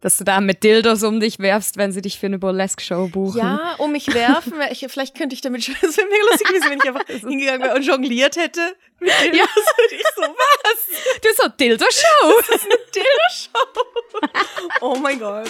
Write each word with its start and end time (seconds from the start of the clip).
Dass 0.00 0.16
du 0.16 0.22
da 0.24 0.40
mit 0.40 0.62
Dildos 0.62 1.02
um 1.02 1.18
dich 1.18 1.40
werfst, 1.40 1.76
wenn 1.76 1.90
sie 1.90 2.00
dich 2.02 2.20
für 2.20 2.26
eine 2.26 2.38
Burlesque-Show 2.38 3.08
buchen. 3.08 3.38
Ja, 3.38 3.74
um 3.78 3.90
mich 3.92 4.12
werfen. 4.14 4.54
Ich, 4.70 4.84
vielleicht 4.88 5.16
könnte 5.16 5.34
ich 5.34 5.40
damit 5.40 5.64
schon, 5.64 5.74
es 5.82 5.96
wäre 5.96 6.06
mega 6.08 6.24
lustig 6.30 6.46
gewesen, 6.46 6.70
wenn 6.70 6.78
ich 6.78 6.88
einfach 6.88 7.06
hingegangen 7.28 7.62
wäre 7.62 7.74
und 7.74 7.82
jongliert 7.82 8.36
hätte. 8.36 8.60
Mit 9.00 9.10
Dildos. 9.10 9.38
Ja. 9.38 9.44
Und 9.44 9.92
ich 9.92 10.04
so, 10.14 10.22
was? 10.22 11.20
Du 11.20 11.28
so, 11.42 11.48
Dildo-Show. 11.48 12.32
Das 12.48 12.56
ist 12.56 12.64
eine 12.64 12.78
Dildo-Show. 12.94 14.82
oh 14.82 14.96
mein 14.96 15.18
Gott. 15.18 15.48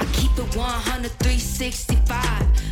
I 0.00 0.04
keep 0.12 0.30
it 0.38 0.56
100, 0.56 1.10
365. 1.20 2.16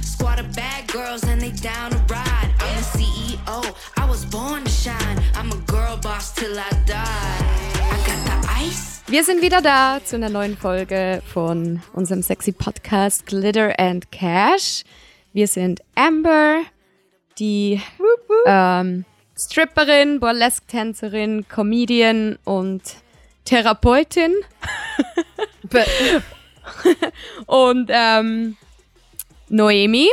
Squad 0.02 0.40
of 0.40 0.50
bad 0.56 0.86
girls 0.88 1.22
and 1.24 1.40
they 1.40 1.50
down 1.50 1.90
to 1.90 1.98
ride. 2.08 2.50
I'm 2.58 2.76
the 2.76 2.98
CEO. 2.98 3.74
I 3.96 4.08
was 4.08 4.24
born 4.24 4.64
to 4.64 4.70
shine. 4.70 5.22
I'm 5.34 5.52
a 5.52 5.56
girl 5.66 5.96
boss 5.98 6.32
till 6.32 6.58
I 6.58 6.70
die. 6.86 7.65
Wir 9.08 9.22
sind 9.22 9.40
wieder 9.40 9.62
da 9.62 10.00
zu 10.04 10.16
einer 10.16 10.28
neuen 10.28 10.56
Folge 10.56 11.22
von 11.32 11.80
unserem 11.92 12.22
sexy 12.22 12.50
Podcast 12.50 13.24
Glitter 13.24 13.78
and 13.78 14.10
Cash. 14.10 14.82
Wir 15.32 15.46
sind 15.46 15.80
Amber, 15.94 16.62
die 17.38 17.80
ähm, 18.46 19.04
Stripperin, 19.38 20.18
Burlesque-Tänzerin, 20.18 21.46
Comedian 21.48 22.36
und 22.42 22.82
Therapeutin. 23.44 24.34
und 27.46 27.88
ähm, 27.92 28.56
Noemi, 29.48 30.08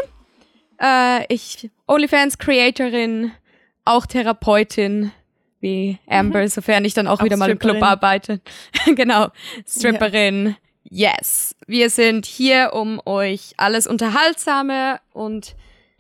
äh, 0.79 1.33
ich 1.33 1.71
OnlyFans-Creatorin, 1.87 3.31
auch 3.85 4.05
Therapeutin 4.05 5.11
wie 5.63 5.97
Amber, 6.07 6.41
mhm. 6.41 6.47
sofern 6.49 6.85
ich 6.85 6.93
dann 6.93 7.07
auch, 7.07 7.21
auch 7.21 7.25
wieder 7.25 7.37
mal 7.37 7.49
im 7.49 7.57
Club 7.57 7.81
arbeite. 7.81 8.41
genau, 8.95 9.29
Stripperin. 9.67 10.55
Ja. 10.89 11.13
Yes, 11.15 11.55
wir 11.65 11.89
sind 11.89 12.27
hier, 12.27 12.71
um 12.73 13.01
euch 13.05 13.53
alles 13.57 13.87
Unterhaltsame 13.87 14.99
und 15.11 15.55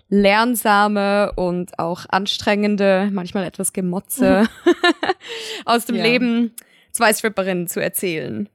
Lernsame 0.09 1.31
und 1.35 1.79
auch 1.79 2.05
anstrengende, 2.09 3.09
manchmal 3.11 3.45
etwas 3.45 3.73
Gemotze 3.73 4.47
mhm. 4.65 4.73
aus 5.65 5.85
dem 5.85 5.95
ja. 5.95 6.03
Leben 6.03 6.53
zwei 6.91 7.11
Stripperinnen 7.11 7.67
zu 7.67 7.81
erzählen. 7.81 8.47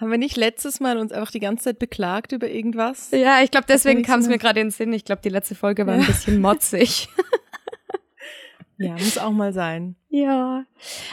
Haben 0.00 0.10
wir 0.10 0.18
nicht 0.18 0.36
letztes 0.36 0.80
Mal 0.80 0.96
uns 0.96 1.12
einfach 1.12 1.30
die 1.30 1.40
ganze 1.40 1.64
Zeit 1.64 1.78
beklagt 1.78 2.32
über 2.32 2.48
irgendwas? 2.48 3.10
Ja, 3.10 3.42
ich 3.42 3.50
glaube, 3.50 3.66
deswegen 3.68 4.02
kam 4.02 4.20
es 4.20 4.28
mir 4.28 4.38
gerade 4.38 4.60
in 4.60 4.68
den 4.68 4.70
Sinn. 4.72 4.92
Ich 4.92 5.04
glaube, 5.04 5.22
die 5.22 5.28
letzte 5.28 5.54
Folge 5.54 5.86
war 5.86 5.94
ein 5.96 6.06
bisschen 6.06 6.40
motzig. 6.40 7.08
Ja, 8.78 8.92
muss 8.92 9.18
auch 9.18 9.30
mal 9.30 9.52
sein. 9.52 9.96
Ja. 10.08 10.64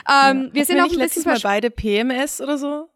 Ähm, 0.10 0.48
ja. 0.48 0.54
Wir 0.54 0.66
sind 0.66 0.78
wir 0.78 0.86
auch 0.86 0.92
ein 0.92 0.98
letztes 0.98 1.26
Mal 1.26 1.40
beide 1.42 1.70
PMS 1.70 2.42
oder 2.42 2.58
so. 2.58 2.90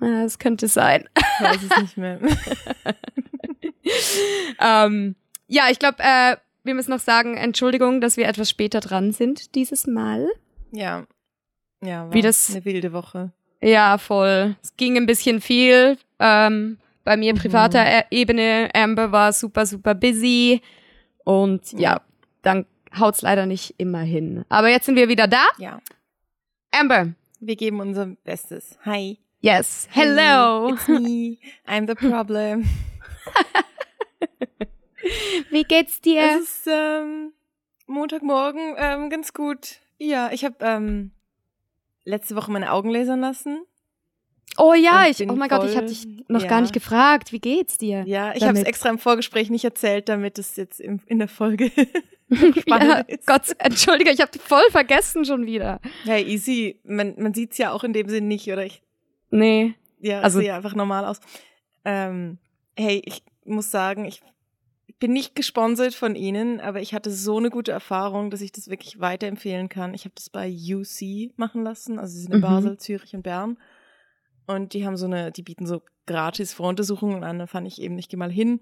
Ja, 0.00 0.22
das 0.22 0.38
könnte 0.38 0.68
sein. 0.68 1.08
Ich 1.16 1.44
weiß 1.44 1.58
es 1.70 1.82
nicht 1.82 1.96
mehr. 1.96 2.20
ähm, 4.60 5.16
ja, 5.48 5.64
ich 5.70 5.78
glaube, 5.78 5.96
äh, 5.98 6.36
wir 6.62 6.74
müssen 6.74 6.90
noch 6.90 7.00
sagen, 7.00 7.36
Entschuldigung, 7.36 8.00
dass 8.00 8.16
wir 8.16 8.28
etwas 8.28 8.48
später 8.48 8.80
dran 8.80 9.12
sind 9.12 9.54
dieses 9.54 9.86
Mal. 9.86 10.28
Ja. 10.70 11.06
Ja, 11.82 12.04
war 12.04 12.12
Wie 12.12 12.22
das, 12.22 12.50
eine 12.50 12.64
wilde 12.64 12.92
Woche. 12.92 13.32
Ja, 13.60 13.98
voll. 13.98 14.56
Es 14.62 14.76
ging 14.76 14.96
ein 14.96 15.06
bisschen 15.06 15.40
viel. 15.40 15.98
Ähm, 16.20 16.78
bei 17.04 17.16
mir 17.16 17.34
mhm. 17.34 17.38
privater 17.38 17.84
mhm. 17.84 18.02
Ebene. 18.10 18.68
Amber 18.74 19.10
war 19.10 19.32
super, 19.32 19.66
super 19.66 19.94
busy. 19.94 20.62
Und 21.24 21.72
ja, 21.72 22.00
dann 22.42 22.66
haut's 22.98 23.22
leider 23.22 23.46
nicht 23.46 23.74
immer 23.78 24.00
hin. 24.00 24.44
Aber 24.48 24.68
jetzt 24.68 24.86
sind 24.86 24.96
wir 24.96 25.08
wieder 25.08 25.28
da. 25.28 25.44
Ja. 25.58 25.80
Amber. 26.70 27.14
Wir 27.40 27.56
geben 27.56 27.80
unser 27.80 28.06
Bestes. 28.24 28.78
Hi. 28.84 29.18
Yes. 29.40 29.88
Hello. 29.90 30.68
Hey, 30.68 30.74
it's 30.74 30.88
me. 30.88 31.38
I'm 31.66 31.88
the 31.88 31.94
problem. 31.94 32.62
Wie 35.50 35.64
geht's 35.64 36.00
dir? 36.00 36.36
Es 36.36 36.42
ist 36.42 36.68
ähm, 36.68 37.32
Montagmorgen 37.86 38.76
ähm, 38.78 39.10
ganz 39.10 39.32
gut. 39.32 39.80
Ja, 39.98 40.30
ich 40.32 40.44
habe 40.44 40.56
ähm, 40.60 41.10
letzte 42.04 42.36
Woche 42.36 42.50
meine 42.50 42.72
Augen 42.72 42.90
lasern 42.90 43.20
lassen. 43.20 43.62
Oh 44.58 44.74
ja, 44.74 45.06
ich, 45.08 45.20
oh 45.22 45.34
mein 45.34 45.48
voll, 45.48 45.60
Gott, 45.60 45.70
ich 45.70 45.76
habe 45.76 45.86
dich 45.86 46.06
noch 46.28 46.42
ja. 46.42 46.48
gar 46.48 46.60
nicht 46.60 46.74
gefragt. 46.74 47.32
Wie 47.32 47.40
geht's 47.40 47.78
dir? 47.78 48.04
Ja, 48.06 48.34
ich 48.34 48.44
habe 48.44 48.58
es 48.58 48.64
extra 48.64 48.90
im 48.90 48.98
Vorgespräch 48.98 49.50
nicht 49.50 49.64
erzählt, 49.64 50.08
damit 50.08 50.38
es 50.38 50.56
jetzt 50.56 50.78
in, 50.78 51.00
in 51.06 51.18
der 51.18 51.28
Folge 51.28 51.70
ja. 52.66 53.02
Gott, 53.26 53.54
entschuldige, 53.58 54.10
ich 54.10 54.20
habe 54.20 54.38
voll 54.38 54.64
vergessen 54.70 55.24
schon 55.24 55.46
wieder. 55.46 55.80
Ja, 56.04 56.18
easy. 56.18 56.80
Man, 56.84 57.14
man 57.18 57.34
sieht's 57.34 57.58
ja 57.58 57.72
auch 57.72 57.84
in 57.84 57.92
dem 57.92 58.08
Sinn 58.08 58.28
nicht, 58.28 58.50
oder 58.50 58.64
ich? 58.64 58.82
Nee. 59.30 59.74
Ja, 60.00 60.20
also 60.20 60.40
sehe 60.40 60.54
einfach 60.54 60.74
normal 60.74 61.04
aus. 61.04 61.20
Ähm, 61.84 62.38
hey, 62.76 63.02
ich 63.04 63.22
muss 63.44 63.70
sagen, 63.70 64.04
ich 64.04 64.22
bin 64.98 65.12
nicht 65.12 65.34
gesponsert 65.34 65.94
von 65.94 66.14
Ihnen, 66.14 66.60
aber 66.60 66.80
ich 66.80 66.94
hatte 66.94 67.10
so 67.10 67.36
eine 67.36 67.50
gute 67.50 67.72
Erfahrung, 67.72 68.30
dass 68.30 68.40
ich 68.40 68.52
das 68.52 68.68
wirklich 68.68 69.00
weiterempfehlen 69.00 69.68
kann. 69.68 69.94
Ich 69.94 70.04
habe 70.04 70.14
das 70.14 70.30
bei 70.30 70.48
UC 70.48 71.36
machen 71.36 71.64
lassen, 71.64 71.98
also 71.98 72.14
sie 72.14 72.22
sind 72.22 72.34
in 72.34 72.38
mhm. 72.38 72.42
Basel, 72.42 72.78
Zürich 72.78 73.14
und 73.14 73.22
Bern. 73.22 73.58
Und 74.46 74.74
die 74.74 74.86
haben 74.86 74.96
so 74.96 75.06
eine, 75.06 75.32
die 75.32 75.42
bieten 75.42 75.66
so 75.66 75.82
gratis 76.06 76.52
Voruntersuchungen 76.52 77.24
an. 77.24 77.38
Da 77.38 77.46
fand 77.46 77.66
ich 77.66 77.80
eben, 77.80 77.98
ich 77.98 78.08
gehe 78.08 78.18
mal 78.18 78.30
hin. 78.30 78.60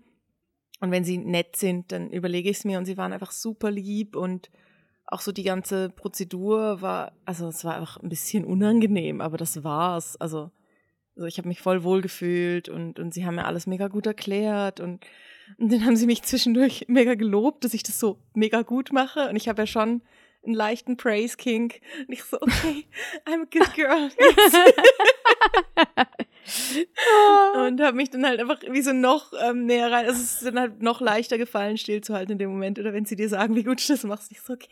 Und 0.81 0.91
wenn 0.91 1.05
sie 1.05 1.19
nett 1.19 1.57
sind, 1.57 1.93
dann 1.93 2.11
überlege 2.11 2.51
ich 2.51 2.59
es 2.59 2.65
mir. 2.65 2.79
Und 2.79 2.87
sie 2.87 2.97
waren 2.97 3.13
einfach 3.13 3.33
super 3.33 3.71
lieb 3.71 4.17
und 4.17 4.51
auch 5.07 5.21
so 5.21 5.33
die 5.33 5.43
ganze 5.43 5.91
Prozedur 5.91 6.81
war, 6.81 7.13
also 7.25 7.49
es 7.49 7.65
war 7.65 7.75
einfach 7.75 7.99
ein 7.99 8.09
bisschen 8.09 8.45
unangenehm, 8.45 9.21
aber 9.21 9.37
das 9.37 9.65
war's. 9.65 10.17
Also, 10.17 10.51
also 11.17 11.27
ich 11.27 11.39
habe 11.39 11.49
mich 11.49 11.61
voll 11.61 11.83
wohl 11.83 12.01
gefühlt 12.01 12.69
und, 12.69 12.99
und 12.99 13.13
sie 13.13 13.27
haben 13.27 13.35
mir 13.35 13.45
alles 13.45 13.67
mega 13.67 13.89
gut 13.89 14.07
erklärt 14.07 14.81
und, 14.81 15.05
und 15.59 15.73
dann 15.73 15.85
haben 15.85 15.97
sie 15.97 16.07
mich 16.07 16.23
zwischendurch 16.23 16.85
mega 16.89 17.15
gelobt, 17.15 17.65
dass 17.65 17.75
ich 17.75 17.83
das 17.83 17.99
so 17.99 18.19
mega 18.35 18.63
gut 18.63 18.93
mache. 18.93 19.29
Und 19.29 19.37
ich 19.37 19.49
habe 19.49 19.63
ja 19.63 19.67
schon 19.67 20.03
einen 20.45 20.55
leichten 20.55 20.97
Praise 20.97 21.37
Kink. 21.37 21.81
Und 22.07 22.13
ich 22.13 22.23
so, 22.23 22.41
okay, 22.41 22.87
I'm 23.27 23.43
a 23.43 23.49
good 23.51 23.75
girl. 23.75 24.11
und 27.67 27.81
habe 27.81 27.97
mich 27.97 28.11
dann 28.11 28.27
halt 28.27 28.41
einfach 28.41 28.61
wie 28.71 28.83
so 28.83 28.93
noch 28.93 29.33
ähm, 29.43 29.67
näher 29.67 29.91
rein. 29.91 30.07
Also 30.07 30.21
es 30.21 30.35
ist 30.35 30.47
dann 30.47 30.59
halt 30.59 30.83
noch 30.83 31.01
leichter 31.01 31.39
gefallen, 31.39 31.77
stillzuhalten 31.77 32.33
in 32.33 32.39
dem 32.39 32.51
Moment. 32.51 32.79
Oder 32.79 32.93
wenn 32.93 33.05
sie 33.05 33.17
dir 33.17 33.29
sagen, 33.29 33.55
wie 33.55 33.65
gut 33.65 33.83
du 33.83 33.93
das 33.93 34.05
machst, 34.05 34.31
ich 34.33 34.41
so, 34.41 34.55
okay. 34.55 34.69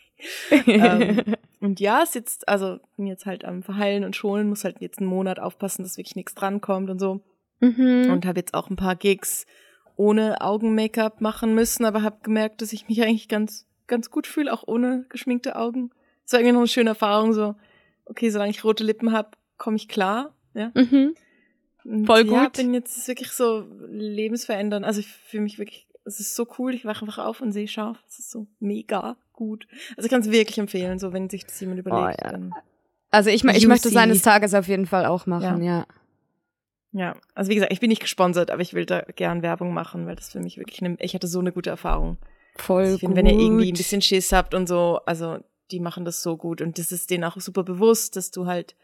ähm, 0.67 1.37
und 1.61 1.81
ja, 1.81 2.03
es 2.03 2.15
jetzt, 2.15 2.49
also 2.49 2.79
bin 2.97 3.07
jetzt 3.07 3.27
halt 3.27 3.45
am 3.45 3.63
Verheilen 3.63 4.05
und 4.05 4.17
Schonen, 4.17 4.49
muss 4.49 4.65
halt 4.65 4.81
jetzt 4.81 4.99
einen 4.99 5.09
Monat 5.09 5.41
aufpassen, 5.41 5.83
dass 5.83 5.97
wirklich 5.97 6.17
nichts 6.17 6.35
drankommt 6.35 6.91
und 6.91 6.99
so. 6.99 7.21
Mhm. 7.61 8.11
Und 8.11 8.27
habe 8.27 8.41
jetzt 8.41 8.55
auch 8.55 8.71
ein 8.71 8.77
paar 8.77 8.97
Gigs 8.97 9.47
ohne 9.97 10.41
Augen-Make-up 10.41 11.21
machen 11.21 11.55
müssen, 11.55 11.85
aber 11.85 12.03
habe 12.03 12.19
gemerkt, 12.23 12.63
dass 12.63 12.73
ich 12.73 12.89
mich 12.89 13.03
eigentlich 13.03 13.29
ganz 13.29 13.69
ganz 13.89 14.11
gut 14.11 14.29
fühle, 14.29 14.53
auch 14.53 14.63
ohne 14.67 15.05
geschminkte 15.09 15.57
Augen. 15.57 15.91
Das 16.23 16.35
war 16.35 16.41
irgendwie 16.41 16.53
noch 16.53 16.61
eine 16.61 16.69
schöne 16.69 16.91
Erfahrung, 16.91 17.33
so, 17.33 17.57
okay, 18.05 18.31
solange 18.31 18.51
ich 18.51 18.63
rote 18.63 18.85
Lippen 18.85 19.13
habe, 19.13 19.31
komme 19.57 19.77
ich 19.77 19.89
klar. 19.89 20.35
Ja. 20.55 20.71
Mhm. 20.75 21.15
Voll 22.05 22.25
gut. 22.25 22.35
Ja, 22.35 22.49
bin 22.49 22.75
jetzt 22.75 23.07
wirklich 23.09 23.31
so 23.31 23.65
lebensverändernd. 23.89 24.85
Also 24.85 25.01
ich 25.01 25.09
fühle 25.09 25.45
mich 25.45 25.59
wirklich, 25.59 25.87
es 26.05 26.21
ist 26.21 26.35
so 26.35 26.47
cool, 26.59 26.75
ich 26.75 26.85
wache 26.85 27.03
einfach 27.03 27.19
auf 27.19 27.41
und 27.41 27.53
sehe 27.53 27.69
scharf. 27.69 27.99
Es 28.09 28.19
ist 28.19 28.31
so 28.31 28.47
mega 28.61 29.17
gut. 29.33 29.67
Also 29.97 30.07
ich 30.07 30.11
kann 30.11 30.21
es 30.21 30.31
wirklich 30.31 30.59
empfehlen, 30.59 30.99
so 30.99 31.13
wenn 31.13 31.31
sich 31.31 31.47
das 31.47 31.59
jemand 31.61 31.79
oh, 31.79 31.89
überlegt. 31.89 32.21
Oh, 32.25 32.29
ja. 32.29 32.51
Also 33.11 33.31
ich, 33.31 33.45
ich 33.45 33.67
möchte 33.67 33.89
es 33.89 33.97
eines 33.97 34.23
Tages 34.23 34.53
auf 34.53 34.69
jeden 34.69 34.87
Fall 34.87 35.07
auch 35.07 35.27
machen, 35.27 35.63
ja. 35.63 35.79
ja. 35.79 35.87
Ja, 36.93 37.15
also 37.35 37.51
wie 37.51 37.55
gesagt, 37.55 37.73
ich 37.73 37.81
bin 37.81 37.91
nicht 37.91 38.01
gesponsert, 38.01 38.51
aber 38.51 38.63
ich 38.63 38.73
will 38.73 38.87
da 38.87 39.03
gern 39.03 39.43
Werbung 39.43 39.75
machen, 39.75 40.07
weil 40.07 40.17
das 40.17 40.33
für 40.33 40.41
mich 40.41 40.57
wirklich 40.57 40.83
eine, 40.83 40.97
ich 41.01 41.15
hatte 41.15 41.27
so 41.27 41.39
eine 41.39 41.53
gute 41.53 41.69
Erfahrung. 41.69 42.17
Voll 42.57 42.83
also 42.83 42.95
ich 42.95 43.01
find, 43.01 43.15
Wenn 43.15 43.27
ihr 43.27 43.39
irgendwie 43.39 43.71
ein 43.71 43.77
bisschen 43.77 44.01
Schiss 44.01 44.33
habt 44.33 44.55
und 44.55 44.67
so, 44.67 45.01
also 45.05 45.39
die 45.71 45.81
machen 45.81 46.05
das 46.05 46.23
so 46.23 46.37
gut 46.37 46.63
und 46.63 46.79
das 46.79 46.91
ist 46.91 47.11
denen 47.11 47.25
auch 47.25 47.39
super 47.39 47.63
bewusst, 47.63 48.17
dass 48.17 48.31
du 48.31 48.47
halt, 48.47 48.75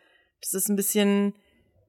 dass 0.42 0.53
es 0.53 0.69
ein 0.69 0.76
bisschen 0.76 1.34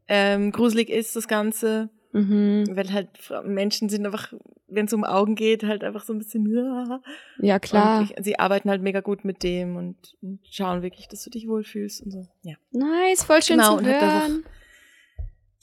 ähm, 0.07 0.51
gruselig 0.51 0.89
ist, 0.89 1.15
das 1.15 1.27
Ganze. 1.27 1.89
Mhm. 2.11 2.65
Weil 2.71 2.93
halt 2.93 3.09
Menschen 3.43 3.89
sind 3.89 4.05
einfach, 4.05 4.33
wenn 4.67 4.85
es 4.85 4.93
um 4.93 5.03
Augen 5.03 5.35
geht, 5.35 5.63
halt 5.63 5.83
einfach 5.83 6.05
so 6.05 6.13
ein 6.13 6.19
bisschen. 6.19 6.45
Ja, 7.39 7.59
klar. 7.59 8.03
Ich, 8.03 8.23
sie 8.23 8.39
arbeiten 8.39 8.69
halt 8.69 8.81
mega 8.81 9.01
gut 9.01 9.25
mit 9.25 9.43
dem 9.43 9.75
und, 9.75 9.97
und, 10.21 10.39
schauen 10.49 10.81
wirklich, 10.81 11.07
dass 11.09 11.23
du 11.23 11.29
dich 11.29 11.47
wohlfühlst 11.47 12.03
und 12.03 12.11
so. 12.11 12.27
Ja. 12.43 12.55
Nice, 12.71 13.23
voll 13.23 13.41
schön 13.41 13.57
genau, 13.57 13.77
zu 13.79 13.85
hören. 13.85 14.43
Auch, 14.45 14.51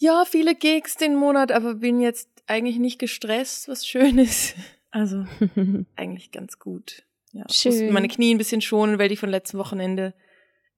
ja, 0.03 0.25
viele 0.27 0.57
Gigs 0.57 0.97
den 0.97 1.15
Monat, 1.15 1.53
aber 1.53 1.77
bin 1.77 2.01
jetzt 2.01 2.29
eigentlich 2.47 2.79
nicht 2.79 2.99
gestresst, 2.99 3.69
was 3.69 3.87
schön 3.87 4.19
ist. 4.19 4.57
Also 4.91 5.25
eigentlich 5.97 6.33
ganz 6.33 6.59
gut. 6.59 7.05
Ja, 7.33 7.45
Schön. 7.49 7.87
Ich 7.87 7.93
meine 7.93 8.09
Knie 8.09 8.35
ein 8.35 8.39
bisschen 8.39 8.61
schonen, 8.61 8.99
weil 8.99 9.09
die 9.09 9.17
von 9.17 9.31
letzten 9.31 9.59
Wochenende 9.59 10.13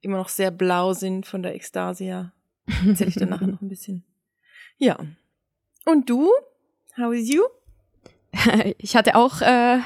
immer 0.03 0.19
noch 0.19 0.29
sehr 0.29 0.51
blau 0.51 0.93
sind 0.93 1.25
von 1.25 1.43
der 1.43 1.55
Ekstasia. 1.55 2.34
Erzähle 2.87 3.11
ich 3.11 3.17
dann 3.17 3.31
nachher 3.31 3.47
noch 3.47 3.61
ein 3.61 3.69
bisschen. 3.69 4.05
Ja. 4.79 4.99
Und 5.85 6.09
du? 6.09 6.31
How 6.97 7.13
is 7.13 7.33
you? 7.33 7.43
Ich 8.79 8.97
hatte 8.97 9.15
auch 9.17 9.41
äh, 9.41 9.79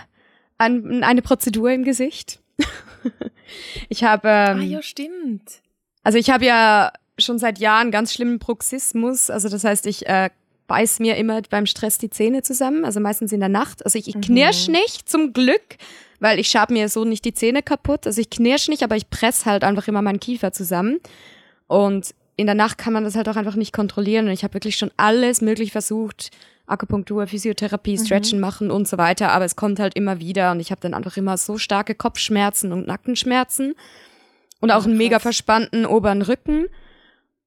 ein, 0.58 1.04
eine 1.04 1.22
Prozedur 1.22 1.70
im 1.70 1.84
Gesicht. 1.84 2.40
ich 3.88 4.04
habe. 4.04 4.28
Ähm, 4.28 4.58
ah 4.58 4.62
ja, 4.62 4.82
stimmt. 4.82 5.62
Also 6.02 6.18
ich 6.18 6.30
habe 6.30 6.46
ja 6.46 6.92
schon 7.18 7.38
seit 7.38 7.58
Jahren 7.58 7.90
ganz 7.90 8.12
schlimmen 8.12 8.38
Bruxismus. 8.38 9.30
Also 9.30 9.48
das 9.48 9.64
heißt, 9.64 9.86
ich 9.86 10.06
äh, 10.06 10.30
beiß 10.66 11.00
mir 11.00 11.16
immer 11.16 11.42
beim 11.42 11.66
Stress 11.66 11.98
die 11.98 12.10
Zähne 12.10 12.42
zusammen, 12.42 12.84
also 12.84 13.00
meistens 13.00 13.32
in 13.32 13.40
der 13.40 13.48
Nacht. 13.48 13.84
Also 13.84 13.98
ich, 13.98 14.08
ich 14.08 14.20
knirsch 14.20 14.68
nicht, 14.68 15.08
zum 15.08 15.32
Glück, 15.32 15.76
weil 16.20 16.38
ich 16.38 16.48
schab 16.48 16.70
mir 16.70 16.88
so 16.88 17.04
nicht 17.04 17.24
die 17.24 17.34
Zähne 17.34 17.62
kaputt. 17.62 18.06
Also 18.06 18.20
ich 18.20 18.30
knirsch 18.30 18.68
nicht, 18.68 18.82
aber 18.82 18.96
ich 18.96 19.10
press 19.10 19.46
halt 19.46 19.64
einfach 19.64 19.88
immer 19.88 20.02
meinen 20.02 20.20
Kiefer 20.20 20.52
zusammen. 20.52 21.00
Und 21.66 22.14
in 22.38 22.46
der 22.46 22.54
Nacht 22.54 22.78
kann 22.78 22.92
man 22.92 23.02
das 23.02 23.16
halt 23.16 23.28
auch 23.28 23.34
einfach 23.34 23.56
nicht 23.56 23.72
kontrollieren. 23.72 24.26
Und 24.26 24.32
ich 24.32 24.44
habe 24.44 24.54
wirklich 24.54 24.76
schon 24.76 24.92
alles 24.96 25.40
möglich 25.40 25.72
versucht. 25.72 26.30
Akupunktur, 26.66 27.26
Physiotherapie, 27.26 27.98
Stretchen 27.98 28.38
mhm. 28.38 28.42
machen 28.42 28.70
und 28.70 28.86
so 28.86 28.96
weiter. 28.96 29.32
Aber 29.32 29.44
es 29.44 29.56
kommt 29.56 29.80
halt 29.80 29.96
immer 29.96 30.20
wieder. 30.20 30.52
Und 30.52 30.60
ich 30.60 30.70
habe 30.70 30.80
dann 30.80 30.94
einfach 30.94 31.16
immer 31.16 31.36
so 31.36 31.58
starke 31.58 31.96
Kopfschmerzen 31.96 32.70
und 32.70 32.86
Nackenschmerzen. 32.86 33.74
Und 34.60 34.70
auch 34.70 34.84
oh, 34.84 34.88
einen 34.88 34.96
mega 34.96 35.18
verspannten 35.18 35.84
oberen 35.84 36.22
Rücken. 36.22 36.68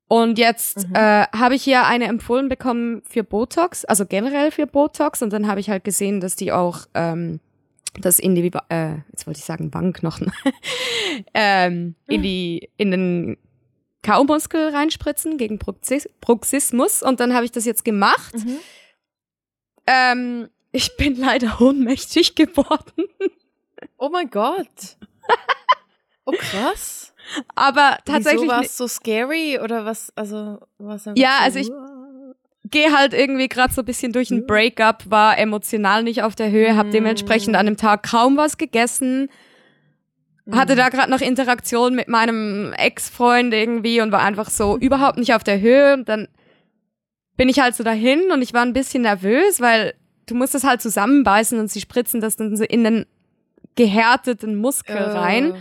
Und 0.09 0.38
jetzt 0.38 0.89
mhm. 0.89 0.95
äh, 0.95 1.25
habe 1.27 1.55
ich 1.55 1.63
hier 1.63 1.85
eine 1.85 2.05
empfohlen 2.07 2.49
bekommen 2.49 3.01
für 3.07 3.23
Botox, 3.23 3.85
also 3.85 4.05
generell 4.05 4.51
für 4.51 4.67
Botox. 4.67 5.21
Und 5.21 5.31
dann 5.31 5.47
habe 5.47 5.61
ich 5.61 5.69
halt 5.69 5.85
gesehen, 5.85 6.19
dass 6.19 6.35
die 6.35 6.51
auch 6.51 6.79
ähm, 6.95 7.39
das 8.01 8.19
in 8.19 8.35
die, 8.35 8.51
äh, 8.67 8.95
jetzt 9.09 9.25
wollte 9.25 9.39
ich 9.39 9.45
sagen 9.45 9.73
Wangenknochen, 9.73 10.33
ähm, 11.33 11.95
in 12.07 12.21
die, 12.23 12.69
in 12.75 12.91
den 12.91 13.37
Kaumuskel 14.03 14.69
reinspritzen 14.69 15.38
gegen 15.38 15.57
Bruxis 15.57 16.09
Bruxismus. 16.21 17.03
Und 17.03 17.19
dann 17.19 17.33
habe 17.33 17.45
ich 17.45 17.51
das 17.51 17.65
jetzt 17.65 17.86
gemacht. 17.86 18.33
Mhm. 18.36 18.59
Ähm, 19.88 20.50
ich 20.71 20.95
bin 20.98 21.15
leider 21.15 21.62
ohnmächtig 21.62 22.36
geworden. 22.36 23.06
Oh 23.98 24.09
mein 24.09 24.30
Gott. 24.30 24.98
Oh 26.25 26.33
krass. 26.38 27.13
Aber 27.56 27.98
tatsächlich. 28.06 28.44
Wieso 28.44 28.51
war 28.51 28.62
es 28.62 28.77
so 28.77 28.88
scary 28.88 29.59
oder 29.59 29.86
was? 29.86 30.12
Also 30.15 30.59
was? 30.77 31.06
Ja, 31.15 31.38
so, 31.39 31.44
also 31.44 31.59
ich 31.59 31.71
gehe 32.69 32.92
halt 32.95 33.13
irgendwie 33.13 33.47
gerade 33.47 33.74
so 33.74 33.81
ein 33.81 33.86
bisschen 33.86 34.13
durch 34.13 34.31
ein 34.31 34.45
Breakup, 34.45 35.09
war 35.09 35.38
emotional 35.38 36.04
nicht 36.04 36.24
auf 36.24 36.36
der 36.36 36.51
Höhe, 36.51 36.75
habe 36.75 36.89
mm. 36.89 36.92
dementsprechend 36.92 37.56
an 37.56 37.65
dem 37.65 37.77
Tag 37.77 38.04
kaum 38.04 38.38
was 38.38 38.57
gegessen. 38.57 39.30
Hatte 40.53 40.75
da 40.75 40.89
gerade 40.89 41.12
noch 41.12 41.21
Interaktion 41.21 41.95
mit 41.95 42.07
meinem 42.07 42.74
Ex-Freund 42.74 43.53
irgendwie 43.53 44.01
und 44.01 44.12
war 44.12 44.21
einfach 44.21 44.50
so 44.50 44.77
überhaupt 44.77 45.18
nicht 45.18 45.33
auf 45.33 45.44
der 45.44 45.62
Höhe. 45.62 45.94
Und 45.94 46.09
dann 46.09 46.27
bin 47.38 47.50
ich 47.50 47.59
halt 47.59 47.75
so 47.75 47.83
dahin 47.83 48.31
und 48.31 48.42
ich 48.42 48.53
war 48.53 48.62
ein 48.62 48.74
bisschen 48.74 49.03
nervös, 49.03 49.62
weil 49.62 49.94
du 50.25 50.36
musst 50.36 50.56
es 50.56 50.63
halt 50.63 50.81
zusammenbeißen 50.81 51.59
und 51.59 51.69
sie 51.69 51.81
spritzen 51.81 52.21
das 52.21 52.36
dann 52.36 52.56
so 52.56 52.63
in 52.63 52.83
den 52.83 53.06
gehärteten 53.75 54.56
Muskel 54.56 54.98
uh, 54.98 55.18
rein. 55.18 55.56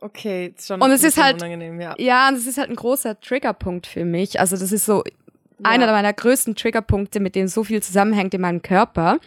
Okay, 0.00 0.52
ist 0.56 0.68
schon 0.68 0.80
und 0.80 0.90
es 0.90 1.02
ist 1.02 1.20
halt 1.20 1.36
unangenehm, 1.36 1.80
ja. 1.80 1.94
Ja, 1.98 2.28
und 2.28 2.34
es 2.34 2.46
ist 2.46 2.58
halt 2.58 2.70
ein 2.70 2.76
großer 2.76 3.18
Triggerpunkt 3.20 3.86
für 3.86 4.04
mich. 4.04 4.38
Also 4.40 4.56
das 4.56 4.72
ist 4.72 4.84
so 4.84 5.02
ja. 5.06 5.70
einer 5.70 5.86
meiner 5.90 6.12
größten 6.12 6.54
Triggerpunkte, 6.54 7.20
mit 7.20 7.34
denen 7.34 7.48
so 7.48 7.64
viel 7.64 7.82
zusammenhängt 7.82 8.34
in 8.34 8.40
meinem 8.40 8.62
Körper. 8.62 9.18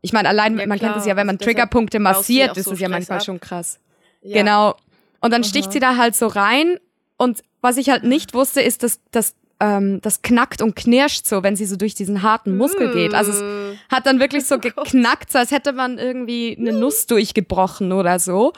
Ich 0.00 0.12
meine, 0.12 0.28
allein, 0.28 0.58
ja, 0.58 0.66
man 0.66 0.78
klar. 0.78 0.92
kennt 0.92 1.00
es 1.02 1.06
ja, 1.06 1.16
wenn 1.16 1.26
man 1.26 1.36
also 1.36 1.44
Triggerpunkte 1.44 1.98
massiert, 1.98 2.56
ist 2.56 2.64
so 2.64 2.72
es 2.72 2.80
ja 2.80 2.88
manchmal 2.88 3.18
ab. 3.18 3.24
schon 3.24 3.40
krass. 3.40 3.80
Ja. 4.28 4.38
Genau. 4.38 4.76
Und 5.20 5.32
dann 5.32 5.42
Aha. 5.42 5.48
sticht 5.48 5.72
sie 5.72 5.80
da 5.80 5.96
halt 5.96 6.14
so 6.14 6.26
rein. 6.26 6.78
Und 7.16 7.42
was 7.60 7.76
ich 7.76 7.88
halt 7.88 8.04
nicht 8.04 8.34
wusste, 8.34 8.60
ist, 8.60 8.82
dass, 8.82 9.00
dass 9.10 9.34
ähm, 9.60 10.00
das 10.02 10.22
knackt 10.22 10.62
und 10.62 10.76
knirscht 10.76 11.26
so, 11.26 11.42
wenn 11.42 11.56
sie 11.56 11.66
so 11.66 11.76
durch 11.76 11.94
diesen 11.94 12.22
harten 12.22 12.56
Muskel 12.56 12.92
geht. 12.92 13.14
Also 13.14 13.32
es 13.32 13.42
mm. 13.42 13.78
hat 13.90 14.06
dann 14.06 14.20
wirklich 14.20 14.46
so 14.46 14.54
oh 14.56 14.58
geknackt, 14.58 15.32
so 15.32 15.38
als 15.38 15.50
hätte 15.50 15.72
man 15.72 15.98
irgendwie 15.98 16.56
eine 16.58 16.72
Nuss 16.72 17.06
durchgebrochen 17.06 17.92
oder 17.92 18.18
so. 18.18 18.52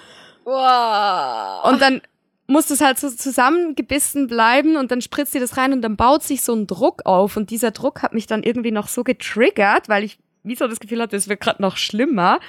Wow. 0.45 1.65
Und 1.71 1.81
dann 1.81 2.03
muss 2.47 2.69
es 2.71 2.81
halt 2.81 2.99
so 2.99 3.09
zusammengebissen 3.09 4.27
bleiben 4.27 4.77
und 4.77 4.91
dann 4.91 5.01
spritzt 5.01 5.33
sie 5.33 5.41
das 5.41 5.57
rein 5.57 5.73
und 5.73 5.83
dann 5.83 5.97
baut 5.97 6.25
sich 6.25 6.43
so 6.43 6.53
ein 6.53 6.67
Druck 6.67 7.07
auf 7.07 7.37
und 7.37 7.51
dieser 7.51 7.71
Druck 7.71 8.03
hat 8.03 8.13
mich 8.13 8.27
dann 8.27 8.43
irgendwie 8.43 8.73
noch 8.73 8.89
so 8.89 9.05
getriggert, 9.05 9.89
weil 9.89 10.03
ich 10.03 10.19
wie 10.43 10.57
so 10.57 10.67
das 10.67 10.81
Gefühl 10.81 11.01
hatte, 11.01 11.17
es 11.17 11.29
wird 11.29 11.41
gerade 11.41 11.63
noch 11.63 11.77
schlimmer. 11.77 12.41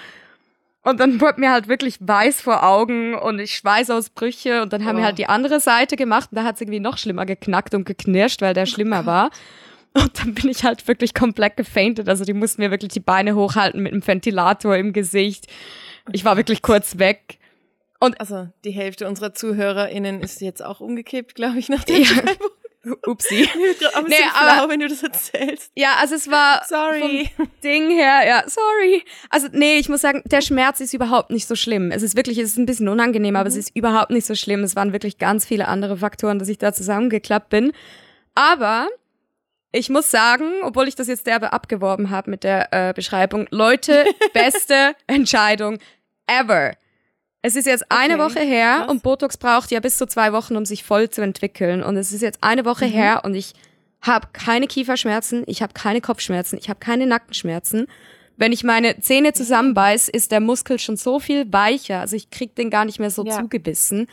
Und 0.83 0.99
dann 0.99 1.21
wurde 1.21 1.39
mir 1.39 1.51
halt 1.51 1.67
wirklich 1.67 1.97
weiß 1.99 2.41
vor 2.41 2.63
Augen 2.63 3.13
und 3.13 3.39
ich 3.39 3.55
Schweißausbrüche 3.55 4.63
und 4.63 4.73
dann 4.73 4.85
haben 4.85 4.95
oh. 4.95 4.99
wir 4.99 5.05
halt 5.05 5.19
die 5.19 5.27
andere 5.27 5.59
Seite 5.59 5.95
gemacht 5.95 6.29
und 6.31 6.37
da 6.37 6.43
hat 6.43 6.55
es 6.55 6.61
irgendwie 6.61 6.79
noch 6.79 6.97
schlimmer 6.97 7.25
geknackt 7.25 7.75
und 7.75 7.85
geknirscht, 7.85 8.41
weil 8.41 8.55
der 8.55 8.63
oh 8.63 8.67
schlimmer 8.67 9.05
war. 9.05 9.29
Und 9.93 10.19
dann 10.19 10.33
bin 10.33 10.49
ich 10.49 10.63
halt 10.63 10.87
wirklich 10.87 11.13
komplett 11.13 11.57
gefaintet. 11.57 12.07
Also 12.07 12.23
die 12.23 12.33
mussten 12.33 12.61
mir 12.61 12.71
wirklich 12.71 12.93
die 12.93 13.01
Beine 13.01 13.35
hochhalten 13.35 13.83
mit 13.83 13.91
einem 13.91 14.05
Ventilator 14.05 14.75
im 14.77 14.93
Gesicht. 14.93 15.47
Ich 16.13 16.23
war 16.23 16.37
wirklich 16.37 16.61
kurz 16.61 16.97
weg. 16.97 17.37
Und 17.99 18.19
also 18.19 18.47
die 18.63 18.71
Hälfte 18.71 19.07
unserer 19.07 19.33
ZuhörerInnen 19.33 20.21
ist 20.21 20.41
jetzt 20.41 20.63
auch 20.63 20.79
umgekippt, 20.79 21.35
glaube 21.35 21.59
ich, 21.59 21.69
nach 21.69 21.83
der 21.83 21.99
ja. 21.99 22.07
Upsi. 23.05 23.47
nee, 24.07 24.15
aber, 24.33 24.69
wenn 24.69 24.79
du 24.79 24.87
das 24.87 25.03
erzählst. 25.03 25.71
Ja, 25.75 25.95
also 25.99 26.15
es 26.15 26.29
war 26.29 26.63
sorry. 26.67 27.29
vom 27.35 27.47
Ding 27.63 27.91
her, 27.91 28.27
ja, 28.27 28.43
sorry. 28.47 29.03
Also 29.29 29.47
nee, 29.51 29.77
ich 29.77 29.87
muss 29.87 30.01
sagen, 30.01 30.23
der 30.25 30.41
Schmerz 30.41 30.79
ist 30.79 30.93
überhaupt 30.93 31.29
nicht 31.29 31.47
so 31.47 31.55
schlimm. 31.55 31.91
Es 31.91 32.01
ist 32.01 32.15
wirklich, 32.15 32.39
es 32.39 32.51
ist 32.51 32.57
ein 32.57 32.65
bisschen 32.65 32.89
unangenehm, 32.89 33.33
mhm. 33.33 33.37
aber 33.37 33.47
es 33.47 33.53
mhm. 33.53 33.59
ist 33.59 33.75
überhaupt 33.75 34.09
nicht 34.09 34.25
so 34.25 34.33
schlimm. 34.33 34.63
Es 34.63 34.75
waren 34.75 34.93
wirklich 34.93 35.19
ganz 35.19 35.45
viele 35.45 35.67
andere 35.67 35.97
Faktoren, 35.97 36.39
dass 36.39 36.49
ich 36.49 36.57
da 36.57 36.73
zusammengeklappt 36.73 37.49
bin. 37.49 37.71
Aber 38.33 38.87
ich 39.71 39.89
muss 39.89 40.09
sagen, 40.09 40.45
obwohl 40.63 40.87
ich 40.87 40.95
das 40.95 41.07
jetzt 41.07 41.27
derbe 41.27 41.53
abgeworben 41.53 42.09
habe 42.09 42.31
mit 42.31 42.43
der 42.43 42.73
äh, 42.73 42.93
Beschreibung, 42.93 43.47
Leute, 43.51 44.05
beste 44.33 44.95
Entscheidung 45.07 45.77
ever. 46.27 46.73
Es 47.41 47.55
ist 47.55 47.65
jetzt 47.65 47.85
eine 47.89 48.15
okay. 48.15 48.23
Woche 48.23 48.39
her 48.39 48.77
Krass. 48.79 48.91
und 48.91 49.03
Botox 49.03 49.37
braucht 49.37 49.71
ja 49.71 49.79
bis 49.79 49.97
zu 49.97 50.05
zwei 50.05 50.31
Wochen, 50.31 50.55
um 50.55 50.65
sich 50.65 50.83
voll 50.83 51.09
zu 51.09 51.21
entwickeln. 51.21 51.81
Und 51.81 51.97
es 51.97 52.11
ist 52.11 52.21
jetzt 52.21 52.43
eine 52.43 52.65
Woche 52.65 52.85
mhm. 52.85 52.91
her 52.91 53.21
und 53.23 53.33
ich 53.33 53.53
habe 54.01 54.27
keine 54.33 54.67
Kieferschmerzen, 54.67 55.43
ich 55.47 55.61
habe 55.61 55.73
keine 55.73 56.01
Kopfschmerzen, 56.01 56.57
ich 56.57 56.69
habe 56.69 56.79
keine 56.79 57.07
Nackenschmerzen. 57.07 57.87
Wenn 58.37 58.51
ich 58.51 58.63
meine 58.63 58.99
Zähne 58.99 59.33
zusammenbeiß, 59.33 60.09
ist 60.09 60.31
der 60.31 60.39
Muskel 60.39 60.79
schon 60.79 60.97
so 60.97 61.19
viel 61.19 61.51
weicher. 61.51 61.99
Also 61.99 62.15
ich 62.15 62.31
krieg 62.31 62.55
den 62.55 62.69
gar 62.69 62.85
nicht 62.85 62.99
mehr 62.99 63.11
so 63.11 63.23
ja. 63.23 63.37
zugebissen. 63.39 64.07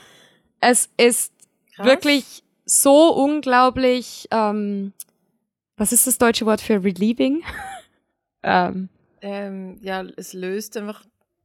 Es 0.61 0.91
ist 0.99 1.33
Krass. 1.75 1.87
wirklich 1.87 2.43
so 2.67 3.15
unglaublich. 3.15 4.29
Ähm, 4.31 4.93
was 5.77 5.93
ist 5.93 6.07
das 6.07 6.19
deutsche 6.19 6.45
Wort 6.45 6.61
für 6.61 6.85
relieving? 6.85 7.43
ähm, 8.43 8.89
ähm, 9.23 9.79
ja, 9.81 10.05
es 10.17 10.33
löst 10.33 10.77
einfach 10.77 11.05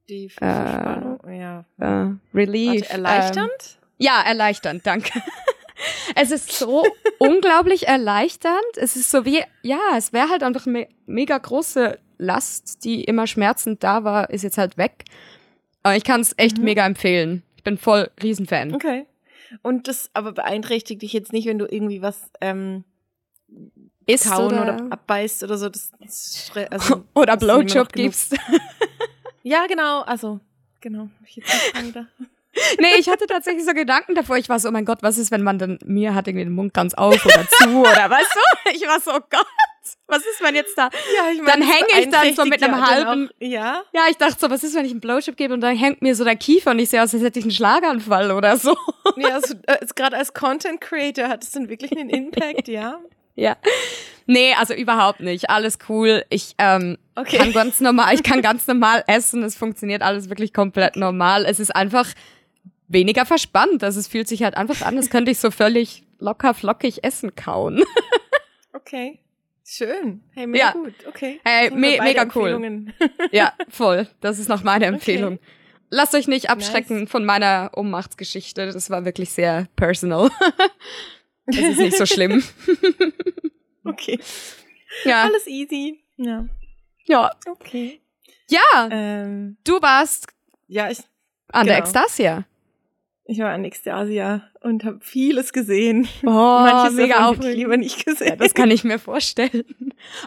die 0.09 0.29
Verspannung, 0.29 1.19
äh, 1.27 1.39
ja. 1.39 1.65
Äh, 1.79 2.15
Relief. 2.33 2.81
Warte, 2.81 2.94
erleichternd? 2.94 3.51
Ähm, 3.51 3.88
ja, 3.97 4.21
erleichternd, 4.21 4.85
danke. 4.85 5.21
es 6.15 6.31
ist 6.31 6.51
so 6.51 6.83
unglaublich 7.19 7.88
erleichternd. 7.88 8.77
Es 8.77 8.95
ist 8.95 9.11
so 9.11 9.25
wie, 9.25 9.44
ja, 9.61 9.79
es 9.97 10.13
wäre 10.13 10.29
halt 10.29 10.44
einfach 10.44 10.67
eine 10.67 10.88
mega 11.05 11.38
große 11.38 12.00
Last, 12.17 12.83
die 12.83 13.03
immer 13.03 13.27
schmerzend 13.27 13.83
da 13.83 14.03
war, 14.03 14.29
ist 14.29 14.43
jetzt 14.43 14.57
halt 14.57 14.77
weg. 14.77 15.05
Aber 15.83 15.95
ich 15.95 16.03
kann 16.03 16.22
es 16.22 16.33
echt 16.38 16.57
mhm. 16.57 16.63
mega 16.65 16.86
empfehlen. 16.86 17.43
Ich 17.57 17.63
bin 17.63 17.77
voll 17.77 18.10
Riesenfan. 18.22 18.74
Okay. 18.74 19.05
Und 19.62 19.88
das 19.88 20.10
aber 20.13 20.31
beeinträchtigt 20.31 21.01
dich 21.01 21.13
jetzt 21.13 21.33
nicht, 21.33 21.48
wenn 21.48 21.60
du 21.60 21.65
irgendwie 21.65 22.01
was 22.01 22.31
ähm, 22.41 22.83
isst 24.05 24.29
kauen 24.29 24.53
oder, 24.53 24.75
oder 24.75 24.91
abbeißt 24.91 25.43
oder 25.43 25.57
so. 25.57 25.69
Das, 25.69 25.91
das 26.00 26.51
also, 26.72 27.03
oder 27.13 27.38
Blowjob 27.38 27.91
gibst. 27.93 28.36
Ja, 29.43 29.67
genau. 29.67 30.01
Also, 30.01 30.39
genau. 30.81 31.09
Ich 31.25 31.41
nee, 32.79 33.00
ich 33.00 33.09
hatte 33.09 33.25
tatsächlich 33.27 33.65
so 33.65 33.73
Gedanken 33.73 34.15
davor. 34.15 34.38
Ich 34.38 34.50
war 34.50 34.59
so, 34.59 34.69
oh 34.69 34.71
mein 34.71 34.85
Gott, 34.85 35.00
was 35.01 35.17
ist, 35.17 35.31
wenn 35.31 35.43
man 35.43 35.59
dann, 35.59 35.79
mir 35.85 36.13
hat 36.13 36.27
irgendwie 36.27 36.45
den 36.45 36.53
Mund 36.53 36.73
ganz 36.73 36.93
auf 36.93 37.25
oder 37.25 37.47
zu 37.47 37.69
oder 37.79 38.09
weißt 38.09 38.35
du? 38.35 38.71
Ich 38.71 38.88
war 38.88 39.00
so, 39.00 39.12
oh 39.12 39.25
Gott, 39.29 39.45
was 40.07 40.19
ist, 40.19 40.41
wenn 40.41 40.55
jetzt 40.55 40.77
da, 40.77 40.89
ja, 41.15 41.31
ich 41.31 41.41
mein, 41.41 41.59
dann 41.59 41.62
hänge 41.62 41.88
ich 42.00 42.09
dann 42.09 42.33
so 42.35 42.45
mit 42.45 42.63
einem 42.63 42.85
halben, 42.85 43.27
auch, 43.27 43.33
ja? 43.39 43.83
Ja, 43.91 44.01
ich 44.09 44.17
dachte 44.17 44.35
so, 44.39 44.50
was 44.50 44.63
ist, 44.63 44.75
wenn 44.75 44.85
ich 44.85 44.91
einen 44.91 45.01
Blowjob 45.01 45.35
gebe 45.35 45.53
und 45.53 45.62
dann 45.62 45.75
hängt 45.75 46.01
mir 46.01 46.15
so 46.15 46.23
der 46.23 46.35
Kiefer 46.35 46.71
und 46.71 46.79
ich 46.79 46.89
sehe 46.89 47.01
aus, 47.01 47.13
als 47.13 47.23
hätte 47.23 47.39
ich 47.39 47.45
einen 47.45 47.51
Schlaganfall 47.51 48.31
oder 48.31 48.57
so. 48.57 48.77
Ja, 49.17 49.35
also, 49.35 49.55
äh, 49.67 49.85
gerade 49.95 50.17
als 50.17 50.33
Content 50.33 50.79
Creator 50.79 51.27
hat 51.27 51.43
es 51.43 51.51
dann 51.51 51.69
wirklich 51.69 51.91
einen 51.91 52.09
Impact, 52.09 52.67
ja? 52.67 53.00
Ja. 53.35 53.57
Nee, 54.25 54.53
also 54.57 54.73
überhaupt 54.73 55.19
nicht. 55.19 55.49
Alles 55.49 55.79
cool. 55.89 56.23
Ich 56.29 56.55
ähm, 56.57 56.97
okay. 57.15 57.37
kann 57.37 57.51
ganz 57.51 57.81
normal, 57.81 58.13
ich 58.15 58.23
kann 58.23 58.41
ganz 58.41 58.67
normal 58.67 59.03
essen. 59.07 59.43
Es 59.43 59.55
funktioniert 59.55 60.01
alles 60.01 60.29
wirklich 60.29 60.53
komplett 60.53 60.95
normal. 60.95 61.45
Es 61.45 61.59
ist 61.59 61.75
einfach 61.75 62.07
weniger 62.87 63.25
verspannt. 63.25 63.83
Also 63.83 63.99
es 63.99 64.07
fühlt 64.07 64.27
sich 64.27 64.43
halt 64.43 64.55
einfach 64.55 64.81
an, 64.81 64.97
als 64.97 65.09
könnte 65.09 65.31
ich 65.31 65.39
so 65.39 65.51
völlig 65.51 66.03
locker 66.19 66.53
flockig 66.53 67.03
Essen 67.03 67.35
kauen. 67.35 67.83
okay. 68.73 69.19
Schön. 69.65 70.21
Hey, 70.33 70.45
mega 70.45 70.65
ja. 70.65 70.71
gut. 70.71 70.93
Okay. 71.07 71.39
Hey, 71.43 71.71
me 71.71 71.97
mega 72.01 72.27
cool. 72.35 72.85
ja, 73.31 73.53
voll. 73.69 74.07
Das 74.21 74.39
ist 74.39 74.49
noch 74.49 74.63
meine 74.63 74.85
Empfehlung. 74.85 75.35
Okay. 75.35 75.43
Lasst 75.89 76.15
euch 76.15 76.27
nicht 76.27 76.49
abschrecken 76.49 77.01
nice. 77.01 77.09
von 77.09 77.23
meiner 77.23 77.71
Ohnmachtsgeschichte. 77.75 78.71
Das 78.71 78.89
war 78.89 79.05
wirklich 79.05 79.29
sehr 79.29 79.67
personal. 79.75 80.31
Es 81.45 81.57
ist 81.57 81.79
nicht 81.79 81.97
so 81.97 82.05
schlimm. 82.05 82.43
Okay. 83.85 84.17
Ja. 85.03 85.23
Alles 85.23 85.45
easy. 85.45 86.01
Ja. 86.15 86.45
Ja. 87.05 87.31
Okay. 87.45 88.00
Ja. 88.50 88.88
Ähm, 88.89 89.57
du 89.65 89.81
warst 89.81 90.27
ja, 90.67 90.89
ich, 90.89 91.00
an 91.50 91.63
genau. 91.63 91.65
der 91.65 91.77
Ekstasia. 91.79 92.45
Ich 93.25 93.39
war 93.39 93.53
in 93.55 93.65
Ekstasia 93.65 94.50
und 94.62 94.85
habe 94.85 95.00
vieles 95.01 95.51
gesehen. 95.51 96.07
Oh, 96.23 96.29
Manches 96.29 96.93
mega 96.93 97.27
aufregend. 97.27 97.57
lieber 97.57 97.75
nicht 97.75 98.05
gesehen. 98.05 98.27
Ja, 98.29 98.35
das 98.38 98.53
kann 98.53 98.71
ich 98.71 98.85
mir 98.85 99.00
vorstellen. 99.00 99.65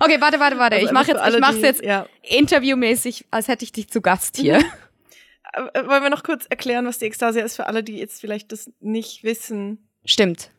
Okay, 0.01 0.21
warte, 0.21 0.39
warte, 0.39 0.59
warte. 0.59 0.77
Also 0.77 0.87
ich 0.87 0.93
mache 0.93 1.13
jetzt, 1.13 1.27
ich 1.35 1.41
mach's 1.41 1.57
die- 1.57 1.63
jetzt 1.63 1.83
Ja. 1.83 2.07
interviewmäßig, 2.23 3.25
als 3.31 3.49
hätte 3.49 3.65
ich 3.65 3.73
dich 3.73 3.89
zu 3.89 4.03
Gast 4.03 4.37
hier. 4.37 4.59
Äh, 5.55 5.87
Wollen 5.87 6.03
wir 6.03 6.11
noch 6.11 6.25
kurz 6.25 6.45
erklären, 6.51 6.85
was 6.85 6.99
die 6.99 7.07
Ekstasia 7.07 7.43
ist 7.43 7.57
für 7.57 7.67
alle, 7.67 7.83
die 7.83 7.97
jetzt 7.97 8.21
vielleicht 8.21 8.53
das 8.53 8.71
nicht 8.81 9.25
wissen? 9.25 9.89
Stimmt. 10.05 10.51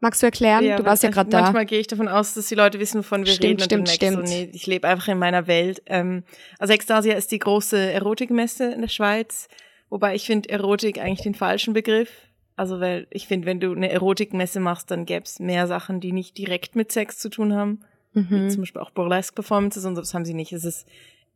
Magst 0.00 0.22
du 0.22 0.26
erklären? 0.26 0.64
du 0.64 0.84
warst 0.84 1.02
ja 1.02 1.10
gerade 1.10 1.28
da. 1.30 1.42
Manchmal 1.42 1.66
gehe 1.66 1.78
ich 1.78 1.86
davon 1.86 2.08
aus, 2.08 2.34
dass 2.34 2.48
die 2.48 2.54
Leute 2.54 2.78
wissen, 2.80 2.98
wovon 3.00 3.24
wir 3.26 3.32
Stimmt, 3.32 3.44
reden. 3.44 3.80
und 3.80 3.88
stimmt, 3.88 3.88
merke 3.88 4.04
ich 4.06 4.10
So, 4.12 4.26
stimmt. 4.26 4.50
nee, 4.50 4.56
ich 4.56 4.66
lebe 4.66 4.88
einfach 4.88 5.08
in 5.08 5.18
meiner 5.18 5.46
Welt. 5.46 5.82
Ähm, 5.86 6.24
also 6.58 6.72
Ekstasia 6.72 7.14
ist 7.14 7.30
die 7.32 7.38
große 7.38 7.76
Erotikmesse 7.92 8.72
in 8.72 8.80
der 8.80 8.88
Schweiz. 8.88 9.48
Wobei 9.90 10.14
ich 10.14 10.24
finde 10.26 10.48
Erotik 10.48 10.98
eigentlich 10.98 11.22
den 11.22 11.34
falschen 11.34 11.74
Begriff. 11.74 12.10
Also 12.56 12.80
weil 12.80 13.06
ich 13.10 13.26
finde, 13.26 13.46
wenn 13.46 13.60
du 13.60 13.72
eine 13.72 13.90
Erotikmesse 13.90 14.60
machst, 14.60 14.90
dann 14.90 15.04
gäbe 15.06 15.24
es 15.24 15.38
mehr 15.38 15.66
Sachen, 15.66 16.00
die 16.00 16.12
nicht 16.12 16.36
direkt 16.38 16.76
mit 16.76 16.92
Sex 16.92 17.18
zu 17.18 17.28
tun 17.28 17.54
haben. 17.54 17.80
Wie 18.12 18.20
Mhm. 18.20 18.50
zum 18.50 18.62
Beispiel 18.62 18.80
auch 18.82 18.90
Burlesque-Performances 18.90 19.84
und 19.84 19.94
so, 19.96 20.00
das 20.02 20.14
haben 20.14 20.24
sie 20.24 20.34
nicht. 20.34 20.52
Es 20.52 20.64
ist, 20.64 20.86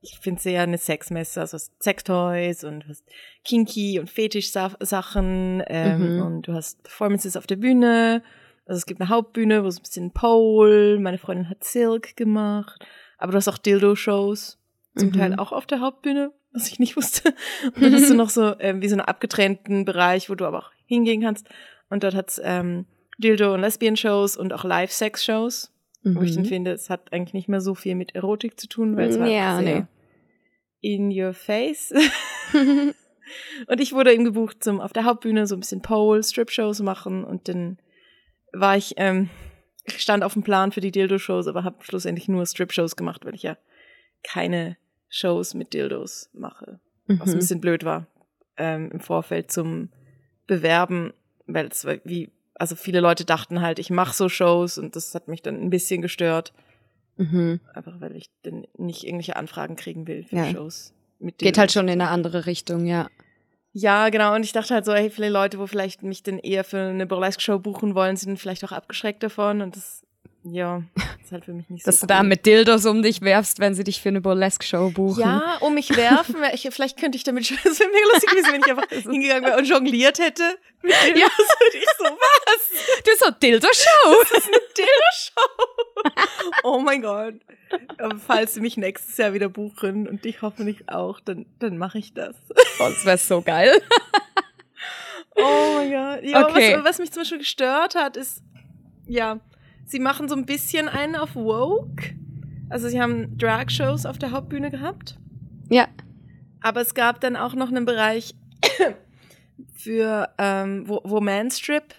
ich 0.00 0.18
finde 0.21 0.38
es 0.40 0.47
eher 0.47 0.62
eine 0.62 0.76
Sexmesse, 0.78 1.40
also 1.40 1.54
hast 1.54 1.73
Sextoys 1.83 2.64
und 2.64 2.80
du 2.80 2.88
hast 2.88 3.04
Kinky 3.44 3.99
und 4.00 4.11
Fetisch-Sachen 4.11 5.62
ähm, 5.66 6.16
Mhm. 6.16 6.23
und 6.23 6.42
du 6.49 6.52
hast 6.52 6.83
Performances 6.83 7.37
auf 7.37 7.47
der 7.47 7.56
Bühne. 7.56 8.23
Also 8.66 8.78
es 8.78 8.87
gibt 8.87 9.00
eine 9.00 9.11
Hauptbühne, 9.11 9.62
wo 9.64 9.68
es 9.68 9.78
ein 9.78 9.83
bisschen 9.83 10.11
Pole, 10.12 10.99
meine 10.99 11.18
Freundin 11.18 11.50
hat 11.50 11.64
Silk 11.64 12.16
gemacht, 12.16 12.85
aber 13.18 13.33
du 13.33 13.37
hast 13.38 13.49
auch 13.49 13.59
Dildo-Shows, 13.59 14.59
zum 14.97 15.09
Mhm. 15.09 15.12
Teil 15.12 15.35
auch 15.38 15.52
auf 15.52 15.66
der 15.66 15.80
Hauptbühne, 15.80 16.33
was 16.52 16.68
ich 16.68 16.78
nicht 16.78 16.97
wusste. 16.97 17.35
Und 17.75 17.83
dann 17.83 17.92
hast 17.92 18.09
du 18.09 18.14
noch 18.14 18.30
so 18.30 18.54
ähm, 18.61 18.80
wie 18.80 18.88
so 18.88 18.94
einen 18.94 19.02
abgetrennten 19.02 19.85
Bereich, 19.85 20.30
wo 20.30 20.35
du 20.35 20.47
aber 20.47 20.59
auch 20.61 20.71
hingehen 20.87 21.21
kannst. 21.23 21.49
Und 21.90 22.04
dort 22.04 22.14
hat's 22.14 22.40
ähm, 22.42 22.87
Dildo- 23.18 23.52
und 23.54 23.61
Lesbian-Shows 23.61 24.37
und 24.37 24.52
auch 24.52 24.64
Live-Sex-Shows 24.64 25.71
wo 26.06 26.21
ich 26.21 26.35
dann 26.35 26.42
Mhm. 26.44 26.49
finde, 26.49 26.73
es 26.73 26.90
hat 26.90 27.14
eigentlich 27.14 27.33
nicht 27.33 27.49
mehr 27.49 27.62
so 27.62 27.75
viel 27.75 27.94
mit 27.94 28.14
Erotik 28.14 28.61
zu 28.61 28.68
tun, 28.68 28.94
weil 28.94 29.09
es 29.09 29.18
war 29.18 29.26
Ja, 29.26 29.56
sehr 29.56 29.64
nee. 29.80 29.87
in 30.83 31.11
your 31.11 31.33
face. 31.33 31.94
und 33.68 33.80
ich 33.80 33.94
wurde 33.94 34.12
eben 34.12 34.25
gebucht, 34.26 34.62
zum 34.62 34.83
auf 34.83 34.92
der 34.92 35.04
Hauptbühne 35.04 35.47
so 35.47 35.56
ein 35.56 35.61
bisschen 35.61 35.80
Pole, 35.80 36.23
Strip-Shows 36.23 36.80
machen 36.83 37.25
und 37.25 37.49
dann 37.49 37.78
war 38.55 38.77
ich, 38.77 38.95
ähm, 38.97 39.29
ich 39.85 40.01
stand 40.01 40.25
auf 40.25 40.33
dem 40.35 40.43
Plan 40.43 40.73
für 40.73 40.81
die 40.81 40.91
Dildo-Shows, 40.93 41.47
aber 41.47 41.65
habe 41.65 41.83
schlussendlich 41.85 42.29
nur 42.29 42.47
Strip-Shows 42.47 42.97
gemacht, 42.97 43.25
weil 43.25 43.35
ich 43.35 43.43
ja 43.43 43.57
keine 44.23 44.77
Shows 45.09 45.55
mit 45.55 45.75
Dildos 45.75 46.31
mache, 46.33 46.81
was 47.07 47.29
ein 47.29 47.35
Mhm. 47.35 47.39
bisschen 47.39 47.61
blöd 47.61 47.85
war 47.85 48.07
ähm, 48.57 48.91
im 48.93 49.01
Vorfeld 49.01 49.51
zum 49.53 49.91
Bewerben, 50.47 51.13
weil 51.47 51.67
es 51.67 51.85
war 51.85 51.97
wie, 52.05 52.31
also 52.55 52.77
viele 52.77 53.01
Leute 53.01 53.25
dachten 53.25 53.61
halt, 53.61 53.79
ich 53.79 53.91
mache 53.91 54.15
so 54.15 54.29
Shows 54.29 54.79
und 54.79 54.97
das 54.97 55.15
hat 55.15 55.29
mich 55.29 55.43
dann 55.43 55.61
ein 55.61 55.71
bisschen 55.71 56.03
gestört. 56.03 56.53
Mhm. 57.17 57.61
Einfach 57.75 58.01
weil 58.01 58.17
ich 58.17 58.31
dann 58.43 58.67
nicht 58.77 59.05
irgendwelche 59.05 59.37
Anfragen 59.37 59.77
kriegen 59.77 60.07
will 60.07 60.25
für 60.25 60.37
Ja. 60.37 60.51
Shows. 60.51 60.93
Mit 61.21 61.39
Geht 61.39 61.43
Dildos. 61.57 61.59
halt 61.59 61.73
schon 61.73 61.87
in 61.89 62.01
eine 62.01 62.11
andere 62.11 62.47
Richtung, 62.47 62.87
ja. 62.87 63.09
Ja, 63.76 64.09
genau. 64.09 64.35
Und 64.37 64.45
ich 64.45 64.52
dachte 64.52 64.73
halt 64.73 64.85
so, 64.85 64.95
hey, 64.95 65.11
viele 65.11 65.28
Leute, 65.31 65.59
wo 65.59 65.66
vielleicht 65.66 66.04
mich 66.04 66.23
dann 66.23 66.38
eher 66.38 66.62
für 66.62 66.78
eine 66.78 67.07
Burlesque-Show 67.07 67.59
buchen 67.59 67.97
wollen, 67.97 68.16
sind 68.16 68.38
vielleicht 68.38 68.64
auch 68.64 68.71
abgeschreckt 68.71 69.21
davon. 69.25 69.62
Und 69.62 69.75
das, 69.75 70.04
ja, 70.45 70.83
ist 71.23 71.33
halt 71.33 71.45
für 71.47 71.53
mich 71.53 71.69
nicht 71.71 71.85
so 71.85 71.91
Dass 71.91 72.01
du 72.01 72.05
cool. 72.05 72.09
da 72.09 72.23
mit 72.23 72.45
Dildos 72.47 72.85
um 72.87 73.03
dich 73.03 73.21
werfst, 73.23 73.59
wenn 73.61 73.75
sie 73.75 73.83
dich 73.85 74.01
für 74.01 74.11
eine 74.11 74.21
Burlesque-Show 74.21 74.91
buchen. 74.91 75.21
Ja, 75.21 75.57
um 75.61 75.75
mich 75.75 75.97
werfen. 75.97 76.37
Ich, 76.53 76.69
vielleicht 76.71 76.99
könnte 76.99 77.17
ich 77.17 77.25
damit, 77.25 77.51
es 77.51 77.81
wäre 77.81 77.91
mega 77.91 78.07
lustig 78.13 78.31
gewesen, 78.31 78.53
wenn 78.53 78.61
ich 78.61 78.71
einfach 78.71 78.89
hingegangen 79.13 79.45
wäre 79.45 79.59
und 79.59 79.65
jongliert 79.65 80.19
hätte. 80.19 80.43
Mit 80.83 80.93
Dildos. 81.05 81.21
Ja. 81.21 81.27
Und 81.27 81.75
ich 81.75 81.87
so, 81.99 82.05
was? 82.05 83.03
Du 83.05 83.11
so 83.25 83.31
Dildo-Show. 83.31 84.51
Dildo-Show. 84.77 86.13
oh 86.65 86.79
mein 86.79 87.01
Gott. 87.03 87.35
Aber 87.99 88.17
falls 88.19 88.55
sie 88.55 88.61
mich 88.61 88.77
nächstes 88.77 89.17
Jahr 89.17 89.33
wieder 89.33 89.49
buchen 89.49 90.07
und 90.07 90.25
ich 90.27 90.43
hoffentlich 90.43 90.89
auch, 90.89 91.21
dann, 91.21 91.47
dann 91.59 91.79
mache 91.79 91.99
ich 91.99 92.13
das. 92.15 92.37
Oh, 92.79 92.89
das 92.91 93.05
wäre 93.05 93.19
so 93.19 93.41
geil. 93.43 93.83
Oh 95.37 95.73
mein 95.77 95.91
Gott. 95.91 96.23
Ja, 96.25 96.47
Okay. 96.47 96.77
was, 96.77 96.85
was 96.85 96.99
mich 96.99 97.13
zum 97.13 97.23
Beispiel 97.23 97.39
gestört 97.39 97.95
hat, 97.95 98.17
ist, 98.17 98.43
ja, 99.07 99.41
sie 99.87 99.99
machen 100.00 100.29
so 100.29 100.35
ein 100.35 100.47
bisschen 100.47 100.88
einen 100.88 101.17
auf 101.17 101.35
Woke. 101.35 102.14
Also 102.71 102.88
sie 102.88 103.00
haben 103.00 103.37
Drag-Shows 103.38 104.07
auf 104.07 104.19
der 104.19 104.31
Hauptbühne 104.33 104.71
gehabt. 104.71 105.19
Ja. 105.69 105.87
Aber 106.61 106.81
es 106.81 106.95
gab 106.95 107.21
dann 107.21 107.37
auch 107.37 107.55
noch 107.55 107.69
einen 107.69 107.85
Bereich 107.85 108.35
für, 109.75 110.29
ähm, 110.38 110.88
wo, 110.88 111.00
wo 111.05 111.21
Manstrip, 111.21 111.95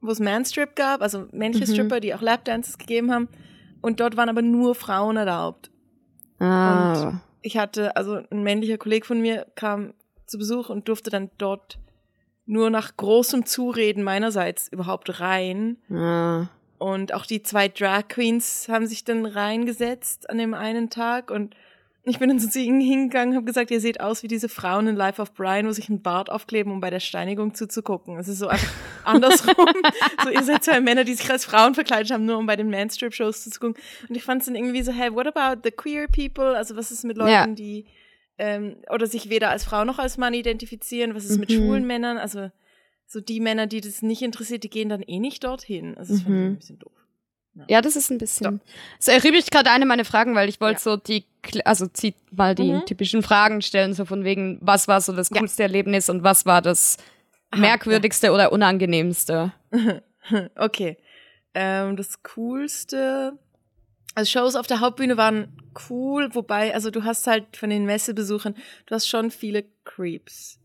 wo 0.00 0.10
es 0.10 0.20
Manstrip 0.20 0.76
gab, 0.76 1.00
also 1.02 1.26
männliche 1.32 1.70
Mhm. 1.70 1.74
Stripper, 1.74 2.00
die 2.00 2.14
auch 2.14 2.22
Lapdances 2.22 2.78
gegeben 2.78 3.12
haben. 3.12 3.28
Und 3.80 4.00
dort 4.00 4.16
waren 4.16 4.28
aber 4.28 4.42
nur 4.42 4.74
Frauen 4.74 5.16
erlaubt. 5.16 5.70
Ah. 6.38 7.20
Ich 7.42 7.56
hatte, 7.56 7.96
also 7.96 8.20
ein 8.30 8.42
männlicher 8.42 8.78
Kollege 8.78 9.06
von 9.06 9.20
mir 9.20 9.46
kam 9.54 9.94
zu 10.26 10.38
Besuch 10.38 10.68
und 10.68 10.88
durfte 10.88 11.10
dann 11.10 11.30
dort 11.38 11.78
nur 12.46 12.70
nach 12.70 12.96
großem 12.96 13.46
Zureden 13.46 14.02
meinerseits 14.02 14.68
überhaupt 14.68 15.20
rein. 15.20 15.78
ah. 15.90 16.48
Und 16.78 17.12
auch 17.12 17.26
die 17.26 17.42
zwei 17.42 17.68
Drag 17.68 18.08
Queens 18.08 18.68
haben 18.68 18.86
sich 18.86 19.04
dann 19.04 19.26
reingesetzt 19.26 20.30
an 20.30 20.38
dem 20.38 20.54
einen 20.54 20.90
Tag 20.90 21.30
und 21.30 21.54
ich 22.04 22.18
bin 22.18 22.30
dann 22.30 22.40
zu 22.40 22.58
ihnen 22.58 22.80
hingegangen 22.80 23.30
und 23.30 23.36
habe 23.36 23.44
gesagt, 23.44 23.70
ihr 23.70 23.80
seht 23.80 24.00
aus 24.00 24.22
wie 24.22 24.28
diese 24.28 24.48
Frauen 24.48 24.86
in 24.86 24.96
Life 24.96 25.20
of 25.20 25.34
Brian, 25.34 25.66
wo 25.66 25.72
sich 25.72 25.90
ein 25.90 26.00
Bart 26.00 26.30
aufkleben, 26.30 26.72
um 26.72 26.80
bei 26.80 26.88
der 26.88 27.00
Steinigung 27.00 27.54
zuzugucken. 27.54 28.16
Es 28.18 28.28
ist 28.28 28.38
so 28.38 28.48
einfach 28.48 28.72
andersrum. 29.04 29.54
so, 30.24 30.30
ihr 30.30 30.42
seid 30.42 30.64
zwei 30.64 30.80
Männer, 30.80 31.04
die 31.04 31.12
sich 31.12 31.28
als 31.30 31.44
Frauen 31.44 31.74
verkleidet 31.74 32.10
haben, 32.10 32.24
nur 32.24 32.38
um 32.38 32.46
bei 32.46 32.56
den 32.56 32.70
Manstrip-Shows 32.70 33.44
zuzugucken. 33.44 33.82
Und 34.08 34.14
ich 34.16 34.22
fand 34.22 34.40
es 34.40 34.46
dann 34.46 34.54
irgendwie 34.54 34.82
so, 34.82 34.90
hey, 34.92 35.12
what 35.12 35.26
about 35.26 35.60
the 35.64 35.70
queer 35.70 36.06
people? 36.08 36.56
Also 36.56 36.76
was 36.76 36.90
ist 36.90 37.04
mit 37.04 37.18
Leuten, 37.18 37.30
Ja. 37.30 37.46
die 37.46 37.84
ähm, 38.38 38.76
oder 38.88 39.06
sich 39.06 39.28
weder 39.28 39.50
als 39.50 39.64
Frau 39.64 39.84
noch 39.84 39.98
als 39.98 40.16
Mann 40.16 40.32
identifizieren? 40.32 41.14
Was 41.14 41.24
ist 41.26 41.38
mit 41.38 41.50
Mhm. 41.50 41.54
schwulen 41.56 41.86
Männern? 41.86 42.16
Also 42.16 42.50
so 43.10 43.20
die 43.20 43.40
Männer, 43.40 43.66
die 43.66 43.80
das 43.80 44.02
nicht 44.02 44.22
interessiert, 44.22 44.62
die 44.64 44.70
gehen 44.70 44.88
dann 44.90 45.02
eh 45.02 45.18
nicht 45.18 45.42
dorthin. 45.42 45.96
Also 45.98 46.12
das 46.12 46.22
fand 46.22 46.34
ich 46.36 46.40
Mhm. 46.40 46.46
ein 46.52 46.56
bisschen 46.58 46.78
doof. 46.78 46.92
Ja, 47.66 47.80
das 47.80 47.96
ist 47.96 48.10
ein 48.10 48.18
bisschen. 48.18 48.60
Es 49.00 49.08
erübrigt 49.08 49.50
gerade 49.50 49.70
eine 49.70 49.84
meiner 49.84 50.04
Fragen, 50.04 50.36
weil 50.36 50.48
ich 50.48 50.60
wollte 50.60 50.74
Ja. 50.78 50.78
so 50.80 50.96
die, 50.96 51.24
also 51.64 51.86
zieht 51.88 52.14
mal 52.30 52.54
die 52.54 52.74
Mhm. 52.74 52.84
typischen 52.86 53.22
Fragen 53.24 53.62
stellen, 53.62 53.94
so 53.94 54.04
von 54.04 54.22
wegen, 54.22 54.58
was 54.60 54.86
war 54.86 55.00
so 55.00 55.12
das 55.12 55.30
Ja. 55.30 55.40
coolste 55.40 55.64
Erlebnis 55.64 56.08
und 56.08 56.22
was 56.22 56.46
war 56.46 56.62
das 56.62 56.98
Aha, 57.50 57.60
merkwürdigste 57.60 58.30
oder 58.32 58.52
unangenehmste? 58.52 59.52
Okay. 60.56 60.98
Ähm, 61.54 61.96
das 61.96 62.22
Coolste. 62.22 63.38
Also 64.14 64.30
Shows 64.30 64.54
auf 64.56 64.66
der 64.66 64.80
Hauptbühne 64.80 65.16
waren 65.16 65.48
cool, 65.88 66.28
wobei, 66.34 66.74
also 66.74 66.90
du 66.90 67.04
hast 67.04 67.26
halt 67.26 67.56
von 67.56 67.70
den 67.70 67.86
Messebesuchern, 67.86 68.54
du 68.86 68.94
hast 68.94 69.08
schon 69.08 69.30
viele 69.30 69.64
Creeps. 69.84 70.57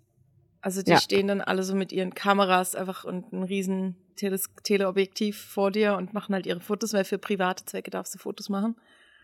Also 0.63 0.81
die 0.81 0.91
Ja. 0.91 0.97
stehen 0.97 1.27
dann 1.27 1.41
alle 1.41 1.61
so 1.63 1.75
mit 1.75 1.91
ihren 1.91 2.13
Kameras 2.13 2.73
einfach 2.73 3.03
und 3.03 3.33
ein 3.33 3.43
riesen 3.43 3.97
Teles 4.15 4.49
Teleobjektiv 4.63 5.37
vor 5.37 5.71
dir 5.71 5.97
und 5.97 6.13
machen 6.13 6.33
halt 6.33 6.45
ihre 6.45 6.61
Fotos, 6.61 6.93
weil 6.93 7.03
für 7.03 7.17
private 7.17 7.65
Zwecke 7.65 7.91
darfst 7.91 8.15
du 8.15 8.17
Fotos 8.17 8.47
machen. 8.47 8.77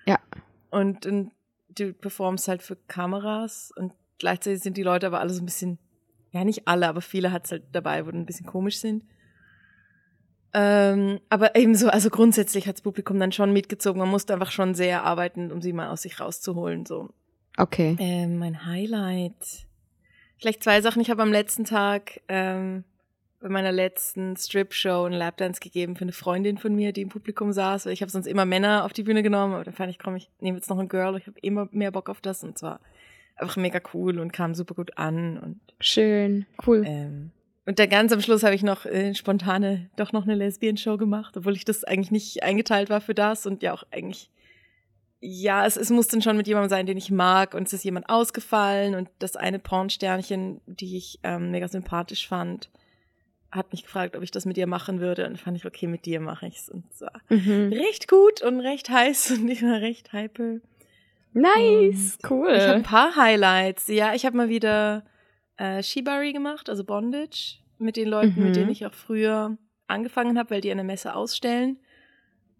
Ja. 0.05 0.19
Und, 0.69 1.05
und 1.05 1.31
du 1.69 1.93
performst 1.93 2.49
halt 2.49 2.61
für 2.61 2.75
Kameras 2.75 3.71
und 3.77 3.93
gleichzeitig 4.17 4.61
sind 4.61 4.75
die 4.75 4.83
Leute 4.83 5.07
aber 5.07 5.21
alle 5.21 5.29
so 5.29 5.41
ein 5.41 5.45
bisschen, 5.45 5.79
ja 6.31 6.43
nicht 6.43 6.67
alle, 6.67 6.89
aber 6.89 6.99
viele 6.99 7.31
hat's 7.31 7.51
halt 7.51 7.63
dabei, 7.71 8.05
wo 8.05 8.11
die 8.11 8.17
ein 8.17 8.25
bisschen 8.25 8.45
komisch 8.45 8.79
sind. 8.79 9.05
Ähm, 10.53 11.21
aber 11.29 11.55
ebenso, 11.55 11.87
also 11.87 12.09
grundsätzlich 12.09 12.67
hat 12.67 12.75
das 12.75 12.81
Publikum 12.81 13.17
dann 13.17 13.31
schon 13.31 13.53
mitgezogen. 13.53 13.99
Man 13.99 14.09
musste 14.09 14.33
einfach 14.33 14.51
schon 14.51 14.73
sehr 14.75 15.05
arbeiten, 15.05 15.53
um 15.53 15.61
sie 15.61 15.71
mal 15.71 15.87
aus 15.87 16.01
sich 16.01 16.19
rauszuholen. 16.19 16.85
So. 16.85 17.09
Okay. 17.55 17.95
Ähm, 17.97 18.39
mein 18.39 18.65
Highlight. 18.65 19.68
Vielleicht 20.39 20.63
zwei 20.63 20.81
Sachen. 20.81 21.01
Ich 21.01 21.09
habe 21.09 21.21
am 21.21 21.31
letzten 21.31 21.65
Tag 21.65 22.21
ähm, 22.27 22.83
bei 23.41 23.49
meiner 23.49 23.71
letzten 23.71 24.35
Strip-Show 24.35 25.03
einen 25.03 25.17
Lapdance 25.17 25.59
gegeben 25.59 25.95
für 25.95 26.03
eine 26.03 26.11
Freundin 26.11 26.57
von 26.57 26.75
mir, 26.75 26.93
die 26.93 27.01
im 27.01 27.09
Publikum 27.09 27.51
saß. 27.51 27.87
Ich 27.87 28.01
habe 28.01 28.11
sonst 28.11 28.25
immer 28.25 28.45
Männer 28.45 28.85
auf 28.85 28.93
die 28.93 29.03
Bühne 29.03 29.23
genommen, 29.23 29.53
aber 29.53 29.63
dann 29.63 29.73
fand 29.73 29.91
ich, 29.91 29.99
komm, 29.99 30.15
ich 30.15 30.29
nehme 30.39 30.57
jetzt 30.57 30.69
noch 30.69 30.79
ein 30.79 30.89
Girl. 30.89 31.17
Ich 31.17 31.27
habe 31.27 31.39
immer 31.41 31.67
mehr 31.71 31.91
Bock 31.91 32.09
auf 32.09 32.21
das 32.21 32.43
und 32.43 32.57
zwar 32.57 32.79
einfach 33.35 33.57
mega 33.57 33.79
cool 33.93 34.19
und 34.19 34.33
kam 34.33 34.53
super 34.55 34.75
gut 34.75 34.97
an 34.97 35.37
und 35.37 35.59
Schön. 35.79 36.45
Cool. 36.65 36.83
ähm, 36.85 37.31
und 37.65 37.77
dann 37.77 37.89
ganz 37.89 38.11
am 38.11 38.21
Schluss 38.21 38.43
habe 38.43 38.55
ich 38.55 38.63
noch 38.63 38.85
äh, 38.85 39.13
spontane, 39.13 39.89
doch 39.95 40.11
noch 40.11 40.23
eine 40.23 40.35
Lesbian-Show 40.35 40.97
gemacht, 40.97 41.37
obwohl 41.37 41.55
ich 41.55 41.65
das 41.65 41.83
eigentlich 41.83 42.11
nicht 42.11 42.43
eingeteilt 42.43 42.89
war 42.89 42.99
für 42.99 43.13
das 43.13 43.45
und 43.45 43.61
ja 43.61 43.73
auch 43.73 43.83
eigentlich, 43.91 44.29
ja, 45.21 45.65
es, 45.65 45.75
es 45.77 45.89
muss 45.89 46.07
dann 46.07 46.21
schon 46.21 46.37
mit 46.37 46.47
jemandem 46.47 46.69
sein, 46.69 46.85
den 46.85 46.97
ich 46.97 47.11
mag 47.11 47.53
und 47.53 47.67
es 47.67 47.73
ist 47.73 47.83
jemand 47.83 48.09
ausgefallen 48.09 48.95
und 48.95 49.09
das 49.19 49.35
eine 49.35 49.59
Pornsternchen, 49.59 50.61
die 50.65 50.97
ich 50.97 51.19
ähm, 51.23 51.51
mega 51.51 51.67
sympathisch 51.67 52.27
fand, 52.27 52.69
hat 53.51 53.71
mich 53.71 53.83
gefragt, 53.83 54.15
ob 54.15 54.23
ich 54.23 54.31
das 54.31 54.45
mit 54.45 54.57
ihr 54.57 54.67
machen 54.67 54.99
würde 55.01 55.25
und 55.27 55.39
fand 55.39 55.57
ich, 55.57 55.65
okay, 55.65 55.87
mit 55.87 56.05
dir 56.05 56.19
mache 56.19 56.47
ich's 56.47 56.69
und 56.69 56.85
es 56.91 57.01
war 57.01 57.19
Mhm. 57.29 57.73
recht 57.73 58.07
gut 58.07 58.41
und 58.41 58.59
recht 58.61 58.89
heiß 58.89 59.31
und 59.39 59.49
ich 59.49 59.61
war 59.63 59.81
recht 59.81 60.13
hyper. 60.13 60.59
Nice. 61.33 62.17
Cool. 62.27 62.51
Ich 62.55 62.63
habe 62.63 62.73
ein 62.75 62.83
paar 62.83 63.15
Highlights. 63.15 63.87
Ja, 63.87 64.13
ich 64.15 64.25
habe 64.25 64.35
mal 64.37 64.49
wieder 64.49 65.03
äh, 65.57 65.83
Shibari 65.83 66.33
gemacht, 66.33 66.69
also 66.69 66.83
Bondage. 66.83 67.57
mit 67.77 67.95
den 67.97 68.09
Leuten, 68.09 68.39
Mhm. 68.39 68.45
mit 68.45 68.55
denen 68.55 68.69
ich 68.71 68.85
auch 68.85 68.93
früher 68.93 69.57
angefangen 69.87 70.37
habe, 70.37 70.49
weil 70.51 70.61
die 70.61 70.69
der 70.77 70.83
Messe 70.83 71.15
ausstellen. 71.15 71.79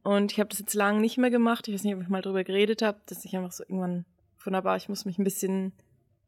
Und 0.03 0.31
ich 0.31 0.39
habe 0.39 0.49
das 0.49 0.59
jetzt 0.59 0.73
lange 0.73 1.01
nicht 1.01 1.17
mehr 1.17 1.29
gemacht. 1.29 1.67
Ich 1.67 1.73
weiß 1.73 1.83
nicht, 1.83 1.95
ob 1.95 2.01
ich 2.01 2.07
mal 2.07 2.21
drüber 2.21 2.43
geredet 2.43 2.81
habe, 2.81 2.99
dass 3.07 3.25
ich 3.25 3.35
einfach 3.35 3.51
so 3.51 3.63
irgendwann 3.63 4.05
wunderbar, 4.43 4.77
ich 4.77 4.89
muss 4.89 5.05
mich 5.05 5.17
ein 5.17 5.23
bisschen, 5.23 5.73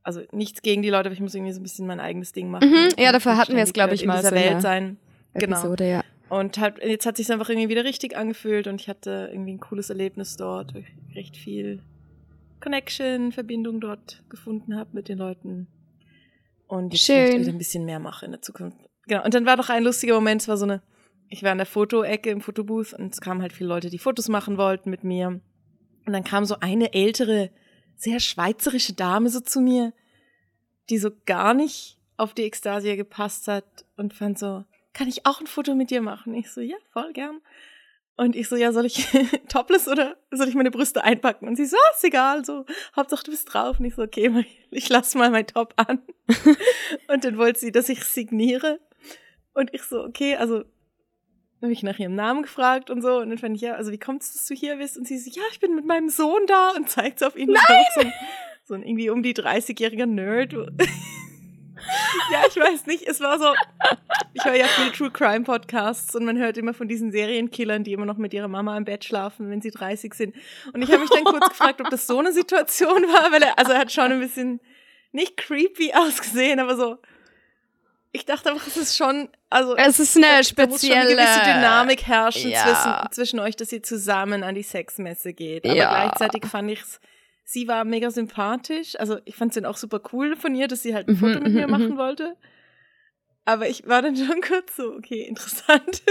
also 0.04 0.22
nichts 0.32 0.62
gegen 0.62 0.82
die 0.82 0.90
Leute, 0.90 1.08
aber 1.08 1.14
ich 1.14 1.22
muss 1.22 1.34
irgendwie 1.34 1.54
so 1.54 1.60
ein 1.60 1.64
bisschen 1.64 1.88
mein 1.88 2.00
eigenes 2.00 2.34
Ding 2.34 2.50
machen. 2.50 2.70
Mhm, 2.70 2.90
ja, 2.98 3.12
dafür 3.12 3.38
hatten 3.38 3.56
wir 3.56 3.64
es, 3.64 3.70
ständig 3.70 3.74
glaub 3.74 3.92
ich, 3.94 4.02
in 4.04 4.08
mal 4.08 4.18
dieser 4.18 4.30
so 4.30 4.36
in 4.36 4.42
Welt 4.42 4.54
der 4.54 4.62
sein. 4.62 4.98
Genau. 5.34 5.58
Episode, 5.58 5.90
ja. 5.90 6.04
Und 6.30 6.58
halt, 6.60 6.78
jetzt 6.84 7.06
hat 7.06 7.18
sich 7.18 7.32
einfach 7.32 7.50
irgendwie 7.50 7.70
wieder 7.70 7.84
richtig 7.84 8.16
angefühlt 8.16 8.68
und 8.68 8.80
ich 8.80 8.88
hatte 8.88 9.30
irgendwie 9.32 9.54
ein 9.54 9.60
cooles 9.60 9.90
Erlebnis 9.90 10.38
dort, 10.38 10.74
wo 10.74 10.80
ich 10.80 10.88
recht 11.16 11.36
viel 11.36 11.82
Connection, 12.62 13.32
Verbindung 13.32 13.82
dort 13.82 14.24
gefunden 14.30 14.78
habe 14.78 14.92
mit 14.94 15.10
den 15.10 15.18
Leuten. 15.18 15.68
Und 16.68 16.94
jetzt 16.94 17.06
Schön. 17.06 17.16
vielleicht 17.16 17.40
wieder 17.42 17.52
ein 17.52 17.58
bisschen 17.58 17.84
mehr 17.84 18.00
mache 18.00 18.26
in 18.26 18.32
der 18.32 18.42
Zukunft. 18.42 18.78
Genau. 19.08 19.26
Und 19.26 19.34
dann 19.34 19.46
war 19.46 19.58
noch 19.58 19.70
ein 19.70 19.84
lustiger 19.84 20.14
Moment, 20.14 20.42
es 20.42 20.48
war 20.48 20.56
so 20.56 20.64
eine, 20.66 20.82
ich 21.32 21.44
war 21.44 21.54
in 21.54 21.58
der 21.58 21.66
Fotoecke 21.66 22.30
im 22.30 22.42
Fotobooth 22.42 22.94
und 22.94 23.14
es 23.14 23.22
kamen 23.22 23.42
halt 23.42 23.54
viele 23.54 23.70
Leute, 23.70 23.90
die 23.90 23.98
Fotos 23.98 24.28
machen 24.28 24.58
wollten 24.58 24.90
mit 24.90 25.06
mir. 25.06 25.40
Und 26.06 26.14
dann 26.14 26.26
kam 26.26 26.44
so 26.44 26.58
eine 26.60 26.94
ältere, 26.94 27.52
sehr 27.96 28.20
schweizerische 28.20 28.94
Dame 28.94 29.30
so 29.30 29.40
zu 29.40 29.62
mir, 29.62 29.94
die 30.90 30.98
so 30.98 31.10
gar 31.26 31.54
nicht 31.54 31.98
auf 32.18 32.34
die 32.34 32.44
Ekstasia 32.44 32.98
gepasst 32.98 33.48
hat 33.48 33.86
und 33.96 34.14
fand 34.14 34.38
so, 34.38 34.66
kann 34.94 35.08
ich 35.08 35.26
auch 35.26 35.40
ein 35.40 35.48
Foto 35.48 35.74
mit 35.74 35.90
dir 35.90 36.02
machen? 36.02 36.34
Ich 36.34 36.52
so, 36.52 36.60
ja, 36.60 36.76
voll 36.92 37.14
gern. 37.14 37.40
Und 38.18 38.36
ich 38.36 38.50
so, 38.50 38.58
ja, 38.58 38.74
soll 38.74 38.86
ich 38.86 39.08
topless 39.48 39.88
oder 39.88 40.18
soll 40.32 40.50
ich 40.50 40.56
meine 40.56 40.70
Brüste 40.70 41.02
einpacken? 41.02 41.48
Und 41.48 41.56
sie 41.56 41.66
so, 41.66 41.78
ah, 41.78 41.96
ist 41.96 42.04
egal, 42.04 42.44
so, 42.44 42.66
Hauptsache 42.94 43.24
du 43.24 43.32
bist 43.32 43.54
drauf. 43.54 43.80
Und 43.80 43.86
ich 43.86 43.96
so, 43.96 44.02
okay, 44.02 44.46
ich 44.70 44.90
lass 44.90 45.16
mal 45.16 45.32
mein 45.32 45.48
Top 45.48 45.74
an. 45.78 46.02
und 47.08 47.24
dann 47.24 47.38
wollte 47.38 47.62
sie, 47.62 47.72
dass 47.72 47.88
ich 47.88 48.04
signiere. 48.04 48.82
Und 49.54 49.74
ich 49.74 49.84
so, 49.84 50.04
okay, 50.04 50.36
also 50.36 50.66
habe 51.62 51.72
ich 51.72 51.84
nach 51.84 52.00
ihrem 52.00 52.16
Namen 52.16 52.44
gefragt 52.44 52.90
und 52.90 53.02
so. 53.02 53.18
Und 53.18 53.30
dann 53.30 53.38
fand 53.38 53.56
ich, 53.56 53.62
ja, 53.62 53.76
also 53.76 53.92
wie 53.92 54.00
kommt 54.00 54.24
es, 54.24 54.34
dass 54.34 54.48
du 54.48 54.56
hier 54.56 54.78
bist? 54.78 54.98
Und 54.98 55.08
sie 55.08 55.18
so, 55.18 55.30
ja, 55.30 55.44
ich 55.52 55.60
bin 55.60 55.76
mit 55.76 55.86
meinem 55.86 56.10
Sohn 56.10 56.46
da 56.48 56.72
und 56.72 56.90
zeigt 56.90 57.20
so 57.20 57.28
auf 57.28 57.36
ihn. 57.36 57.52
Nein! 57.52 57.86
So 57.96 58.02
ein, 58.02 58.14
so 58.64 58.74
ein 58.74 58.84
irgendwie 58.84 59.10
um 59.10 59.22
die 59.22 59.34
30-jähriger 59.34 60.06
Nerd. 60.08 60.54
ja, 62.32 62.40
ich 62.48 62.56
weiß 62.56 62.86
nicht, 62.88 63.08
es 63.08 63.20
war 63.20 63.40
so, 63.40 63.54
ich 64.34 64.44
höre 64.44 64.56
ja 64.56 64.66
viele 64.66 64.92
True 64.92 65.12
Crime 65.12 65.44
Podcasts 65.44 66.16
und 66.16 66.26
man 66.26 66.38
hört 66.38 66.58
immer 66.58 66.74
von 66.74 66.88
diesen 66.88 67.12
Serienkillern, 67.12 67.84
die 67.84 67.94
immer 67.94 68.06
noch 68.06 68.18
mit 68.18 68.34
ihrer 68.34 68.48
Mama 68.48 68.78
im 68.78 68.86
Bett 68.86 69.04
schlafen, 69.04 69.50
wenn 69.50 69.62
sie 69.62 69.72
30 69.72 70.14
sind. 70.14 70.36
Und 70.74 70.82
ich 70.82 70.90
habe 70.90 71.02
mich 71.02 71.10
dann 71.10 71.24
kurz 71.24 71.50
gefragt, 71.50 71.82
ob 71.82 71.90
das 71.90 72.08
so 72.08 72.20
eine 72.20 72.32
Situation 72.32 73.04
war, 73.04 73.32
weil 73.32 73.44
er, 73.44 73.58
also 73.58 73.72
er 73.72 73.80
hat 73.80 73.92
schon 73.92 74.12
ein 74.12 74.20
bisschen 74.20 74.62
nicht 75.12 75.38
creepy 75.38 75.94
ausgesehen, 75.94 76.60
aber 76.60 76.76
so, 76.76 76.98
ich 78.14 78.26
dachte 78.26 78.52
einfach, 78.52 78.68
es 78.68 78.78
ist 78.78 78.98
schon, 78.98 79.30
also 79.50 79.76
Es 79.78 80.00
ist 80.00 80.18
eine 80.18 80.26
da 80.28 80.38
muss 80.38 80.50
schon 80.50 80.58
spezielle 80.68 81.00
eine 81.02 81.10
gewisse 81.16 81.42
Dynamik 81.42 82.08
herrschen 82.08 82.52
Ja. 82.52 82.64
zwischen, 82.66 83.12
zwischen 83.12 83.40
euch, 83.40 83.56
dass 83.56 83.72
ihr 83.72 83.82
zusammen 83.84 84.44
an 84.44 84.56
die 84.56 84.64
Sexmesse 84.64 85.34
geht. 85.34 85.66
Aber 85.66 85.76
Ja. 85.76 85.90
gleichzeitig 85.90 86.46
fand 86.46 86.72
ich's, 86.72 87.00
sie 87.46 87.68
war 87.68 87.86
mega 87.86 88.12
sympathisch. 88.12 89.00
Also 89.00 89.20
ich 89.26 89.36
fand 89.36 89.52
es 89.52 89.56
dann 89.56 89.66
auch 89.66 89.78
super 89.78 90.02
cool 90.12 90.36
von 90.36 90.54
ihr, 90.56 90.68
dass 90.68 90.84
sie 90.84 90.94
halt 90.94 91.08
ein 91.08 91.14
Mhm, 91.14 91.20
Foto 91.20 91.40
mit 91.40 91.48
mhm, 91.50 91.54
mir 91.54 91.68
machen 91.68 91.90
mhm. 91.92 91.98
wollte. 91.98 92.36
Aber 93.46 93.68
ich 93.70 93.88
war 93.88 94.02
dann 94.02 94.16
schon 94.18 94.42
kurz 94.42 94.76
so, 94.76 94.94
okay, 94.94 95.24
interessant. 95.24 96.02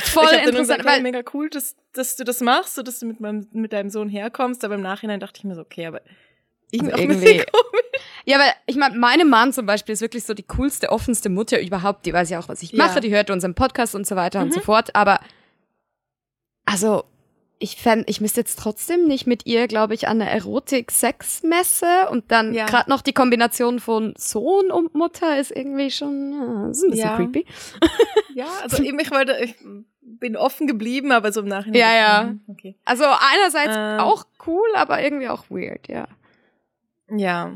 Voll 0.00 0.24
ich 0.24 0.30
hab 0.30 0.44
dann 0.44 0.48
interessant, 0.50 0.58
gesagt, 0.58 0.84
ja, 0.84 0.90
weil 0.92 1.02
mega 1.02 1.22
cool, 1.34 1.50
dass, 1.50 1.74
dass 1.92 2.14
du 2.16 2.22
das 2.24 2.40
machst, 2.40 2.74
so 2.76 2.82
dass 2.82 3.00
du 3.00 3.06
mit, 3.06 3.20
meinem, 3.20 3.48
mit 3.52 3.72
deinem 3.72 3.90
Sohn 3.90 4.08
herkommst. 4.08 4.64
Aber 4.64 4.74
im 4.76 4.82
Nachhinein 4.82 5.18
dachte 5.18 5.38
ich 5.38 5.44
mir 5.44 5.54
so, 5.54 5.62
okay, 5.62 5.86
aber 5.86 6.02
irgendwie 6.70 6.92
Also 6.98 7.04
irgendwie-. 7.26 7.44
Ja, 8.24 8.36
aber 8.36 8.46
ich 8.66 8.76
meine, 8.76 8.98
meine 8.98 9.24
Mom 9.24 9.52
zum 9.52 9.64
Beispiel 9.66 9.94
ist 9.94 10.02
wirklich 10.02 10.24
so 10.24 10.34
die 10.34 10.42
coolste, 10.42 10.90
offenste 10.90 11.30
Mutter 11.30 11.60
überhaupt. 11.60 12.04
Die 12.04 12.12
weiß 12.12 12.28
ja 12.30 12.38
auch, 12.40 12.48
was 12.48 12.62
ich 12.62 12.72
Ja. 12.72 12.84
mache, 12.86 13.00
die 13.00 13.10
hört 13.10 13.30
unseren 13.30 13.54
Podcast 13.54 13.94
und 13.94 14.06
so 14.06 14.16
weiter 14.16 14.40
und 14.40 14.48
Mhm. 14.48 14.52
so 14.52 14.60
fort. 14.60 14.94
Aber 14.94 15.20
also, 16.66 17.04
ich 17.58 17.76
fänd, 17.76 18.08
ich 18.08 18.20
müsste 18.20 18.40
jetzt 18.40 18.58
trotzdem 18.58 19.06
nicht 19.06 19.26
mit 19.26 19.46
ihr, 19.46 19.66
glaube 19.66 19.94
ich, 19.94 20.06
an 20.06 20.20
eine 20.20 20.30
Erotik-Sex-Messe 20.30 22.08
und 22.10 22.30
dann 22.30 22.52
Ja. 22.54 22.66
gerade 22.66 22.90
noch 22.90 23.00
die 23.00 23.12
Kombination 23.14 23.80
von 23.80 24.14
Sohn 24.16 24.70
und 24.70 24.94
Mutter 24.94 25.38
ist 25.40 25.50
irgendwie 25.50 25.90
schon, 25.90 26.32
ja, 26.32 26.70
ist 26.70 26.82
ein 26.84 26.90
bisschen 26.90 27.08
Ja. 27.08 27.16
creepy. 27.16 27.46
Ja, 28.34 28.46
also 28.62 28.82
eben, 28.82 28.98
ich 29.00 29.10
wollte, 29.10 29.36
ich 29.42 29.56
bin 30.02 30.36
offen 30.36 30.66
geblieben, 30.66 31.10
aber 31.12 31.32
so 31.32 31.40
im 31.40 31.48
Nachhinein. 31.48 31.80
Ja, 31.80 31.88
ich, 31.90 31.96
ja. 32.00 32.20
hm, 32.28 32.40
Okay. 32.48 32.76
Also 32.84 33.04
einerseits 33.04 33.74
Ähm. 33.76 34.00
auch 34.00 34.24
cool, 34.46 34.68
aber 34.76 35.02
irgendwie 35.02 35.28
auch 35.28 35.44
weird, 35.48 35.88
ja. 35.88 36.06
Ja. 37.10 37.52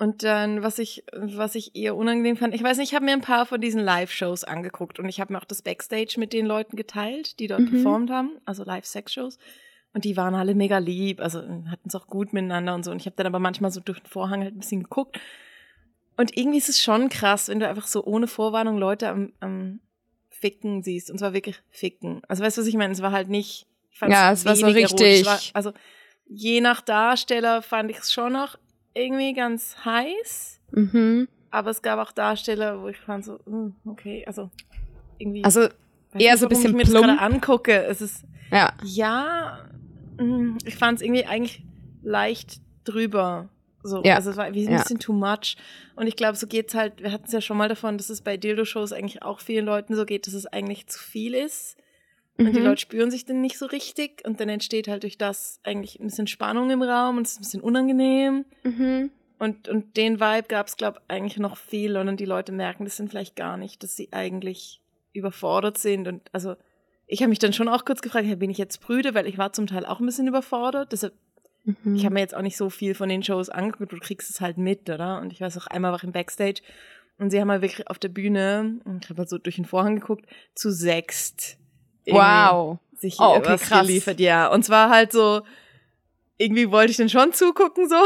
Und 0.00 0.22
dann, 0.22 0.62
was 0.62 0.78
ich, 0.78 1.02
was 1.12 1.56
ich 1.56 1.74
eher 1.74 1.96
unangenehm 1.96 2.36
fand, 2.36 2.54
ich 2.54 2.62
weiß 2.62 2.78
nicht, 2.78 2.90
ich 2.90 2.94
habe 2.94 3.04
mir 3.04 3.12
ein 3.12 3.20
paar 3.20 3.46
von 3.46 3.60
diesen 3.60 3.80
Live-Shows 3.82 4.44
angeguckt 4.44 5.00
und 5.00 5.08
ich 5.08 5.20
habe 5.20 5.32
mir 5.32 5.40
auch 5.40 5.44
das 5.44 5.62
Backstage 5.62 6.14
mit 6.18 6.32
den 6.32 6.46
Leuten 6.46 6.76
geteilt, 6.76 7.40
die 7.40 7.48
dort 7.48 7.62
Mhm. 7.62 7.70
performt 7.70 8.10
haben, 8.10 8.30
also 8.44 8.62
Live-Sex-Shows. 8.62 9.38
Und 9.94 10.04
die 10.04 10.16
waren 10.16 10.34
alle 10.36 10.54
mega 10.54 10.78
lieb, 10.78 11.20
also 11.20 11.40
hatten 11.40 11.88
es 11.88 11.94
auch 11.96 12.06
gut 12.06 12.32
miteinander 12.32 12.74
und 12.76 12.84
so. 12.84 12.92
Und 12.92 12.98
ich 13.00 13.06
habe 13.06 13.16
dann 13.16 13.26
aber 13.26 13.40
manchmal 13.40 13.72
so 13.72 13.80
durch 13.80 13.98
den 13.98 14.06
Vorhang 14.06 14.42
halt 14.42 14.54
ein 14.54 14.60
bisschen 14.60 14.84
geguckt. 14.84 15.18
Und 16.16 16.36
irgendwie 16.36 16.58
ist 16.58 16.68
es 16.68 16.80
schon 16.80 17.08
krass, 17.08 17.48
wenn 17.48 17.58
du 17.58 17.66
einfach 17.68 17.86
so 17.88 18.04
ohne 18.04 18.28
Vorwarnung 18.28 18.78
Leute 18.78 19.08
am, 19.08 19.32
am 19.40 19.80
Ficken 20.30 20.82
siehst. 20.84 21.10
Und 21.10 21.18
zwar 21.18 21.32
wirklich 21.32 21.60
Ficken. 21.70 22.22
Also 22.28 22.44
weißt 22.44 22.56
du, 22.56 22.60
was 22.60 22.68
ich 22.68 22.76
meine? 22.76 22.92
Es 22.92 23.02
war 23.02 23.10
halt 23.12 23.28
nicht. 23.28 23.66
Ja, 24.06 24.30
es 24.30 24.44
war 24.44 24.54
so 24.54 24.66
richtig- 24.66 25.26
War, 25.26 25.40
also 25.54 25.72
je 26.28 26.60
nach 26.60 26.80
Darsteller 26.82 27.62
fand 27.62 27.90
ich 27.90 27.98
es 27.98 28.12
schon 28.12 28.32
noch 28.34 28.56
irgendwie 28.98 29.32
ganz 29.34 29.76
heiß. 29.84 30.60
Mhm. 30.72 31.28
Aber 31.50 31.70
es 31.70 31.80
gab 31.82 31.98
auch 31.98 32.12
Darsteller, 32.12 32.82
wo 32.82 32.88
ich 32.88 32.98
fand 32.98 33.24
so, 33.24 33.38
mm, 33.46 33.70
okay, 33.86 34.24
also 34.26 34.50
irgendwie. 35.18 35.44
Also, 35.44 35.68
eher 36.14 36.36
so 36.36 36.46
ein 36.46 36.48
bisschen 36.50 36.70
ich 36.70 36.76
mir 36.76 36.82
das 36.82 36.90
plump. 36.90 37.06
gerade 37.06 37.20
angucke. 37.20 37.84
Es 37.84 38.00
ist 38.00 38.24
ja. 38.50 38.72
ja, 38.84 39.64
mm, 40.18 40.58
ich 40.64 40.76
fand 40.76 40.98
es 40.98 41.02
irgendwie 41.02 41.24
eigentlich 41.26 41.62
leicht 42.02 42.60
drüber. 42.84 43.48
So, 43.82 44.02
Ja. 44.04 44.16
also 44.16 44.30
es 44.30 44.36
war 44.36 44.52
wie 44.54 44.66
ein 44.66 44.72
Ja. 44.72 44.82
bisschen 44.82 44.98
too 44.98 45.12
much. 45.12 45.56
Und 45.96 46.06
ich 46.06 46.16
glaube, 46.16 46.36
so 46.36 46.46
geht's 46.46 46.74
halt, 46.74 47.02
wir 47.02 47.12
hatten 47.12 47.24
es 47.26 47.32
ja 47.32 47.40
schon 47.40 47.56
mal 47.56 47.68
davon, 47.68 47.96
dass 47.96 48.10
es 48.10 48.20
bei 48.22 48.36
Dildo-Shows 48.36 48.92
eigentlich 48.92 49.22
auch 49.22 49.40
vielen 49.40 49.64
Leuten 49.66 49.94
so 49.94 50.04
geht, 50.04 50.26
dass 50.26 50.34
es 50.34 50.46
eigentlich 50.46 50.86
zu 50.88 50.98
viel 50.98 51.34
ist. 51.34 51.76
Und 52.38 52.52
die 52.54 52.60
Mhm. 52.60 52.66
Leute 52.66 52.80
spüren 52.80 53.10
sich 53.10 53.24
dann 53.26 53.40
nicht 53.40 53.58
so 53.58 53.66
richtig. 53.66 54.22
Und 54.24 54.40
dann 54.40 54.48
entsteht 54.48 54.86
halt 54.88 55.02
durch 55.02 55.18
das 55.18 55.60
eigentlich 55.64 55.98
ein 55.98 56.06
bisschen 56.06 56.26
Spannung 56.28 56.70
im 56.70 56.82
Raum 56.82 57.16
und 57.18 57.26
es 57.26 57.32
ist 57.32 57.38
ein 57.38 57.42
bisschen 57.42 57.60
unangenehm. 57.62 58.44
Mhm. 58.62 59.10
Und, 59.40 59.68
und 59.68 59.96
den 59.96 60.20
Vibe 60.20 60.48
gab 60.48 60.66
es, 60.68 60.76
glaube 60.76 61.00
ich, 61.00 61.10
eigentlich 61.14 61.36
noch 61.38 61.56
viel. 61.56 61.96
Und 61.96 62.06
dann 62.06 62.16
die 62.16 62.24
Leute 62.24 62.52
merken 62.52 62.84
das 62.84 62.96
dann 62.96 63.08
vielleicht 63.08 63.36
gar 63.36 63.56
nicht, 63.56 63.82
dass 63.82 63.96
sie 63.96 64.08
eigentlich 64.12 64.80
überfordert 65.12 65.78
sind. 65.78 66.06
Und 66.08 66.22
also 66.32 66.54
ich 67.06 67.20
habe 67.22 67.30
mich 67.30 67.38
dann 67.40 67.52
schon 67.52 67.68
auch 67.68 67.84
kurz 67.84 68.02
gefragt, 68.02 68.26
bin 68.38 68.50
ich 68.50 68.58
jetzt 68.58 68.80
Brüde? 68.80 69.14
Weil 69.14 69.26
ich 69.26 69.38
war 69.38 69.52
zum 69.52 69.66
Teil 69.66 69.84
auch 69.84 69.98
ein 70.00 70.06
bisschen 70.06 70.28
überfordert. 70.28 70.92
Deshalb, 70.92 71.14
Mhm. 71.64 71.96
ich 71.96 72.04
habe 72.04 72.14
mir 72.14 72.20
jetzt 72.20 72.34
auch 72.36 72.42
nicht 72.42 72.56
so 72.56 72.70
viel 72.70 72.94
von 72.94 73.08
den 73.08 73.22
Shows 73.22 73.48
angeguckt. 73.50 73.92
Du 73.92 73.98
kriegst 73.98 74.30
es 74.30 74.40
halt 74.40 74.58
mit, 74.58 74.88
oder? 74.88 75.20
Und 75.20 75.32
ich 75.32 75.40
weiß 75.40 75.58
auch, 75.58 75.66
einmal 75.66 75.90
war 75.90 75.98
ich 75.98 76.04
im 76.04 76.12
Backstage 76.12 76.62
und 77.18 77.30
sie 77.30 77.40
haben 77.40 77.50
halt 77.50 77.62
wirklich 77.62 77.88
auf 77.90 77.98
der 77.98 78.08
Bühne, 78.08 78.80
ich 79.02 79.10
habe 79.10 79.18
halt 79.18 79.28
so 79.28 79.38
durch 79.38 79.56
den 79.56 79.64
Vorhang 79.66 79.96
geguckt, 80.00 80.24
zu 80.54 80.70
sechst. 80.70 81.58
Wow. 82.14 82.78
Sich 82.96 83.16
Oh, 83.20 83.36
okay, 83.36 83.42
was 83.44 83.60
krass. 83.62 83.86
geliefert, 83.86 84.18
ja. 84.20 84.48
Und 84.48 84.64
zwar 84.64 84.90
halt 84.90 85.12
so, 85.12 85.42
irgendwie 86.36 86.70
wollte 86.70 86.90
ich 86.90 86.96
dann 86.96 87.08
schon 87.08 87.32
zugucken, 87.32 87.88
so. 87.88 87.96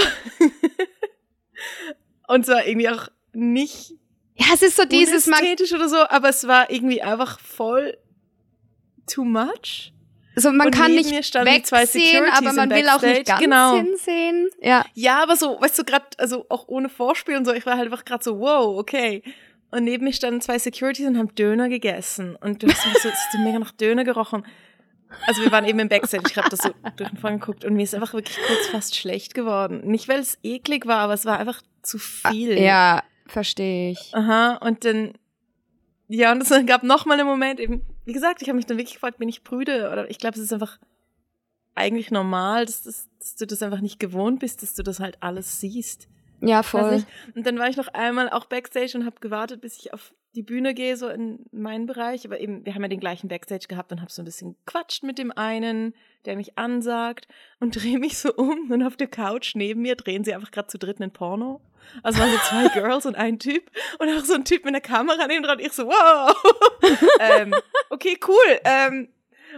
Und 2.29 2.47
zwar 2.47 2.67
irgendwie 2.67 2.89
auch 2.89 3.09
nicht 3.33 3.93
Ja, 4.37 4.47
es 4.55 4.63
ist 4.63 4.77
so 4.77 4.85
dieses, 4.85 5.27
man, 5.27 5.41
unästhetisch 5.41 5.73
oder 5.73 5.89
so, 5.89 5.97
aber 6.09 6.29
es 6.29 6.47
war 6.47 6.71
irgendwie 6.71 7.03
einfach 7.03 7.39
voll 7.41 7.97
too 9.07 9.25
much. 9.25 9.93
so, 10.37 10.51
man 10.51 10.69
Und 10.69 10.75
kann 10.75 10.95
nicht 10.95 11.11
wegsehen, 11.11 12.25
aber 12.33 12.53
man 12.53 12.71
will 12.71 12.89
auch 12.89 13.03
nicht 13.03 13.27
ganz 13.27 13.41
Genau. 13.41 13.77
hinsehen. 13.77 14.49
Ja. 14.61 14.85
Ja, 14.95 15.23
aber 15.23 15.37
so, 15.37 15.61
weißt 15.61 15.79
du, 15.79 15.85
gerade, 15.85 16.07
also 16.19 16.47
auch 16.49 16.69
ohne 16.69 16.89
Vorspiel 16.89 17.37
und 17.37 17.45
so, 17.45 17.53
ich 17.53 17.67
war 17.67 17.77
halt 17.77 17.87
einfach 17.87 18.05
gerade 18.05 18.25
so, 18.25 18.39
wow, 18.41 18.79
okay. 18.79 19.23
Und 19.73 19.85
neben 19.85 20.05
mir 20.05 20.13
standen 20.13 20.43
zwei 20.43 20.59
Securities 20.59 21.07
und 21.07 21.17
haben 21.17 21.35
Döner 21.35 21.71
gegessen. 21.71 22.37
Und 22.37 22.63
du 22.63 22.69
hast 22.69 22.87
mich 22.87 22.99
so, 22.99 23.09
so 23.33 23.39
mega 23.39 23.59
nach 23.59 23.73
Döner 23.73 24.05
gerochen. 24.05 24.45
Also 25.27 25.43
wir 25.43 25.51
waren 25.51 25.65
eben 25.65 25.79
im 25.79 25.89
Backstage, 25.89 26.25
ich 26.29 26.37
habe 26.37 26.51
das 26.51 26.61
so 26.61 26.71
durch 26.97 27.11
den 27.11 27.19
Vorhang 27.19 27.41
geguckt 27.41 27.65
und 27.65 27.75
mir 27.75 27.83
ist 27.83 27.95
einfach 27.95 28.13
wirklich 28.13 28.37
kurz 28.47 28.67
fast 28.69 28.97
schlecht 28.97 29.35
geworden. 29.35 29.81
Nicht, 29.85 30.09
weil 30.09 30.21
es 30.21 30.39
eklig 30.43 30.87
war, 30.87 30.99
aber 30.99 31.15
es 31.15 31.25
war 31.25 31.39
einfach 31.39 31.63
zu 31.83 31.99
viel. 31.99 32.59
Ja, 32.59 33.03
verstehe 33.27 33.93
ich. 33.93 34.15
Aha, 34.15 34.57
und 34.57 34.85
dann, 34.85 35.15
ja, 36.09 36.33
und 36.33 36.43
es 36.43 36.51
gab 36.67 36.83
noch 36.83 37.07
mal 37.07 37.19
einen 37.19 37.27
Moment, 37.27 37.61
eben, 37.61 37.83
wie 38.05 38.13
gesagt, 38.13 38.43
ich 38.43 38.49
habe 38.49 38.57
mich 38.57 38.67
dann 38.67 38.79
wirklich 38.79 38.95
gefragt, 38.95 39.19
bin 39.19 39.29
ich 39.29 39.43
Brüde? 39.43 39.91
Oder 39.91 40.11
ich 40.11 40.19
glaube, 40.19 40.37
es 40.37 40.45
ist 40.45 40.53
einfach 40.53 40.79
eigentlich 41.75 42.11
normal, 42.11 42.67
dass, 42.67 42.83
das, 42.83 43.09
dass 43.19 43.37
du 43.37 43.47
das 43.47 43.63
einfach 43.63 43.81
nicht 43.81 43.99
gewohnt 43.99 44.41
bist, 44.41 44.63
dass 44.63 44.75
du 44.75 44.83
das 44.83 45.01
halt 45.01 45.17
alles 45.21 45.61
siehst. 45.61 46.09
Ja, 46.45 46.63
voll. 46.63 47.05
Und 47.37 47.47
dann 47.47 47.59
war 47.59 47.69
ich 47.69 47.77
noch 47.77 47.89
einmal 47.89 48.29
auch 48.29 48.47
Backstage 48.47 48.93
und 48.95 49.07
habe 49.07 49.21
gewartet, 49.21 49.61
bis 49.61 49.79
ich 49.79 49.93
auf 49.93 50.13
die 50.35 50.43
Bühne 50.43 50.75
gehe, 50.75 50.97
so 50.97 51.09
in 51.09 51.47
meinen 51.53 51.87
Bereich. 51.87 52.27
Aber 52.27 52.41
eben, 52.41 52.65
wir 52.67 52.75
haben 52.75 52.83
ja 52.83 52.89
den 52.89 53.01
gleichen 53.01 53.29
Backstage 53.29 53.67
gehabt 53.69 53.93
und 53.93 54.01
habe 54.01 54.11
so 54.11 54.23
ein 54.23 54.25
bisschen 54.25 54.57
quatscht 54.67 55.05
mit 55.05 55.19
dem 55.19 55.31
einen, 55.31 55.95
der 56.25 56.37
mich 56.37 56.59
ansagt 56.59 57.29
und 57.61 57.77
drehe 57.83 57.99
mich 57.99 58.19
so 58.19 58.35
um 58.35 58.71
und 58.71 58.83
auf 58.83 58.97
der 58.97 59.07
Couch 59.07 59.55
neben 59.55 59.83
mir 59.83 59.95
drehen 59.95 60.25
sie 60.25 60.35
einfach 60.35 60.51
gerade 60.51 60.69
zu 60.69 60.79
dritt 60.79 61.01
einen 61.01 61.13
Porno. 61.13 61.61
Also 62.03 62.21
waren 62.21 62.31
so 62.31 62.39
zwei 62.39 62.69
Girls 62.75 63.07
und 63.07 63.15
ein 63.15 63.39
Typ 63.39 63.71
und 63.99 64.09
auch 64.09 64.25
so 64.25 64.35
ein 64.35 64.45
Typ 64.45 64.65
mit 64.65 64.75
einer 64.75 64.81
Kamera 64.81 65.27
neben 65.29 65.45
dran. 65.45 65.61
Ich 65.61 65.73
so, 65.73 65.87
wow. 65.87 66.35
ähm, 67.21 67.55
okay, 67.91 68.19
cool. 68.27 68.61
Ähm, 68.65 69.09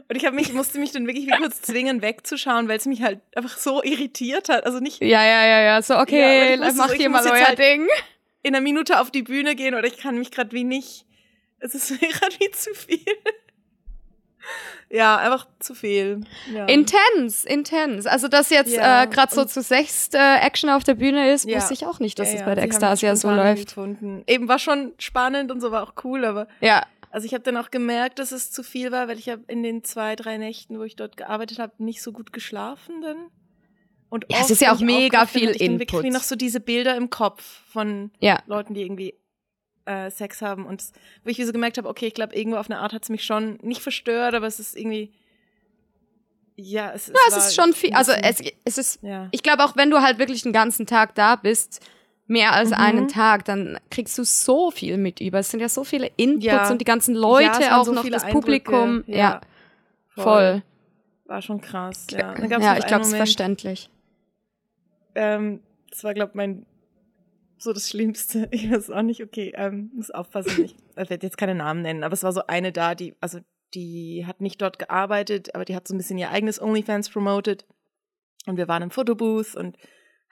und 0.09 0.17
ich 0.17 0.25
habe 0.27 0.35
mich, 0.35 0.53
musste 0.53 0.79
mich 0.79 0.93
dann 0.93 1.07
wirklich 1.07 1.27
wie 1.27 1.31
kurz 1.31 1.63
zwingen, 1.63 2.03
wegzuschauen, 2.03 2.69
weil 2.69 2.79
es 2.79 2.87
mich 2.87 3.03
halt 3.03 3.21
einfach 3.35 3.57
so 3.57 3.83
irritiert 3.83 4.49
hat. 4.49 4.65
Also 4.65 4.81
nicht. 4.81 5.01
Ja, 5.01 5.25
ja, 5.25 5.47
ja, 5.47 5.61
ja. 5.61 5.83
So, 5.83 5.97
okay, 5.99 6.53
ja, 6.53 6.57
mach 6.59 6.89
so, 6.89 7.09
mal 7.09 7.27
euer 7.27 7.47
halt 7.47 7.59
Ding. 7.59 7.87
In 8.43 8.55
einer 8.55 8.63
Minute 8.63 9.01
auf 9.01 9.11
die 9.11 9.23
Bühne 9.23 9.55
gehen 9.55 9.75
oder 9.75 9.87
ich 9.87 9.97
kann 9.97 10.19
mich 10.19 10.31
gerade 10.31 10.53
wie 10.53 10.65
nicht. 10.65 11.07
Es 11.59 11.75
ist 11.75 11.91
mir 12.01 12.09
gerade 12.09 12.35
wie 12.39 12.51
zu 12.51 12.75
viel. 12.75 12.99
Ja, 14.91 15.17
einfach 15.17 15.49
zu 15.59 15.75
viel. 15.75 16.21
Ja. 16.53 16.67
Intens, 16.67 17.45
intens. 17.45 18.07
Also, 18.07 18.29
dass 18.29 18.51
jetzt 18.51 18.77
ja, 18.77 19.03
äh, 19.03 19.07
gerade 19.07 19.35
so 19.35 19.45
zu 19.45 19.63
sechst 19.63 20.15
äh, 20.15 20.37
Action 20.37 20.71
auf 20.71 20.85
der 20.85 20.95
Bühne 20.95 21.33
ist, 21.33 21.49
ja. 21.49 21.57
wusste 21.57 21.75
ich 21.75 21.87
auch 21.87 21.99
nicht, 21.99 22.19
dass 22.19 22.33
es 22.33 22.45
bei 22.45 22.55
der 22.55 22.65
Ekstasia 22.65 23.17
so 23.17 23.31
läuft. 23.31 23.69
Gefunden. 23.69 24.23
Eben 24.27 24.47
war 24.47 24.59
schon 24.59 24.93
spannend 24.99 25.51
und 25.51 25.61
so 25.61 25.73
war 25.73 25.83
auch 25.83 25.95
cool, 26.05 26.25
aber 26.25 26.47
ja. 26.61 26.85
Also 27.15 27.27
ich 27.27 27.33
habe 27.33 27.45
dann 27.45 27.57
auch 27.57 27.71
gemerkt, 27.71 28.19
dass 28.19 28.33
es 28.33 28.51
zu 28.51 28.65
viel 28.65 28.91
war, 28.91 29.07
weil 29.07 29.21
ich 29.21 29.29
habe 29.29 29.45
in 29.47 29.63
den 29.63 29.85
zwei, 29.85 30.17
drei 30.17 30.37
Nächten, 30.37 30.81
wo 30.81 30.83
ich 30.83 30.97
dort 30.97 31.17
gearbeitet 31.17 31.61
habe, 31.61 31.73
nicht 31.79 32.03
so 32.03 32.11
gut 32.11 32.33
geschlafen 32.33 33.03
dann. 33.03 33.29
Und 34.09 34.27
ja, 34.29 34.39
es 34.41 34.51
ist 34.51 34.61
ja 34.61 34.75
auch 34.75 34.81
mega 34.81 35.25
viel 35.27 35.51
ich 35.51 35.61
Input. 35.61 35.83
Ich 35.83 35.93
wirklich 35.93 36.13
noch 36.13 36.25
so 36.25 36.35
diese 36.35 36.59
Bilder 36.59 36.97
im 36.97 37.11
Kopf 37.11 37.63
von 37.71 38.11
ja. 38.19 38.43
Leuten, 38.47 38.75
die 38.75 38.83
irgendwie 38.83 39.15
äh, 39.85 40.11
Sex 40.11 40.43
haben 40.43 40.67
und 40.67 40.83
wo 41.23 41.31
ich 41.31 41.37
so 41.37 41.53
gemerkt 41.53 41.79
habe, 41.79 41.89
okay, 41.89 42.09
ich 42.09 42.15
glaube, 42.15 42.35
irgendwo 42.35 42.59
auf 42.59 42.69
eine 42.69 42.81
Art 42.81 42.93
hat 42.93 43.05
es 43.05 43.11
mich 43.11 43.23
schon 43.23 43.61
nicht 43.63 43.81
verstört, 43.81 44.35
aber 44.35 44.49
es 44.49 44.59
ist 44.59 44.77
irgendwie 44.77 45.13
ja, 46.57 46.91
es, 46.91 47.07
ja, 47.07 47.15
es, 47.29 47.37
es 47.37 47.47
ist 47.47 47.55
schon 47.55 47.73
viel. 47.75 47.93
Also 47.95 48.11
es, 48.11 48.41
es 48.65 48.77
ist, 48.77 49.03
ja. 49.03 49.29
ich 49.31 49.45
glaube 49.45 49.65
auch, 49.65 49.77
wenn 49.77 49.91
du 49.91 50.03
halt 50.03 50.19
wirklich 50.19 50.43
den 50.43 50.53
ganzen 50.53 50.85
Tag 50.85 51.15
da 51.15 51.37
bist, 51.37 51.81
mehr 52.27 52.53
als 52.53 52.71
mhm. 52.71 52.77
einen 52.77 53.09
Tag, 53.09 53.45
dann 53.45 53.79
kriegst 53.91 54.17
du 54.19 54.25
so 54.25 54.71
viel 54.71 54.97
mit 54.97 55.21
über. 55.21 55.39
Es 55.39 55.51
sind 55.51 55.61
ja 55.61 55.69
so 55.69 55.85
viele 55.85 56.11
Inputs 56.17 56.45
ja. 56.45 56.71
und 56.71 56.81
die 56.81 56.85
ganzen 56.85 57.15
Leute, 57.15 57.63
ja, 57.63 57.81
auch 57.81 57.85
so 57.85 57.93
noch 57.93 58.09
das 58.09 58.25
Eindrücke. 58.25 58.41
Publikum. 58.41 59.05
Ja, 59.07 59.17
ja. 59.17 59.41
Voll. 60.09 60.25
voll. 60.25 60.63
War 61.27 61.43
schon 61.43 61.61
krass. 61.61 62.07
Ja, 62.11 62.35
ja 62.37 62.79
ich 62.79 62.87
glaube, 62.87 63.03
es 63.03 63.09
ist 63.09 63.17
verständlich. 63.17 63.91
Ähm, 65.15 65.61
das 65.91 66.05
war, 66.05 66.15
glaube 66.15 66.31
ich, 66.31 66.35
mein 66.35 66.67
so 67.59 67.73
das 67.73 67.89
Schlimmste. 67.89 68.49
Ich 68.53 68.71
weiß 68.71 68.91
auch 68.91 69.03
nicht, 69.03 69.23
okay, 69.23 69.53
ähm, 69.57 69.91
muss 69.95 70.11
aufpassen. 70.11 70.65
Ich, 70.65 70.75
ich 70.75 70.97
werde 70.97 71.27
jetzt 71.27 71.39
keine 71.39 71.55
Namen 71.55 71.83
nennen, 71.83 72.05
aber 72.05 72.15
es 72.15 72.23
war 72.23 72.33
so 72.33 72.47
eine 72.47 72.73
da, 72.73 72.95
die, 72.95 73.15
also 73.21 73.41
die 73.75 74.25
hat 74.27 74.41
nicht 74.41 74.63
dort 74.63 74.79
gearbeitet, 74.79 75.55
aber 75.55 75.65
die 75.65 75.75
hat 75.75 75.89
so 75.89 75.95
ein 75.95 75.99
bisschen 75.99 76.19
ihr 76.19 76.31
eigenes 76.31 76.61
OnlyFans 76.61 77.11
promoted. 77.11 77.67
Und 78.47 78.57
wir 78.57 78.69
waren 78.69 78.83
im 78.83 78.91
Fotobooth 78.91 79.57
und 79.57 79.77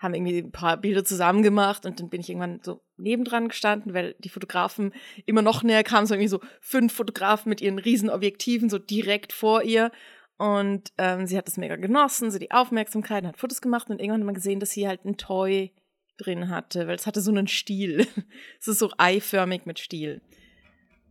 haben 0.02 0.14
irgendwie 0.14 0.38
ein 0.38 0.52
paar 0.52 0.76
Bilder 0.76 1.04
zusammen 1.04 1.42
gemacht 1.42 1.86
und 1.86 2.00
dann 2.00 2.08
bin 2.08 2.20
ich 2.20 2.28
irgendwann 2.28 2.60
so 2.62 2.80
nebendran 2.96 3.48
gestanden, 3.48 3.94
weil 3.94 4.16
die 4.18 4.28
Fotografen 4.28 4.92
immer 5.26 5.42
noch 5.42 5.62
näher 5.62 5.84
kamen, 5.84 6.06
so 6.06 6.14
irgendwie 6.14 6.28
so 6.28 6.40
fünf 6.60 6.92
Fotografen 6.92 7.48
mit 7.48 7.60
ihren 7.60 7.78
riesen 7.78 8.10
Objektiven 8.10 8.68
so 8.68 8.78
direkt 8.78 9.32
vor 9.32 9.62
ihr 9.62 9.92
und 10.38 10.92
ähm, 10.98 11.26
sie 11.26 11.38
hat 11.38 11.46
das 11.46 11.56
mega 11.56 11.76
genossen, 11.76 12.30
so 12.32 12.38
die 12.38 12.50
Aufmerksamkeit, 12.50 13.24
hat 13.24 13.38
Fotos 13.38 13.62
gemacht 13.62 13.88
und 13.90 14.00
irgendwann 14.00 14.22
hat 14.22 14.26
man 14.26 14.34
gesehen, 14.34 14.58
dass 14.58 14.72
sie 14.72 14.88
halt 14.88 15.04
ein 15.04 15.16
Toy 15.16 15.72
drin 16.18 16.48
hatte, 16.48 16.88
weil 16.88 16.96
es 16.96 17.06
hatte 17.06 17.20
so 17.20 17.30
einen 17.30 17.46
Stiel. 17.46 18.06
es 18.60 18.66
ist 18.66 18.80
so 18.80 18.90
eiförmig 18.98 19.66
mit 19.66 19.78
Stiel. 19.78 20.20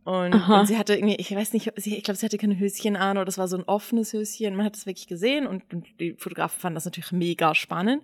Und, 0.04 0.34
und, 0.34 0.66
sie 0.66 0.76
hatte 0.76 0.94
irgendwie, 0.96 1.14
ich 1.16 1.34
weiß 1.34 1.52
nicht, 1.52 1.72
ich 1.76 2.02
glaube, 2.02 2.18
sie 2.18 2.26
hatte 2.26 2.36
kein 2.36 2.58
Höschen 2.58 2.96
an 2.96 3.16
oder 3.16 3.24
das 3.24 3.38
war 3.38 3.46
so 3.46 3.56
ein 3.56 3.62
offenes 3.62 4.12
Höschen. 4.12 4.56
Man 4.56 4.66
hat 4.66 4.76
es 4.76 4.84
wirklich 4.84 5.06
gesehen 5.06 5.46
und, 5.46 5.72
und 5.72 5.86
die 6.00 6.14
Fotografen 6.18 6.60
fanden 6.60 6.74
das 6.74 6.84
natürlich 6.84 7.12
mega 7.12 7.54
spannend 7.54 8.02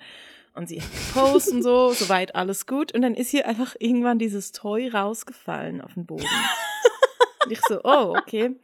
und 0.59 0.69
sie 0.69 0.83
posten 1.15 1.57
und 1.57 1.63
so, 1.63 1.93
soweit 1.95 2.35
alles 2.35 2.67
gut. 2.67 2.93
Und 2.93 3.03
dann 3.03 3.15
ist 3.15 3.31
hier 3.31 3.47
einfach 3.47 3.77
irgendwann 3.79 4.19
dieses 4.19 4.53
Toy 4.53 4.89
rausgefallen 4.89 5.81
auf 5.81 5.95
den 5.95 6.05
Boden. 6.05 6.27
Und 7.45 7.53
ich 7.53 7.61
so, 7.67 7.81
oh, 7.85 8.15
okay. 8.19 8.57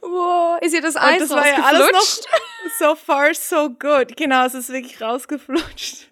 Wow, 0.00 0.58
ist 0.62 0.74
ihr 0.74 0.80
das 0.80 0.96
Eis 0.96 1.20
und 1.22 1.30
das 1.30 1.30
war 1.30 1.46
ja 1.46 1.62
alles 1.62 1.92
noch 1.92 2.28
so 2.78 2.94
far 2.96 3.32
so 3.34 3.70
good. 3.70 4.16
Genau, 4.16 4.44
es 4.44 4.54
ist 4.54 4.70
wirklich 4.70 5.00
rausgeflutscht. 5.00 6.08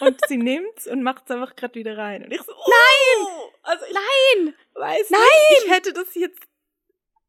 Und 0.00 0.20
sie 0.26 0.36
nimmt's 0.36 0.88
und 0.88 1.02
macht's 1.02 1.30
einfach 1.30 1.54
gerade 1.54 1.76
wieder 1.76 1.96
rein. 1.96 2.24
Und 2.24 2.32
ich 2.32 2.42
so, 2.42 2.52
oh, 2.52 2.70
nein! 2.70 3.28
Also 3.62 3.84
ich 3.86 3.94
nein! 3.94 4.54
Weiß 4.74 5.10
nein! 5.10 5.20
Nicht, 5.20 5.64
ich 5.64 5.70
hätte 5.70 5.92
das 5.92 6.14
jetzt 6.14 6.42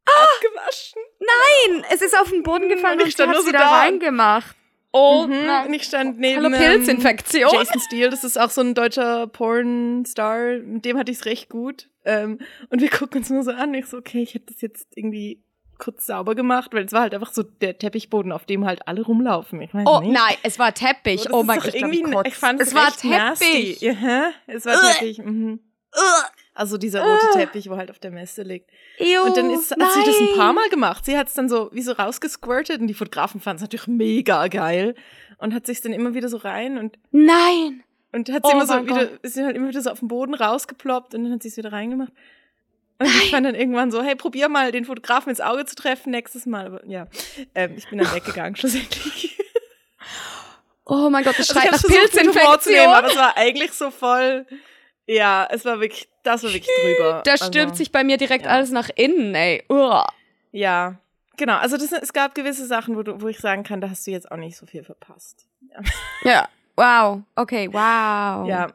ah, 0.06 0.12
abgewaschen. 0.24 1.02
Nein! 1.20 1.86
Es 1.92 2.02
ist 2.02 2.18
auf 2.18 2.30
den 2.30 2.42
Boden 2.42 2.70
gefallen 2.70 3.00
und, 3.00 3.04
und 3.04 3.08
ich 3.08 3.18
hat 3.18 3.36
sie 3.38 3.44
so 3.44 3.52
da 3.52 3.78
reingemacht. 3.80 4.56
Oh, 4.96 5.26
mhm. 5.28 5.50
und 5.66 5.74
ich 5.74 5.84
stand 5.84 6.20
neben 6.20 6.44
Hallo 6.44 6.56
Pilzinfektion. 6.56 7.50
Ähm, 7.52 7.60
Jason 7.60 7.82
Steele, 7.82 8.10
das 8.12 8.24
ist 8.24 8.40
auch 8.40 8.52
so 8.52 8.62
ein 8.62 8.76
deutscher 8.76 9.26
Pornstar, 9.26 10.60
mit 10.60 10.86
dem 10.86 10.98
hatte 10.98 11.12
ich 11.12 11.18
es 11.18 11.26
recht 11.26 11.50
gut. 11.50 11.90
Ähm, 12.06 12.38
und 12.70 12.80
wir 12.80 12.90
gucken 12.90 13.22
uns 13.22 13.30
nur 13.32 13.44
so 13.44 13.52
an. 13.52 13.74
Ich 13.74 13.88
so, 13.88 13.98
okay, 13.98 14.22
ich 14.22 14.36
hätte 14.36 14.54
das 14.54 14.62
jetzt 14.62 14.88
irgendwie 14.96 15.44
kurz 15.80 16.06
sauber 16.06 16.36
gemacht, 16.36 16.74
weil 16.74 16.86
es 16.86 16.92
war 16.92 17.02
halt 17.02 17.16
einfach 17.16 17.34
so 17.34 17.42
der 17.42 17.78
Teppichboden, 17.78 18.32
auf 18.32 18.46
dem 18.46 18.66
halt 18.66 18.88
alle 18.88 19.02
rumlaufen. 19.02 19.62
Ich 19.62 19.74
weiß 19.74 19.84
oh 19.88 20.02
nicht. 20.02 20.14
nein, 20.14 20.36
es 20.44 20.60
war 20.60 20.74
Teppich. 20.74 21.26
Oh, 21.32 21.40
oh 21.40 21.44
mein 21.44 21.60
Gott, 21.60 21.74
ich, 21.74 21.84
ich 21.84 22.36
fand 22.36 22.62
es, 22.62 22.76
war 22.76 22.92
Teppich. 22.92 23.82
Ja, 23.82 24.30
es 24.46 24.66
war 24.66 24.80
Teppich. 24.80 25.18
Mhm. 25.18 25.60
Also 26.56 26.78
dieser 26.78 27.04
rote 27.04 27.26
Teppich, 27.34 27.70
wo 27.70 27.78
halt 27.78 27.90
auf 27.90 28.00
der 28.00 28.12
Messe 28.12 28.44
liegt. 28.44 28.70
Ew, 29.00 29.24
und 29.24 29.36
dann 29.36 29.50
ist, 29.50 29.72
hat 29.72 29.80
nein. 29.80 29.90
sie 29.94 30.06
das 30.06 30.20
ein 30.20 30.38
paar 30.38 30.54
Mal 30.54 30.70
gemacht. 30.70 31.04
Sie 31.06 31.18
hat 31.18 31.28
es 31.28 31.34
dann 31.34 31.50
so 31.50 31.70
wie 31.74 31.82
so 31.82 31.94
rausgesquirtet 31.94 32.80
und 32.80 32.88
die 32.88 32.94
Fotografen 32.94 33.42
fanden 33.42 33.58
es 33.58 33.62
natürlich 33.64 33.88
mega 33.88 34.48
geil 34.48 34.94
und 35.40 35.54
hat 35.54 35.66
sich 35.66 35.82
dann 35.82 35.94
immer 35.94 36.14
wieder 36.14 36.30
so 36.30 36.38
rein 36.38 36.78
und 36.78 37.00
nein 37.12 37.84
und 38.12 38.30
hat 38.32 38.46
sie 38.46 38.52
oh 38.52 38.56
immer 38.56 38.68
so 38.68 38.86
wieder 38.86 39.10
ist 39.24 39.38
halt 39.38 39.56
immer 39.56 39.70
wieder 39.70 39.82
so 39.82 39.90
auf 39.90 40.00
den 40.00 40.08
Boden 40.08 40.36
rausgeploppt 40.36 41.16
und 41.16 41.24
dann 41.24 41.34
hat 41.34 41.42
sie 41.42 41.50
es 41.50 41.58
wieder 41.58 41.72
reingemacht. 41.72 42.12
Und 43.00 43.08
nein. 43.08 43.18
ich 43.24 43.32
fand 43.32 43.48
dann 43.48 43.56
irgendwann 43.56 43.90
so, 43.90 44.04
hey, 44.04 44.16
probier 44.16 44.48
mal 44.48 44.72
den 44.72 44.86
Fotografen 44.86 45.32
ins 45.32 45.42
Auge 45.42 45.66
zu 45.66 45.74
treffen 45.74 46.12
nächstes 46.12 46.46
Mal. 46.46 46.68
Aber 46.68 46.86
ja, 46.86 47.08
ähm, 47.56 47.74
ich 47.78 47.90
bin 47.90 47.98
dann 47.98 48.12
weggegangen 48.14 48.56
schlussendlich. 48.56 49.40
Oh 50.86 51.10
mein 51.10 51.24
Gott, 51.24 51.40
das 51.40 51.50
also 51.50 51.60
schreit 51.60 51.74
also 51.74 51.88
nach 51.88 51.96
Pilzinfektion. 51.96 52.94
Aber 52.94 53.08
es 53.08 53.16
war 53.16 53.38
eigentlich 53.38 53.72
so 53.72 53.90
voll 53.90 54.46
ja, 55.08 55.48
es 55.50 55.66
war 55.66 55.80
wirklich, 55.80 56.08
das 56.24 56.44
war 56.44 56.52
wirklich 56.54 56.76
drüber. 56.82 57.22
Da 57.24 57.32
also, 57.32 57.46
stürmt 57.46 57.76
sich 57.76 57.92
bei 57.92 58.04
mir 58.04 58.18
direkt 58.18 58.46
ja. 58.46 58.52
alles 58.52 58.72
nach 58.72 58.90
innen, 58.96 59.36
ey. 59.36 59.64
Uah. 59.70 60.08
Ja, 60.52 60.96
genau. 61.38 61.58
Also 61.58 61.78
das, 61.78 61.92
es 61.92 62.14
gab 62.14 62.36
gewisse 62.36 62.66
Sachen, 62.66 62.96
wo, 62.96 63.04
du, 63.04 63.22
wo 63.22 63.28
ich 63.28 63.40
sagen 63.40 63.64
kann, 63.64 63.82
da 63.82 63.90
hast 63.90 64.08
du 64.08 64.12
jetzt 64.12 64.32
auch 64.32 64.38
nicht 64.38 64.58
so 64.58 64.66
viel 64.66 64.84
verpasst. 64.84 65.48
Ja. 66.24 66.48
Wow. 66.76 67.22
Okay, 67.36 67.68
wow. 67.68 68.48
Ja. 68.48 68.68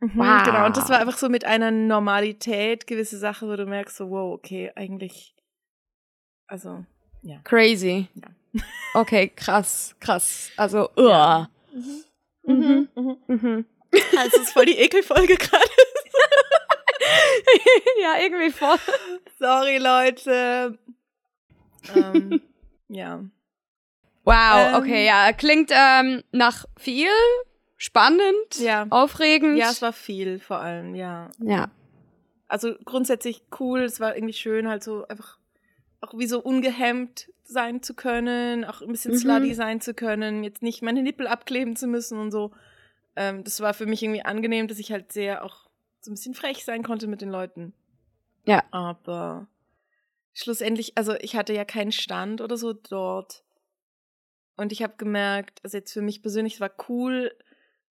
Mhm, 0.00 0.10
wow. 0.14 0.42
Genau. 0.44 0.66
Und 0.66 0.76
das 0.76 0.90
war 0.90 0.98
einfach 0.98 1.16
so 1.16 1.28
mit 1.28 1.44
einer 1.44 1.70
Normalität 1.70 2.86
gewisse 2.86 3.16
Sachen, 3.18 3.48
wo 3.48 3.56
du 3.56 3.64
merkst, 3.64 3.96
so, 3.96 4.10
wow, 4.10 4.34
okay, 4.34 4.72
eigentlich, 4.74 5.34
also, 6.46 6.84
ja. 7.22 7.38
Crazy. 7.44 8.08
Ja. 8.14 8.28
Okay, 8.94 9.28
krass, 9.28 9.94
krass. 10.00 10.50
Also, 10.56 10.88
uah. 10.96 11.10
Ja. 11.10 11.50
Mhm. 11.74 12.04
Mhm. 12.46 12.88
Mhm. 12.94 13.16
mhm. 13.26 13.64
Also 14.16 14.36
es 14.36 14.48
ist 14.48 14.52
voll 14.52 14.66
die 14.66 14.78
Ekelfolge 14.78 15.36
gerade. 15.36 15.64
ja, 18.02 18.18
irgendwie 18.22 18.50
voll. 18.50 18.78
Sorry, 19.38 19.78
Leute. 19.78 20.78
Ähm, 21.94 22.40
ja. 22.88 23.24
Wow, 24.24 24.34
ähm, 24.34 24.74
okay, 24.74 25.06
ja, 25.06 25.32
klingt 25.32 25.70
ähm, 25.72 26.22
nach 26.32 26.64
viel, 26.76 27.08
spannend, 27.76 28.58
ja. 28.58 28.86
aufregend. 28.90 29.56
Ja, 29.56 29.70
es 29.70 29.82
war 29.82 29.92
viel 29.92 30.40
vor 30.40 30.58
allem, 30.58 30.94
ja. 30.94 31.30
Ja. 31.38 31.70
Also 32.48 32.74
grundsätzlich 32.84 33.42
cool, 33.58 33.80
es 33.82 34.00
war 34.00 34.16
irgendwie 34.16 34.34
schön, 34.34 34.68
halt 34.68 34.82
so 34.82 35.06
einfach 35.08 35.38
auch 36.00 36.16
wie 36.16 36.26
so 36.26 36.40
ungehemmt 36.40 37.30
sein 37.44 37.82
zu 37.82 37.94
können, 37.94 38.64
auch 38.64 38.82
ein 38.82 38.88
bisschen 38.88 39.12
mhm. 39.12 39.18
slutty 39.18 39.54
sein 39.54 39.80
zu 39.80 39.94
können, 39.94 40.44
jetzt 40.44 40.62
nicht 40.62 40.82
meine 40.82 41.02
Nippel 41.02 41.26
abkleben 41.26 41.76
zu 41.76 41.86
müssen 41.86 42.18
und 42.18 42.30
so 42.30 42.52
ähm, 43.16 43.42
das 43.42 43.60
war 43.60 43.74
für 43.74 43.86
mich 43.86 44.02
irgendwie 44.02 44.22
angenehm, 44.22 44.68
dass 44.68 44.78
ich 44.78 44.92
halt 44.92 45.10
sehr 45.10 45.44
auch 45.44 45.65
so 46.06 46.12
ein 46.12 46.14
bisschen 46.14 46.34
frech 46.34 46.64
sein 46.64 46.82
konnte 46.82 47.06
mit 47.06 47.20
den 47.20 47.28
Leuten. 47.28 47.74
Ja. 48.46 48.64
Aber 48.70 49.48
schlussendlich, 50.32 50.96
also 50.96 51.14
ich 51.16 51.36
hatte 51.36 51.52
ja 51.52 51.64
keinen 51.64 51.92
Stand 51.92 52.40
oder 52.40 52.56
so 52.56 52.72
dort. 52.72 53.44
Und 54.56 54.72
ich 54.72 54.82
habe 54.82 54.94
gemerkt, 54.96 55.60
also 55.62 55.76
jetzt 55.76 55.92
für 55.92 56.00
mich 56.00 56.22
persönlich, 56.22 56.54
es 56.54 56.60
war 56.60 56.70
cool, 56.88 57.32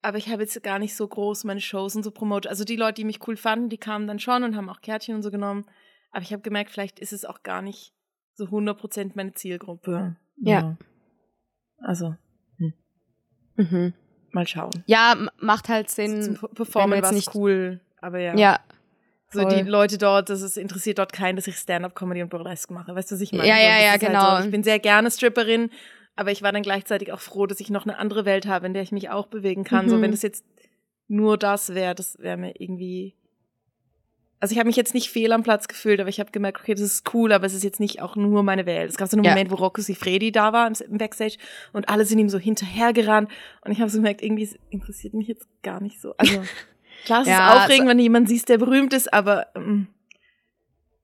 aber 0.01 0.17
ich 0.17 0.29
habe 0.29 0.41
jetzt 0.41 0.61
gar 0.63 0.79
nicht 0.79 0.95
so 0.95 1.07
groß 1.07 1.43
meine 1.43 1.61
Shows 1.61 1.95
und 1.95 2.03
so 2.03 2.11
promotet. 2.11 2.49
Also 2.49 2.63
die 2.63 2.75
Leute, 2.75 2.95
die 2.95 3.05
mich 3.05 3.27
cool 3.27 3.37
fanden, 3.37 3.69
die 3.69 3.77
kamen 3.77 4.07
dann 4.07 4.19
schon 4.19 4.43
und 4.43 4.55
haben 4.55 4.69
auch 4.69 4.81
Kärtchen 4.81 5.15
und 5.15 5.21
so 5.21 5.29
genommen. 5.29 5.65
Aber 6.11 6.23
ich 6.23 6.31
habe 6.31 6.41
gemerkt, 6.41 6.71
vielleicht 6.71 6.99
ist 6.99 7.13
es 7.13 7.25
auch 7.25 7.43
gar 7.43 7.61
nicht 7.61 7.93
so 8.33 8.45
100% 8.45 9.11
meine 9.15 9.33
Zielgruppe. 9.33 10.15
Ja. 10.37 10.59
ja. 10.59 10.77
Also. 11.79 12.15
Hm. 12.57 12.73
Mhm. 13.57 13.93
Mal 14.31 14.47
schauen. 14.47 14.83
Ja, 14.85 15.15
macht 15.37 15.69
halt 15.69 15.89
Sinn. 15.89 16.21
Zum 16.21 16.49
Performen 16.53 17.01
war 17.01 17.11
nicht 17.11 17.35
cool, 17.35 17.81
aber 18.01 18.19
ja. 18.19 18.35
Ja. 18.35 18.59
So 19.31 19.43
die 19.47 19.61
Leute 19.61 19.97
dort, 19.97 20.29
das 20.29 20.41
ist, 20.41 20.57
interessiert 20.57 20.97
dort 20.97 21.11
keinen, 21.11 21.35
dass 21.35 21.47
ich 21.47 21.57
Stand-up-Comedy 21.57 22.21
und 22.23 22.29
Burlesque 22.29 22.73
mache. 22.73 22.95
Weißt 22.95 23.11
du, 23.11 23.15
was 23.15 23.21
ich 23.21 23.33
meine? 23.33 23.47
Ja, 23.47 23.57
ja, 23.57 23.81
ja, 23.81 23.91
halt 23.91 24.01
genau. 24.01 24.37
So, 24.37 24.45
ich 24.45 24.51
bin 24.51 24.63
sehr 24.63 24.79
gerne 24.79 25.11
Stripperin, 25.11 25.71
aber 26.15 26.31
ich 26.31 26.41
war 26.41 26.51
dann 26.51 26.63
gleichzeitig 26.63 27.11
auch 27.11 27.19
froh, 27.19 27.45
dass 27.45 27.59
ich 27.59 27.69
noch 27.69 27.85
eine 27.85 27.97
andere 27.97 28.25
Welt 28.25 28.47
habe, 28.47 28.65
in 28.65 28.73
der 28.73 28.83
ich 28.83 28.91
mich 28.91 29.09
auch 29.09 29.27
bewegen 29.27 29.63
kann. 29.63 29.85
Mhm. 29.85 29.89
So, 29.89 30.01
wenn 30.01 30.11
das 30.11 30.21
jetzt 30.21 30.45
nur 31.07 31.37
das 31.37 31.75
wäre, 31.75 31.95
das 31.95 32.17
wäre 32.19 32.37
mir 32.37 32.53
irgendwie. 32.59 33.15
Also 34.39 34.53
ich 34.53 34.59
habe 34.59 34.67
mich 34.67 34.75
jetzt 34.75 34.93
nicht 34.93 35.09
fehl 35.09 35.31
am 35.31 35.43
Platz 35.43 35.67
gefühlt, 35.67 35.99
aber 35.99 36.09
ich 36.09 36.19
habe 36.19 36.29
gemerkt, 36.31 36.61
okay, 36.61 36.73
das 36.73 36.81
ist 36.81 37.13
cool, 37.13 37.31
aber 37.31 37.45
es 37.45 37.53
ist 37.53 37.63
jetzt 37.63 37.79
nicht 37.79 38.01
auch 38.01 38.15
nur 38.15 38.43
meine 38.43 38.65
Welt. 38.65 38.89
Es 38.89 38.97
gab 38.97 39.07
so 39.07 39.17
einen 39.17 39.23
Ja. 39.23 39.31
Moment, 39.31 39.49
wo 39.49 39.55
Rocco 39.55 39.81
Sifredi 39.81 40.31
da 40.31 40.53
war 40.53 40.67
im, 40.67 40.97
Backstage 40.97 41.37
und 41.73 41.89
alle 41.89 42.05
sind 42.05 42.19
ihm 42.19 42.29
so 42.29 42.37
hinterhergerannt 42.37 43.31
und 43.61 43.71
ich 43.71 43.79
habe 43.79 43.89
so 43.89 43.97
gemerkt, 43.97 44.21
irgendwie 44.21 44.43
es 44.43 44.55
interessiert 44.69 45.13
mich 45.13 45.27
jetzt 45.27 45.47
gar 45.63 45.81
nicht 45.81 45.99
so. 45.99 46.15
Also 46.17 46.43
klar, 47.03 47.21
es 47.21 47.27
Ja, 47.27 47.53
ist 47.53 47.63
aufregend, 47.63 47.89
wenn 47.89 47.99
jemand 47.99 48.29
siehst, 48.29 48.49
der 48.49 48.57
berühmt 48.57 48.93
ist, 48.93 49.11
aber 49.13 49.47
ähm, 49.55 49.87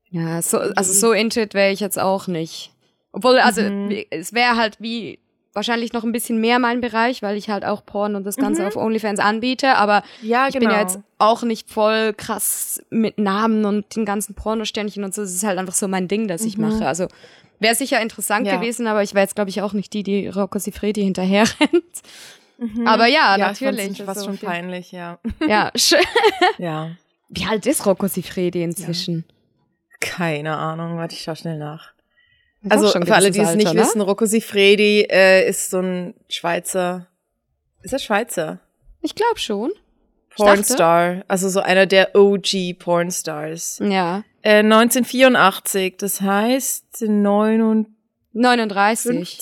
Ja, 0.10 0.42
so, 0.42 0.58
also 0.60 0.92
so 0.94 1.12
into 1.14 1.40
it 1.42 1.54
wäre 1.54 1.72
ich 1.72 1.80
jetzt 1.80 2.00
auch 2.00 2.28
nicht. 2.28 2.72
Obwohl, 3.14 3.40
also 3.40 3.62
Mhm. 3.62 4.04
es 4.10 4.34
wäre 4.34 4.56
halt 4.56 4.78
wie 4.80 5.20
wahrscheinlich 5.54 5.92
noch 5.92 6.06
ein 6.06 6.14
bisschen 6.14 6.40
mehr 6.40 6.60
mein 6.60 6.80
Bereich, 6.80 7.22
weil 7.22 7.36
ich 7.36 7.50
halt 7.50 7.66
auch 7.66 7.86
Porn 7.86 8.16
und 8.16 8.24
das 8.26 8.38
Ganze 8.38 8.62
Mhm. 8.62 8.68
auf 8.70 8.76
OnlyFans 8.78 9.20
anbiete, 9.20 9.76
aber 9.76 10.02
ja, 10.22 10.48
ich 10.48 10.54
genau. 10.54 10.66
bin 10.68 10.74
ja 10.74 10.82
jetzt 10.82 11.00
auch 11.18 11.44
nicht 11.44 11.70
voll 11.70 12.14
krass 12.14 12.82
mit 12.90 13.18
Namen 13.20 13.66
und 13.66 13.94
den 13.96 14.06
ganzen 14.06 14.34
Pornosternchen 14.34 15.04
und 15.04 15.14
so. 15.14 15.22
Es 15.24 15.34
ist 15.36 15.44
halt 15.44 15.60
einfach 15.60 15.74
so 15.74 15.90
mein 15.90 16.08
Ding, 16.08 16.28
das 16.30 16.46
ich 16.46 16.58
Mhm. 16.58 16.70
mache. 16.70 16.88
Also 16.88 17.08
wäre 17.60 17.76
sicher 17.76 18.02
interessant 18.02 18.48
Ja. 18.48 18.56
gewesen, 18.56 18.88
aber 18.88 19.04
ich 19.04 19.14
wäre 19.14 19.24
jetzt, 19.24 19.36
glaube 19.36 19.50
ich, 19.50 19.62
auch 19.62 19.74
nicht 19.74 19.92
die, 19.94 20.04
die 20.04 20.28
Rocco 20.30 20.58
Sifredi 20.58 21.04
hinterher 21.04 21.44
rennt. 21.60 21.84
Mhm. 22.62 22.88
Aber 22.88 23.08
ja, 23.08 23.36
ja, 23.38 23.48
natürlich. 23.48 23.98
fast 23.98 24.10
also 24.10 24.24
schon 24.26 24.34
auf 24.36 24.42
jeden- 24.42 24.52
peinlich, 24.52 24.92
ja. 24.92 25.20
Ja, 25.48 25.72
schön. 25.76 26.00
ja. 26.60 26.92
Wie 27.30 27.46
alt 27.46 27.66
ist 27.66 27.86
Rocco 27.88 28.08
Sifredi 28.08 28.62
inzwischen? 28.62 29.26
Keine 30.00 30.56
Ahnung, 30.58 30.98
warte, 30.98 31.16
ich 31.16 31.22
schau 31.22 31.34
schnell 31.34 31.58
nach. 31.58 31.94
Also 32.70 32.90
für 32.92 33.16
alle, 33.16 33.32
die 33.32 33.40
es 33.40 33.56
nicht 33.56 33.74
ne? 33.74 33.82
wissen, 33.82 34.02
Rocco 34.02 34.26
Sifredi 34.26 35.08
äh, 35.10 35.50
ist 35.50 35.72
so 35.72 35.80
ein 35.80 36.14
Schweizer. 36.30 37.08
Ist 37.82 37.94
er 37.94 38.00
Schweizer? 38.00 38.60
Ich 39.02 39.16
glaube 39.16 39.40
schon. 39.40 39.72
Pornstar. 40.36 41.24
Also 41.28 41.50
so 41.50 41.62
einer 41.62 41.88
der 41.88 42.16
OG 42.16 42.76
Pornstars. 42.78 43.80
Ja. 43.84 44.24
Äh, 44.44 44.60
1984, 44.60 45.98
das 45.98 46.22
heißt 46.22 47.02
59? 47.02 47.92
39. 48.34 49.40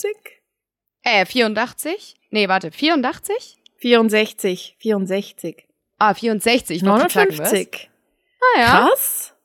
Äh, 1.04 1.26
84? 1.26 2.16
Nee, 2.30 2.48
warte, 2.48 2.72
84? 2.72 3.58
64, 3.78 4.76
64. 4.80 5.68
Ah, 5.98 6.14
64. 6.14 6.78
Ich 6.78 6.86
wollte 6.86 7.08
gerade 7.08 7.14
sagen, 7.14 7.30
59. 7.38 7.70
was? 7.72 8.40
Ah, 8.42 8.60
ja. 8.60 8.88
Krass. 8.88 9.36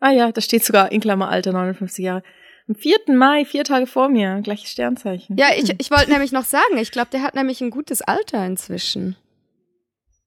Ah 0.00 0.10
ja, 0.10 0.32
da 0.32 0.40
steht 0.40 0.64
sogar 0.64 0.90
in 0.92 1.00
Klammer 1.00 1.28
Alter, 1.28 1.52
59 1.52 2.04
Jahre. 2.04 2.22
Am 2.68 2.74
4. 2.74 2.98
Mai, 3.08 3.44
vier 3.44 3.64
Tage 3.64 3.86
vor 3.86 4.08
mir, 4.08 4.40
gleiches 4.42 4.70
Sternzeichen. 4.70 5.36
Ja, 5.36 5.48
ich, 5.56 5.74
ich 5.78 5.90
wollte 5.90 6.10
nämlich 6.10 6.32
noch 6.32 6.44
sagen, 6.44 6.78
ich 6.78 6.90
glaube, 6.90 7.10
der 7.10 7.22
hat 7.22 7.34
nämlich 7.34 7.60
ein 7.60 7.70
gutes 7.70 8.00
Alter 8.00 8.44
inzwischen. 8.46 9.16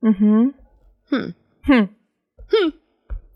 Mhm. 0.01 0.53
Hm. 1.09 1.33
Hm. 1.63 1.89
Hm. 2.49 2.73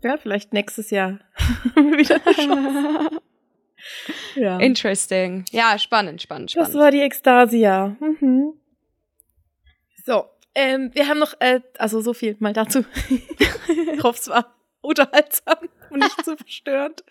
Ja, 0.02 0.16
vielleicht 0.16 0.52
nächstes 0.52 0.90
Jahr 0.90 1.18
wieder 1.74 2.20
eine 2.24 2.34
Chance. 2.34 3.20
Ja. 4.34 4.58
Interesting. 4.58 5.44
Ja, 5.50 5.78
spannend, 5.78 6.22
spannend, 6.22 6.54
Das 6.56 6.68
spannend. 6.68 6.80
war 6.82 6.90
die 6.90 7.00
Ekstasia. 7.00 7.96
Mhm. 8.00 8.52
So, 10.04 10.24
ähm, 10.54 10.90
wir 10.94 11.08
haben 11.08 11.18
noch, 11.18 11.34
äh, 11.40 11.60
also 11.78 12.00
so 12.00 12.14
viel 12.14 12.36
mal 12.38 12.52
dazu. 12.52 12.84
ich 13.08 14.02
hoffe, 14.02 14.18
es 14.20 14.28
war 14.28 14.54
unterhaltsam 14.80 15.58
und 15.90 16.00
nicht 16.00 16.24
zu 16.24 16.36
verstörend. 16.36 17.04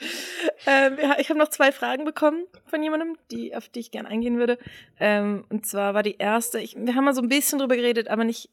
Ähm, 0.65 0.97
ich 1.19 1.29
habe 1.29 1.39
noch 1.39 1.49
zwei 1.49 1.71
Fragen 1.71 2.05
bekommen 2.05 2.45
von 2.65 2.81
jemandem, 2.81 3.17
die, 3.31 3.55
auf 3.55 3.69
die 3.69 3.79
ich 3.81 3.91
gerne 3.91 4.09
eingehen 4.09 4.37
würde. 4.37 4.57
Ähm, 4.99 5.45
und 5.49 5.65
zwar 5.65 5.93
war 5.93 6.03
die 6.03 6.17
erste, 6.17 6.59
ich, 6.59 6.75
wir 6.75 6.95
haben 6.95 7.05
mal 7.05 7.13
so 7.13 7.21
ein 7.21 7.29
bisschen 7.29 7.59
drüber 7.59 7.75
geredet, 7.75 8.07
aber 8.07 8.23
nicht, 8.23 8.49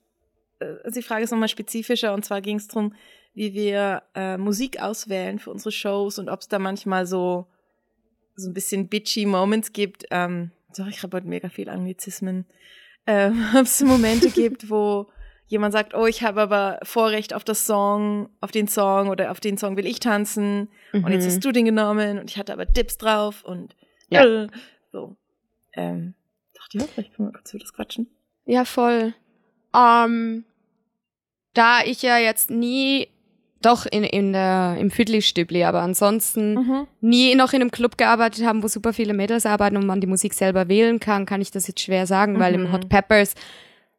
äh, 0.61 0.75
also 0.85 1.01
die 1.01 1.07
Frage 1.07 1.25
ist 1.25 1.31
nochmal 1.31 1.49
spezifischer. 1.49 2.13
Und 2.13 2.25
zwar 2.25 2.41
ging 2.41 2.57
es 2.57 2.69
darum, 2.69 2.95
wie 3.35 3.55
wir 3.55 4.03
äh, 4.15 4.37
Musik 4.37 4.81
auswählen 4.81 5.39
für 5.39 5.51
unsere 5.51 5.73
Shows 5.73 6.19
und 6.19 6.29
ob 6.29 6.41
es 6.41 6.49
da 6.49 6.59
manchmal 6.59 7.07
so 7.07 7.47
so 8.37 8.49
ein 8.49 8.55
bisschen 8.55 8.89
bitchy 8.89 9.27
Moments 9.27 9.73
gibt. 9.73 10.05
Ähm, 10.11 10.51
sorry, 10.73 10.91
ich 10.91 11.03
habe 11.03 11.17
heute 11.17 11.27
mega 11.29 11.49
viel 11.49 11.69
Anglizismen. 11.69 12.47
Ähm, 13.07 13.45
ob 13.55 13.63
es 13.63 13.81
Momente 13.83 14.31
gibt, 14.31 14.71
wo 14.71 15.09
jemand 15.47 15.73
sagt, 15.73 15.95
oh, 15.95 16.07
ich 16.07 16.23
habe 16.23 16.41
aber 16.41 16.79
Vorrecht 16.83 17.35
auf 17.35 17.45
das 17.45 17.67
Song, 17.67 18.31
auf 18.41 18.51
den 18.51 18.67
Song 18.67 19.09
oder 19.09 19.31
auf 19.31 19.41
den 19.41 19.59
Song 19.59 19.77
will 19.77 19.87
ich 19.87 20.01
tanzen 20.01 20.69
und 20.93 21.09
jetzt 21.13 21.25
Mhm. 21.25 21.29
hast 21.29 21.45
du 21.45 21.53
den 21.53 21.67
genommen 21.67 22.19
und 22.19 22.31
ich 22.31 22.39
hatte 22.39 22.53
aber 22.53 22.65
Dips 22.65 22.97
drauf 22.97 23.45
und 23.45 23.77
Ja. 24.09 24.25
äh, 24.25 24.49
so. 24.91 25.17
Ähm, 25.75 26.15
dachte 26.55 26.79
ja, 26.79 26.85
vielleicht 26.87 27.15
können 27.15 27.29
wir 27.29 27.33
kurz 27.35 27.53
über 27.53 27.61
das 27.61 27.73
quatschen. 27.75 28.09
Ja, 28.47 28.65
voll. 28.65 29.13
Ähm, 29.77 30.45
da 31.53 31.83
ich 31.85 32.01
ja 32.03 32.17
jetzt 32.19 32.51
nie, 32.51 33.09
doch 33.65 33.87
in, 33.87 34.05
in 34.05 34.33
der, 34.33 34.77
im 34.79 34.91
Fiddly-Stübli, 34.91 35.65
aber 35.65 35.81
ansonsten 35.83 36.87
nie 37.01 37.35
noch 37.35 37.53
in 37.53 37.61
einem 37.61 37.71
Club 37.71 37.97
gearbeitet 37.99 38.45
haben, 38.47 38.63
wo 38.63 38.69
super 38.69 38.93
viele 38.93 39.15
Mädels 39.15 39.47
arbeiten 39.47 39.77
und 39.77 39.87
man 39.87 40.01
die 40.01 40.07
Musik 40.07 40.35
selber 40.35 40.69
wählen 40.69 41.01
kann, 41.01 41.27
kann 41.27 41.41
ich 41.41 41.51
das 41.51 41.67
jetzt 41.67 41.81
schwer 41.81 42.07
sagen, 42.07 42.39
weil 42.39 42.55
im 42.55 42.65
Mhm. 42.65 42.73
Hot 42.73 42.89
Peppers, 42.89 43.35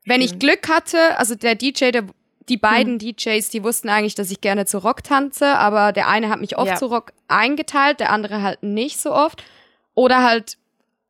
wenn 0.06 0.21
ich. 0.21 0.39
Glück 0.39 0.69
hatte, 0.69 1.17
also 1.17 1.36
der 1.36 1.56
DJ, 1.56 1.91
der, 1.91 2.04
die 2.49 2.58
beiden 2.58 2.99
DJs, 2.99 3.49
die 3.49 3.63
wussten 3.63 3.89
eigentlich, 3.89 4.15
dass 4.15 4.30
ich 4.32 4.39
gerne 4.41 4.65
zu 4.65 4.78
Rock 4.78 5.04
tanze, 5.04 5.47
aber 5.58 5.91
der 5.91 6.08
eine 6.08 6.30
hat 6.30 6.39
mich 6.39 6.58
oft 6.58 6.67
Ja. 6.71 6.75
zu 6.75 6.86
Rock 6.86 7.12
eingeteilt, 7.28 7.99
der 7.99 8.12
andere 8.12 8.41
halt 8.43 8.62
nicht 8.62 8.99
so 8.99 9.12
oft. 9.13 9.43
Oder 9.95 10.23
halt, 10.23 10.58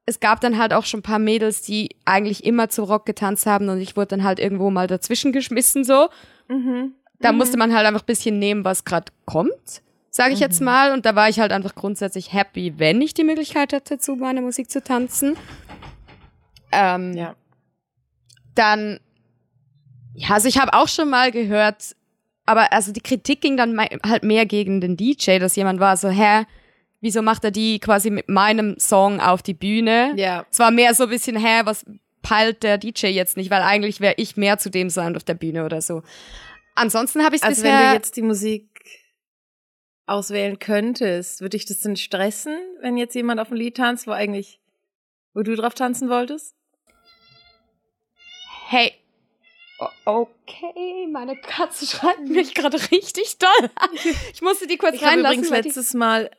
es 0.06 0.20
gab 0.20 0.40
dann 0.40 0.58
halt 0.58 0.72
auch 0.74 0.86
schon 0.86 1.00
ein 1.00 1.04
paar 1.04 1.20
Mädels, 1.20 1.62
die 1.62 1.90
eigentlich 2.06 2.46
immer 2.46 2.70
zu 2.70 2.84
Rock 2.84 3.06
getanzt 3.06 3.46
haben 3.48 3.68
und 3.70 3.82
ich 3.82 3.98
wurde 3.98 4.08
dann 4.10 4.24
halt 4.24 4.40
irgendwo 4.40 4.70
mal 4.70 4.88
dazwischen 4.88 5.32
geschmissen 5.34 5.84
so. 5.84 6.08
Mhm. 6.48 6.94
Da 7.20 7.32
Mhm. 7.32 7.38
musste 7.38 7.58
man 7.58 7.74
halt 7.74 7.86
einfach 7.88 8.02
ein 8.04 8.06
bisschen 8.08 8.40
nehmen, 8.40 8.66
was 8.66 8.84
gerade 8.86 9.12
kommt, 9.26 9.82
sage 10.10 10.34
ich 10.34 10.40
jetzt 10.40 10.60
Mhm. 10.62 10.66
mal. 10.66 10.92
Und 10.94 11.06
da 11.06 11.16
war 11.16 11.30
ich 11.30 11.40
halt 11.40 11.52
einfach 11.52 11.76
grundsätzlich 11.76 12.34
happy, 12.34 12.74
wenn 12.78 13.02
ich 13.02 13.14
die 13.14 13.24
Möglichkeit 13.24 13.74
hatte, 13.74 13.98
zu 13.98 14.16
meiner 14.16 14.42
Musik 14.42 14.70
zu 14.70 14.84
tanzen. 14.84 15.36
Ähm, 16.72 17.14
Ja. 17.14 17.36
Dann, 18.56 19.00
ja, 20.14 20.30
also 20.30 20.48
ich 20.48 20.58
habe 20.60 20.74
auch 20.74 20.88
schon 20.88 21.10
mal 21.10 21.32
gehört, 21.32 21.96
aber 22.46 22.72
also 22.72 22.92
die 22.94 23.02
Kritik 23.02 23.42
ging 23.42 23.58
dann 23.58 23.78
halt 23.80 24.24
mehr 24.24 24.46
gegen 24.46 24.80
den 24.80 24.96
DJ, 24.96 25.40
dass 25.40 25.56
jemand 25.58 25.80
war 25.82 25.98
so, 25.98 26.10
hä, 26.10 26.46
wieso 27.02 27.22
macht 27.22 27.44
er 27.44 27.52
die 27.52 27.80
quasi 27.80 28.10
mit 28.10 28.30
meinem 28.30 28.80
Song 28.80 29.20
auf 29.20 29.42
die 29.44 29.54
Bühne? 29.54 30.14
Ja. 30.16 30.46
Es 30.50 30.60
war 30.60 30.72
mehr 30.72 30.94
so 30.94 31.04
ein 31.04 31.10
bisschen, 31.10 31.36
hä, 31.38 31.62
was 31.66 31.86
peilt 32.22 32.64
der 32.64 32.78
DJ 32.78 33.08
jetzt 33.08 33.36
nicht, 33.36 33.52
weil 33.52 33.62
eigentlich 33.62 34.00
wäre 34.00 34.16
ich 34.18 34.38
mehr 34.38 34.58
zu 34.58 34.70
dem 34.72 34.90
Sound 34.90 35.18
auf 35.18 35.24
der 35.26 35.36
Bühne 35.36 35.66
oder 35.66 35.82
so. 35.82 36.02
Ansonsten 36.76 37.24
habe 37.24 37.36
ich 37.36 37.42
es 37.42 37.48
Also 37.48 37.64
wenn 37.64 37.72
bisher. 37.72 37.90
du 37.90 37.96
jetzt 37.96 38.16
die 38.18 38.22
Musik 38.22 38.68
auswählen 40.08 40.60
könntest, 40.60 41.42
würde 41.42 41.58
dich 41.58 41.66
das 41.66 41.80
denn 41.80 41.96
stressen, 41.96 42.58
wenn 42.82 42.98
jetzt 42.98 43.16
jemand 43.16 43.40
auf 43.40 43.50
ein 43.52 43.58
Lied 43.58 43.78
tanzt, 43.78 44.06
wo 44.08 44.12
eigentlich, 44.12 44.60
wo 45.34 45.42
du 45.42 45.56
drauf 45.56 45.74
tanzen 45.74 46.10
wolltest? 46.10 46.56
hey. 48.68 48.94
O- 49.80 49.90
Okay, 50.06 51.08
meine 51.12 51.36
Katze 51.36 51.86
schreit 51.98 52.22
mich 52.22 52.54
gerade 52.54 52.78
richtig 52.92 53.38
doll 53.38 53.70
an. 53.76 53.90
Ich 54.32 54.42
musste 54.42 54.68
die 54.68 54.78
kurz 54.78 54.96
Ich 54.96 55.02
habe 55.02 55.12
reinlassen. 55.14 55.40
übrigens 55.40 55.52
weil 55.52 55.62
die- 55.64 55.68
letztes 55.70 55.94
Mal 55.94 56.32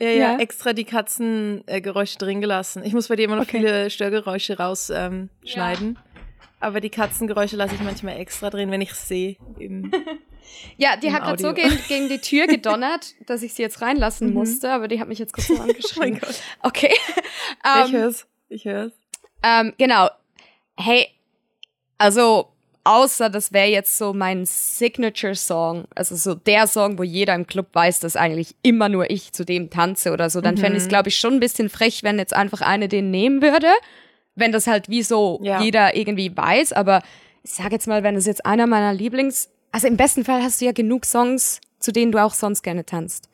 ja, 0.00 0.08
ja, 0.08 0.14
Ja. 0.32 0.38
extra 0.38 0.72
die 0.72 0.84
Katzengeräusche 0.84 2.16
drin 2.16 2.40
gelassen. 2.40 2.82
Ich 2.84 2.94
muss 2.94 3.08
bei 3.08 3.16
dir 3.16 3.24
immer 3.24 3.36
noch 3.36 3.42
Okay. 3.42 3.58
viele 3.58 3.90
Störgeräusche 3.90 4.56
rausschneiden. 4.56 5.30
Ähm, 5.42 5.46
schneiden. 5.46 5.98
Aber 6.60 6.80
die 6.80 6.90
Katzengeräusche 6.90 7.56
lasse 7.56 7.74
ich 7.74 7.80
manchmal 7.80 8.18
extra 8.18 8.50
drin, 8.50 8.70
wenn 8.70 8.80
ich 8.82 8.90
es 8.90 9.08
sehe. 9.08 9.36
Ja, 10.76 10.96
die 10.96 11.12
hat 11.12 11.22
gerade 11.22 11.42
so 11.42 11.52
gegen, 11.54 11.78
gegen 11.88 12.08
die 12.08 12.18
Tür 12.18 12.46
gedonnert, 12.48 13.14
dass 13.26 13.42
ich 13.42 13.54
sie 13.54 13.62
jetzt 13.62 13.80
reinlassen 13.82 14.28
Mhm. 14.28 14.34
musste, 14.34 14.70
aber 14.70 14.88
die 14.88 15.00
hat 15.00 15.08
mich 15.08 15.18
jetzt 15.18 15.32
kurz 15.32 15.46
so 15.48 15.54
Oh 15.58 15.58
mein 15.58 15.70
angeschrien. 15.70 16.18
Gott. 16.20 16.34
okay. 16.62 16.92
ich 16.92 17.86
Ähm, 17.86 17.92
hör's. 17.92 18.26
Ich 18.48 18.64
hör's. 18.64 18.92
ähm, 19.42 19.72
genau. 19.78 20.08
Hey, 20.76 21.08
also 21.98 22.48
außer 22.84 23.28
das 23.30 23.52
wäre 23.52 23.68
jetzt 23.68 23.96
so 23.98 24.12
mein 24.12 24.44
Signature-Song, 24.46 25.84
also 25.94 26.16
so 26.16 26.34
der 26.34 26.66
Song, 26.66 26.98
wo 26.98 27.02
jeder 27.02 27.34
im 27.34 27.46
Club 27.46 27.68
weiß, 27.74 28.00
dass 28.00 28.16
eigentlich 28.16 28.54
immer 28.62 28.88
nur 28.88 29.10
ich 29.10 29.32
zu 29.32 29.44
dem 29.44 29.70
tanze 29.70 30.12
oder 30.12 30.30
so, 30.30 30.40
dann 30.40 30.56
fände 30.56 30.76
ich 30.76 30.82
es, 30.82 30.86
Mhm. 30.86 30.90
glaube 30.90 31.08
ich, 31.10 31.16
schon 31.18 31.34
ein 31.34 31.40
bisschen 31.40 31.68
frech, 31.68 32.02
wenn 32.02 32.18
jetzt 32.18 32.34
einfach 32.34 32.60
eine 32.62 32.88
den 32.88 33.10
nehmen 33.10 33.42
würde. 33.42 33.68
Wenn 34.34 34.52
das 34.52 34.66
halt 34.66 34.88
wie 34.88 35.02
so 35.02 35.40
Ja. 35.42 35.60
jeder 35.60 35.96
irgendwie 35.96 36.34
weiß, 36.36 36.72
aber 36.72 37.02
ich 37.42 37.52
sag 37.52 37.72
jetzt 37.72 37.86
mal, 37.88 38.02
wenn 38.02 38.16
es 38.16 38.26
jetzt 38.26 38.44
einer 38.46 38.66
meiner 38.66 38.92
Lieblings, 38.92 39.50
also 39.72 39.86
im 39.86 39.96
besten 39.96 40.24
Fall 40.24 40.42
hast 40.42 40.60
du 40.60 40.64
ja 40.66 40.72
genug 40.72 41.04
Songs, 41.04 41.60
zu 41.78 41.92
denen 41.92 42.12
du 42.12 42.22
auch 42.22 42.34
sonst 42.34 42.62
gerne 42.62 42.84
tanzt. 42.84 43.28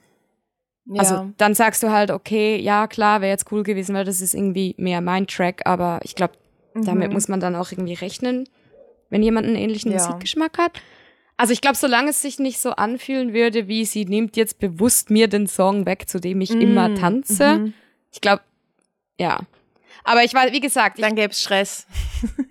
Ja. 0.87 1.01
Also 1.01 1.33
dann 1.37 1.55
sagst 1.55 1.83
du 1.83 1.91
halt, 1.91 2.11
okay, 2.11 2.57
ja 2.57 2.87
klar, 2.87 3.21
wäre 3.21 3.33
jetzt 3.33 3.51
cool 3.51 3.63
gewesen, 3.65 3.95
weil 3.95 4.05
das 4.05 4.21
ist 4.21 4.35
irgendwie 4.35 4.75
mehr 4.79 5.01
mein 5.01 5.27
Track, 5.27 5.63
aber 5.65 6.01
ich 6.05 6.15
glaube, 6.15 6.35
damit 6.75 7.09
Mhm. 7.09 7.15
muss 7.15 7.27
man 7.29 7.41
dann 7.41 7.57
auch 7.57 7.73
irgendwie 7.73 7.95
rechnen, 7.95 8.49
wenn 9.11 9.23
jemand 9.23 9.47
einen 9.47 9.57
ähnlichen 9.57 9.91
Ja. 9.91 9.99
Musikgeschmack 9.99 10.59
hat. 10.59 10.81
Also 11.39 11.53
ich 11.53 11.61
glaube, 11.61 11.77
solange 11.77 12.11
es 12.11 12.23
sich 12.23 12.39
nicht 12.39 12.61
so 12.61 12.71
anfühlen 12.71 13.35
würde, 13.35 13.67
wie 13.69 13.85
sie 13.85 14.05
nimmt 14.05 14.37
jetzt 14.37 14.59
bewusst 14.59 15.11
mir 15.11 15.27
den 15.29 15.47
Song 15.47 15.85
weg, 15.87 16.09
zu 16.09 16.21
dem 16.21 16.41
ich 16.41 16.51
mm, 16.55 16.61
immer 16.61 16.95
tanze. 16.95 17.59
Mhm. 17.59 17.75
Ich 18.13 18.21
glaube, 18.21 18.43
ja. 19.19 19.41
Aber 20.07 20.23
ich 20.23 20.33
war, 20.35 20.51
wie 20.53 20.61
gesagt. 20.61 21.03
Dann 21.03 21.17
gäbe 21.17 21.33
es 21.33 21.43
Stress. 21.43 21.87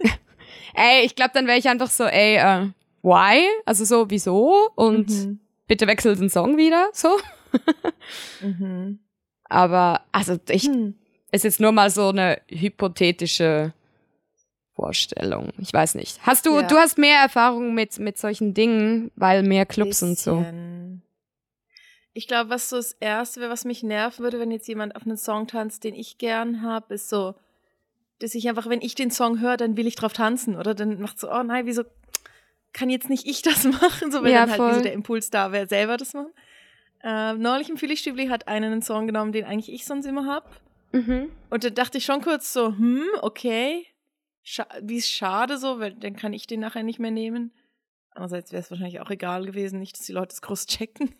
ey, 0.75 1.05
ich 1.05 1.15
glaube, 1.15 1.31
dann 1.33 1.47
wäre 1.47 1.57
ich 1.57 1.67
einfach 1.69 1.89
so, 1.89 2.03
ey, 2.03 2.37
uh, 2.37 2.69
why? 3.01 3.47
Also 3.65 3.85
so, 3.85 4.09
wieso? 4.09 4.69
Und 4.75 5.09
mhm. 5.09 5.39
bitte 5.65 5.87
wechsel 5.87 6.15
den 6.17 6.29
Song 6.29 6.57
wieder, 6.57 6.89
so. 6.91 7.17
mhm. 8.41 8.99
Aber, 9.45 10.01
also 10.11 10.37
ich, 10.49 10.65
hm. 10.65 10.95
ist 11.31 11.43
jetzt 11.43 11.59
nur 11.59 11.71
mal 11.71 11.89
so 11.89 12.09
eine 12.09 12.41
hypothetische 12.49 13.73
Vorstellung. 14.73 15.53
Ich 15.57 15.71
weiß 15.71 15.95
nicht. 15.95 16.19
Hast 16.23 16.45
du, 16.45 16.59
ja. 16.59 16.63
du 16.63 16.75
hast 16.75 16.97
mehr 16.97 17.19
Erfahrung 17.21 17.73
mit, 17.73 17.97
mit 17.99 18.17
solchen 18.17 18.53
Dingen, 18.53 19.11
weil 19.15 19.43
mehr 19.43 19.65
Clubs 19.65 20.03
und 20.03 20.17
so. 20.17 20.43
Ich 22.13 22.27
glaube, 22.27 22.49
was 22.49 22.69
so 22.69 22.77
das 22.77 22.93
Erste 22.93 23.39
wäre, 23.39 23.51
was 23.51 23.63
mich 23.63 23.83
nerven 23.83 24.23
würde, 24.23 24.39
wenn 24.39 24.51
jetzt 24.51 24.67
jemand 24.67 24.95
auf 24.95 25.03
einen 25.03 25.15
Song 25.15 25.47
tanzt, 25.47 25.83
den 25.83 25.93
ich 25.93 26.17
gern 26.17 26.63
habe, 26.63 26.95
ist 26.95 27.07
so, 27.07 27.35
dass 28.19 28.35
ich 28.35 28.47
einfach, 28.47 28.69
wenn 28.69 28.81
ich 28.81 28.95
den 28.95 29.11
Song 29.11 29.39
höre, 29.39 29.57
dann 29.57 29.77
will 29.77 29.87
ich 29.87 29.95
drauf 29.95 30.13
tanzen. 30.13 30.55
Oder 30.55 30.73
dann 30.73 31.01
macht 31.01 31.19
so, 31.19 31.31
oh 31.31 31.43
nein, 31.43 31.65
wieso 31.65 31.83
kann 32.73 32.89
jetzt 32.89 33.09
nicht 33.09 33.27
ich 33.27 33.41
das 33.41 33.63
machen? 33.81 34.11
So, 34.11 34.23
wenn 34.23 34.31
ja, 34.31 34.41
dann 34.41 34.51
halt 34.51 34.57
voll. 34.57 34.73
so 34.75 34.81
der 34.81 34.93
Impuls 34.93 35.29
da 35.29 35.51
wäre, 35.51 35.67
selber 35.67 35.97
das 35.97 36.13
machen. 36.13 36.31
Äh, 37.03 37.33
neulich 37.33 37.69
im 37.69 37.77
Philly 37.77 37.95
hat 38.27 38.47
einen 38.47 38.71
einen 38.71 38.81
Song 38.81 39.05
genommen, 39.07 39.31
den 39.31 39.45
eigentlich 39.45 39.73
ich 39.73 39.85
sonst 39.85 40.05
immer 40.05 40.25
hab. 40.25 40.49
Mhm. 40.91 41.29
Und 41.49 41.63
da 41.63 41.69
dachte 41.69 41.97
ich 41.97 42.05
schon 42.05 42.21
kurz 42.21 42.53
so, 42.53 42.69
hm, 42.69 43.03
okay, 43.21 43.85
Scha 44.43 44.67
wie 44.81 44.97
ist 44.97 45.11
schade 45.11 45.57
so, 45.57 45.79
weil 45.79 45.93
dann 45.95 46.15
kann 46.15 46.31
ich 46.31 46.47
den 46.47 46.59
nachher 46.59 46.83
nicht 46.83 46.99
mehr 46.99 47.11
nehmen. 47.11 47.51
Andererseits 48.11 48.51
wäre 48.51 48.61
es 48.61 48.71
wahrscheinlich 48.71 49.01
auch 49.01 49.09
egal 49.09 49.45
gewesen, 49.45 49.79
nicht, 49.79 49.97
dass 49.97 50.05
die 50.05 50.13
Leute 50.13 50.33
es 50.33 50.41
groß 50.41 50.67
checken. 50.67 51.13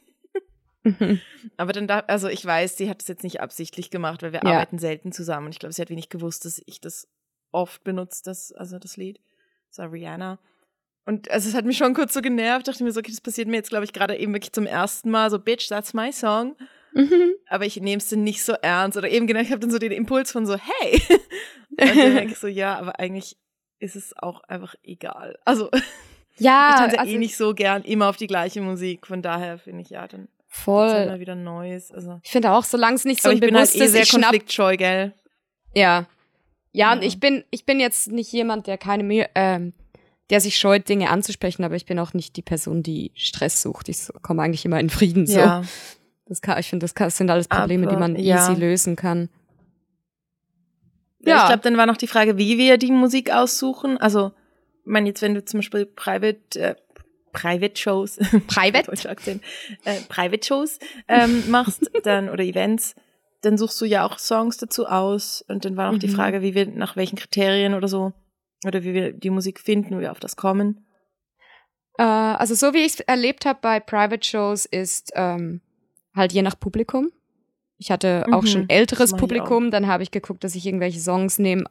Mhm. 0.86 1.20
Aber 1.58 1.74
dann 1.74 1.88
da, 1.88 2.00
also 2.08 2.28
ich 2.28 2.46
weiß, 2.46 2.78
sie 2.78 2.90
hat 2.90 3.02
es 3.02 3.08
jetzt 3.08 3.24
nicht 3.24 3.42
absichtlich 3.42 3.90
gemacht, 3.90 4.22
weil 4.22 4.32
wir 4.32 4.42
ja. 4.44 4.52
arbeiten 4.52 4.80
selten 4.80 5.12
zusammen. 5.12 5.48
Und 5.48 5.54
ich 5.54 5.60
glaube, 5.60 5.74
sie 5.74 5.82
hat 5.82 5.90
wenig 5.90 6.10
gewusst, 6.10 6.46
dass 6.46 6.62
ich 6.66 6.80
das 6.80 7.08
oft 7.52 7.84
benutze, 7.84 8.22
das, 8.24 8.52
also 8.52 8.78
das 8.78 8.96
Lied. 8.96 9.20
Das 9.70 9.80
war 9.80 9.92
Rihanna. 9.92 10.40
Und 11.06 11.30
also 11.32 11.50
es 11.50 11.56
hat 11.56 11.66
mich 11.66 11.78
schon 11.78 11.94
kurz 11.94 12.14
so 12.14 12.22
genervt, 12.22 12.68
dachte 12.68 12.84
mir 12.84 12.92
so, 12.92 13.00
okay, 13.00 13.12
das 13.12 13.22
passiert 13.22 13.48
mir 13.48 13.58
jetzt, 13.58 13.70
glaube 13.70 13.86
ich, 13.86 13.94
gerade 13.94 14.16
eben 14.16 14.34
wirklich 14.34 14.54
zum 14.54 14.66
ersten 14.66 15.12
Mal, 15.12 15.30
so, 15.30 15.40
Bitch, 15.40 15.68
that's 15.70 15.94
my 15.94 16.12
song. 16.12 16.56
Mhm. 16.94 17.34
Aber 17.48 17.66
ich 17.66 17.80
nehme 17.80 17.98
es 17.98 18.10
dann 18.10 18.24
nicht 18.24 18.44
so 18.44 18.54
ernst. 18.54 18.98
Oder 18.98 19.10
eben 19.10 19.28
genau, 19.28 19.42
ich 19.42 19.52
habe 19.52 19.60
dann 19.60 19.72
so 19.72 19.80
den 19.80 19.92
Impuls 19.92 20.32
von 20.32 20.46
so, 20.46 20.56
hey. 20.56 21.02
Und 21.70 21.80
dann 21.80 22.16
denke 22.16 22.34
ich 22.34 22.40
so, 22.40 22.48
ja, 22.48 22.78
aber 22.78 23.00
eigentlich 23.00 23.38
ist 23.80 23.96
es 23.96 24.18
auch 24.18 24.42
einfach 24.44 24.76
egal. 24.84 25.38
Also, 25.46 25.70
ja, 26.38 26.70
ich 26.74 26.80
tanze 26.80 26.96
eh 26.96 27.00
also, 27.00 27.12
eh 27.12 27.18
nicht 27.18 27.38
so 27.38 27.54
gern 27.54 27.84
immer 27.84 28.10
auf 28.10 28.18
die 28.18 28.28
gleiche 28.28 28.62
Musik. 28.62 29.08
Von 29.08 29.22
daher 29.22 29.58
finde 29.58 29.82
ich, 29.82 29.90
ja, 29.90 30.08
dann 30.08 30.28
voll 30.56 30.90
halt 30.90 31.10
mal 31.10 31.20
wieder 31.20 31.36
Neues. 31.36 31.92
Also. 31.92 32.20
Ich 32.24 32.32
finde 32.32 32.52
auch, 32.52 32.64
solange 32.64 32.96
es 32.96 33.06
nicht 33.06 33.22
so 33.22 33.30
ich 33.30 33.40
bin 33.40 33.56
halt 33.56 33.74
eh 33.76 33.88
sehr 33.88 34.06
konfliktscheu, 34.06 34.78
gell? 34.78 35.14
Ja. 35.74 36.08
Ja, 36.72 36.94
und 36.94 37.04
ich 37.04 37.20
bin, 37.20 37.44
ich 37.52 37.66
bin 37.66 37.80
jetzt 37.80 38.12
nicht 38.12 38.32
jemand, 38.32 38.68
der 38.68 38.78
keine 38.78 39.04
Mühe, 39.04 39.30
ähm, 39.36 39.74
der 40.30 40.42
sich 40.42 40.58
scheut, 40.58 40.90
Dinge 40.90 41.10
anzusprechen, 41.10 41.64
aber 41.64 41.76
ich 41.76 41.86
bin 41.86 42.00
auch 42.00 42.14
nicht 42.14 42.36
die 42.36 42.42
Person, 42.42 42.84
die 42.84 43.12
Stress 43.16 43.62
sucht. 43.62 43.90
Ich 43.90 44.08
komme 44.22 44.42
eigentlich 44.42 44.66
immer 44.66 44.80
in 44.80 44.90
Frieden 44.90 45.28
so. 45.28 45.40
Ja. 45.40 45.64
Das 46.26 46.42
kann, 46.42 46.60
ich 46.60 46.68
finde, 46.68 46.84
das, 46.84 46.96
kann, 46.96 47.08
das 47.08 47.18
sind 47.18 47.30
alles 47.30 47.48
Probleme, 47.48 47.88
Aber, 47.88 47.96
die 47.96 48.00
man 48.00 48.16
ja. 48.16 48.38
easy 48.38 48.60
lösen 48.60 48.96
kann. 48.96 49.30
Ja, 51.20 51.44
ich 51.44 51.48
glaube, 51.48 51.62
dann 51.64 51.78
war 51.78 51.86
noch 51.86 51.98
die 51.98 52.08
Frage, 52.08 52.38
wie 52.38 52.58
wir 52.58 52.78
die 52.78 52.92
Musik 52.92 53.32
aussuchen. 53.32 53.98
Also, 53.98 54.32
ich 54.82 54.92
meine, 54.92 55.08
jetzt, 55.08 55.22
wenn 55.22 55.34
du 55.34 55.44
zum 55.44 55.60
Beispiel 55.60 55.86
Private, 55.86 56.60
äh, 56.60 56.76
Private 57.36 57.80
Shows, 57.80 58.18
Private, 58.48 58.92
äh, 59.84 60.02
Private 60.10 60.46
Shows 60.46 60.80
ähm, 61.08 61.50
machst, 61.50 61.90
dann 62.04 62.30
oder 62.30 62.44
Events, 62.44 62.96
dann 63.42 63.58
suchst 63.58 63.80
du 63.82 63.86
ja 63.86 64.06
auch 64.06 64.18
Songs 64.18 64.58
dazu 64.58 64.88
aus. 64.88 65.44
Und 65.48 65.66
dann 65.66 65.78
war 65.78 65.88
noch 65.88 65.98
mhm. 65.98 66.00
die 66.00 66.08
Frage, 66.08 66.42
wie 66.42 66.56
wir 66.56 66.68
nach 66.68 66.96
welchen 66.96 67.18
Kriterien 67.18 67.74
oder 67.74 67.88
so 67.88 68.14
oder 68.66 68.84
wie 68.84 68.94
wir 68.94 69.14
die 69.14 69.30
Musik 69.30 69.60
finden, 69.60 69.98
wie 69.98 70.02
wir 70.02 70.12
auf 70.12 70.20
das 70.20 70.36
kommen. 70.36 70.86
Äh, 71.98 72.04
also 72.04 72.56
so 72.56 72.74
wie 72.74 72.80
ich 72.80 72.94
es 72.94 73.00
erlebt 73.02 73.46
habe 73.46 73.60
bei 73.62 73.80
Private 73.80 74.26
Shows 74.26 74.66
ist 74.66 75.12
ähm, 75.16 75.62
halt 76.16 76.34
je 76.34 76.42
nach 76.42 76.60
Publikum. 76.60 77.12
Ich 77.78 77.92
hatte 77.92 78.24
mhm, 78.26 78.34
auch 78.34 78.46
schon 78.46 78.70
älteres 78.70 79.14
Publikum, 79.14 79.70
dann 79.70 79.88
habe 79.88 80.04
ich 80.04 80.12
geguckt, 80.12 80.44
dass 80.44 80.56
ich 80.56 80.66
irgendwelche 80.66 81.00
Songs 81.00 81.40
nehme, 81.40 81.66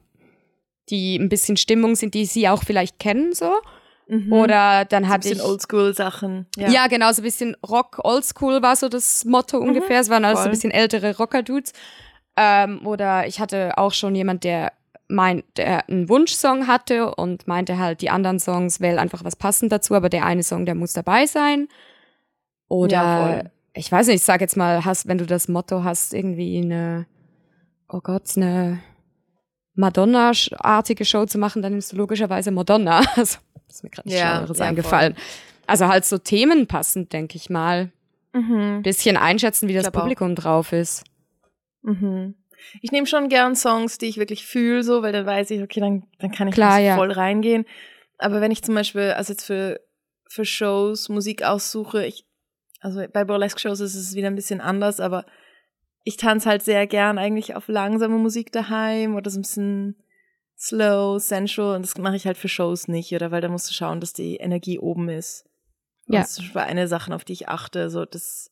die 0.90 1.16
ein 1.16 1.30
bisschen 1.30 1.56
Stimmung 1.56 1.96
sind, 1.96 2.14
die 2.14 2.26
sie 2.26 2.48
auch 2.48 2.62
vielleicht 2.62 2.98
kennen, 2.98 3.32
so. 3.32 3.52
Mhm. 4.06 4.32
Oder 4.32 4.84
dann 4.84 5.08
hatte 5.08 5.28
ich. 5.28 5.38
So 5.38 5.44
ein 5.44 5.56
bisschen 5.56 5.72
Oldschool-Sachen. 5.74 6.46
Ja. 6.56 6.70
ja, 6.70 6.86
genau, 6.88 7.12
so 7.12 7.22
ein 7.22 7.24
bisschen 7.24 7.56
Rock, 7.66 8.00
Oldschool 8.02 8.62
war 8.62 8.76
so 8.76 8.88
das 8.88 9.24
Motto 9.24 9.60
mhm, 9.60 9.68
ungefähr. 9.68 10.00
Es 10.00 10.10
waren 10.10 10.24
alles 10.24 10.40
so 10.40 10.44
ein 10.46 10.50
bisschen 10.50 10.70
ältere 10.70 11.16
Rocker-Dudes. 11.16 11.72
Ähm, 12.36 12.86
oder 12.86 13.26
ich 13.26 13.40
hatte 13.40 13.78
auch 13.78 13.92
schon 13.92 14.14
jemand, 14.14 14.44
der 14.44 14.72
meint, 15.08 15.44
der 15.56 15.88
einen 15.88 16.08
Wunschsong 16.08 16.66
hatte 16.66 17.14
und 17.14 17.46
meinte 17.46 17.78
halt, 17.78 18.00
die 18.00 18.10
anderen 18.10 18.40
Songs 18.40 18.80
wählen 18.80 18.98
einfach 18.98 19.24
was 19.24 19.36
passend 19.36 19.70
dazu, 19.70 19.94
aber 19.94 20.08
der 20.08 20.24
eine 20.24 20.42
Song, 20.42 20.66
der 20.66 20.74
muss 20.74 20.92
dabei 20.92 21.26
sein. 21.26 21.68
Oder 22.68 22.96
ja, 22.96 23.42
ich 23.74 23.90
weiß 23.90 24.06
nicht, 24.06 24.16
ich 24.16 24.22
sag 24.22 24.40
jetzt 24.40 24.56
mal, 24.56 24.84
hast, 24.84 25.06
wenn 25.06 25.18
du 25.18 25.26
das 25.26 25.48
Motto 25.48 25.84
hast, 25.84 26.14
irgendwie 26.14 26.58
eine, 26.58 27.06
oh 27.88 28.00
Gott, 28.00 28.36
eine 28.36 28.80
Madonna-artige 29.74 31.04
Show 31.04 31.26
zu 31.26 31.38
machen, 31.38 31.62
dann 31.62 31.72
nimmst 31.72 31.92
du 31.92 31.96
logischerweise 31.96 32.50
Madonna. 32.50 33.02
Also, 33.16 33.38
ist 33.68 33.82
mir 33.82 33.90
gerade 33.90 34.08
nichts 34.08 34.20
ja, 34.20 34.38
anderes 34.38 34.58
ja, 34.58 34.66
eingefallen. 34.66 35.14
Voll. 35.14 35.22
Also 35.66 35.88
halt 35.88 36.04
so 36.04 36.18
themenpassend, 36.18 37.12
denke 37.12 37.36
ich 37.36 37.50
mal. 37.50 37.90
Mhm. 38.32 38.82
Bisschen 38.82 39.16
einschätzen, 39.16 39.68
wie 39.68 39.74
das 39.74 39.90
Publikum 39.90 40.32
auch. 40.32 40.36
drauf 40.36 40.72
ist. 40.72 41.04
Mhm. 41.82 42.34
Ich 42.80 42.92
nehme 42.92 43.06
schon 43.06 43.28
gern 43.28 43.56
Songs, 43.56 43.98
die 43.98 44.06
ich 44.06 44.16
wirklich 44.16 44.46
fühle, 44.46 44.82
so, 44.82 45.02
weil 45.02 45.12
dann 45.12 45.26
weiß 45.26 45.50
ich, 45.50 45.62
okay, 45.62 45.80
dann, 45.80 46.04
dann 46.18 46.30
kann 46.30 46.48
ich 46.48 46.54
Klar, 46.54 46.78
ja. 46.78 46.96
voll 46.96 47.10
reingehen. 47.10 47.66
Aber 48.18 48.40
wenn 48.40 48.50
ich 48.50 48.62
zum 48.62 48.74
Beispiel, 48.74 49.12
also 49.16 49.32
jetzt 49.32 49.44
für, 49.44 49.80
für 50.28 50.44
Shows 50.44 51.08
Musik 51.08 51.42
aussuche, 51.42 52.06
ich 52.06 52.24
also 52.84 53.02
bei 53.10 53.24
Burlesque-Shows 53.24 53.80
ist 53.80 53.94
es 53.94 54.14
wieder 54.14 54.26
ein 54.26 54.34
bisschen 54.34 54.60
anders, 54.60 55.00
aber 55.00 55.24
ich 56.04 56.16
tanze 56.16 56.48
halt 56.48 56.62
sehr 56.62 56.86
gern 56.86 57.18
eigentlich 57.18 57.56
auf 57.56 57.66
langsame 57.68 58.18
Musik 58.18 58.52
daheim 58.52 59.16
oder 59.16 59.30
so 59.30 59.38
ein 59.38 59.42
bisschen 59.42 59.96
slow, 60.56 61.18
sensual 61.18 61.76
und 61.76 61.82
das 61.82 61.96
mache 61.98 62.16
ich 62.16 62.26
halt 62.26 62.36
für 62.36 62.48
Shows 62.48 62.88
nicht, 62.88 63.12
oder 63.12 63.30
weil 63.30 63.40
da 63.40 63.48
musst 63.48 63.68
du 63.68 63.74
schauen, 63.74 64.00
dass 64.00 64.12
die 64.12 64.36
Energie 64.36 64.78
oben 64.78 65.08
ist. 65.08 65.46
Ja. 66.06 66.20
Das 66.20 66.38
ist 66.38 66.56
eine 66.56 66.86
Sache, 66.86 67.14
auf 67.14 67.24
die 67.24 67.32
ich 67.32 67.48
achte, 67.48 67.90
so 67.90 68.04
das 68.04 68.50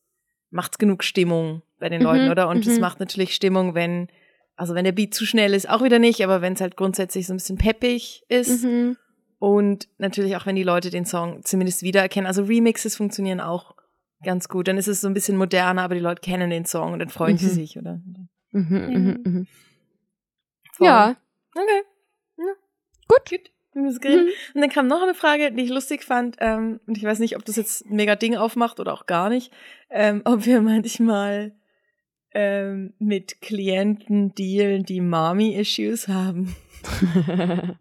macht 0.51 0.79
genug 0.79 1.05
Stimmung 1.05 1.63
bei 1.79 1.89
den 1.89 2.01
mhm, 2.01 2.07
Leuten, 2.07 2.31
oder? 2.31 2.49
Und 2.49 2.67
es 2.67 2.75
mhm. 2.75 2.81
macht 2.81 3.01
natürlich 3.01 3.35
Stimmung, 3.35 3.75
wenn, 3.75 4.09
also 4.57 4.75
wenn 4.75 4.85
der 4.85 4.93
Beat 4.93 5.15
zu 5.15 5.27
schnell 5.27 5.55
ist, 5.55 5.69
auch 5.69 5.83
wieder 5.83 5.99
nicht, 5.99 6.25
aber 6.25 6.41
wenn 6.41 6.55
es 6.55 6.61
halt 6.61 6.77
grundsätzlich 6.77 7.27
so 7.27 7.35
ein 7.35 7.37
bisschen 7.37 7.59
peppig 7.59 8.25
ist. 8.29 8.65
Mhm. 8.65 8.97
Und 9.39 9.89
natürlich 9.99 10.37
auch, 10.37 10.47
wenn 10.47 10.57
die 10.57 10.63
Leute 10.63 10.91
den 10.91 11.05
Song 11.05 11.43
zumindest 11.45 11.83
wiedererkennen. 11.83 12.29
Also 12.29 12.45
Remixes 12.45 12.97
funktionieren 12.97 13.41
auch 13.41 13.75
ganz 14.23 14.49
gut. 14.49 14.69
Dann 14.69 14.79
ist 14.79 14.89
es 14.89 15.01
so 15.01 15.09
ein 15.09 15.15
bisschen 15.15 15.37
moderner, 15.37 15.83
aber 15.83 15.95
die 15.95 16.01
Leute 16.01 16.21
kennen 16.21 16.51
den 16.51 16.65
Song 16.65 16.93
und 16.93 16.99
dann 16.99 17.09
freuen 17.09 17.35
mhm. 17.35 17.39
sie 17.39 17.49
sich, 17.49 17.79
oder? 17.79 18.01
Mhm, 18.53 18.67
mhm, 18.71 19.21
mhm. 19.25 19.47
Ja. 20.81 21.17
Okay. 21.55 21.83
Ja. 22.39 22.55
Gut. 23.09 23.31
Gut. 23.31 23.51
Mhm. 23.75 24.29
Und 24.55 24.61
dann 24.61 24.69
kam 24.69 24.87
noch 24.87 25.03
eine 25.03 25.15
Frage, 25.15 25.51
die 25.53 25.63
ich 25.63 25.71
lustig 25.71 26.05
fand, 26.05 26.37
ähm, 26.41 26.81
und 26.87 26.99
ich 26.99 27.05
weiß 27.05 27.19
nicht, 27.21 27.37
ob 27.37 27.45
das 27.45 27.57
jetzt 27.57 27.87
ein 27.87 27.97
mega 27.97 28.17
Ding 28.17 28.37
aufmacht 28.37 28.81
oder 28.81 28.93
auch 28.93 29.07
gar 29.07 29.31
nicht, 29.31 29.51
ähm, 29.91 30.23
ob 30.27 30.45
wir 30.45 30.61
manchmal 30.61 31.53
ähm, 32.35 32.93
mit 32.99 33.41
Klienten 33.41 34.35
dealen, 34.35 34.85
die 34.85 35.01
Mommy-Issues 35.01 36.09
haben. 36.09 36.55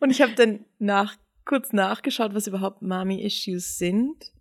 und 0.00 0.10
ich 0.10 0.20
habe 0.20 0.32
dann 0.34 0.64
nach, 0.78 1.16
kurz 1.44 1.72
nachgeschaut, 1.72 2.34
was 2.34 2.46
überhaupt 2.46 2.82
Mommy-Issues 2.82 3.78
sind. 3.78 4.32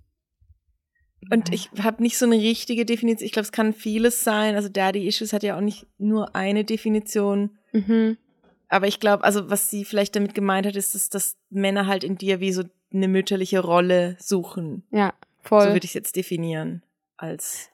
Und 1.30 1.54
ich 1.54 1.70
habe 1.82 2.02
nicht 2.02 2.18
so 2.18 2.26
eine 2.26 2.38
richtige 2.38 2.86
Definition. 2.86 3.26
Ich 3.26 3.32
glaube, 3.32 3.46
es 3.46 3.52
kann 3.52 3.74
vieles 3.74 4.24
sein. 4.24 4.56
Also 4.56 4.70
Daddy 4.70 5.08
Issues 5.08 5.34
hat 5.34 5.44
ja 5.44 5.56
auch 5.56 5.62
nicht 5.62 5.86
nur 5.98 6.36
eine 6.36 6.64
Definition. 6.64 7.58
Mhm. 7.72 8.18
Aber 8.70 8.88
ich 8.88 9.00
glaube, 9.00 9.24
also 9.24 9.50
was 9.50 9.70
sie 9.70 9.86
vielleicht 9.86 10.16
damit 10.16 10.34
gemeint 10.34 10.66
hat, 10.66 10.76
ist, 10.76 10.96
dass, 10.96 11.10
dass 11.10 11.38
Männer 11.50 11.88
halt 11.88 12.04
in 12.04 12.18
dir 12.18 12.40
wie 12.40 12.54
so 12.54 12.64
eine 12.94 13.08
mütterliche 13.08 13.60
Rolle 13.60 14.16
suchen. 14.20 14.84
Ja, 14.92 15.14
voll. 15.42 15.64
So 15.64 15.68
würde 15.68 15.86
ich 15.86 15.92
es 15.92 15.94
jetzt 15.94 16.16
definieren 16.16 16.82
als 17.18 17.72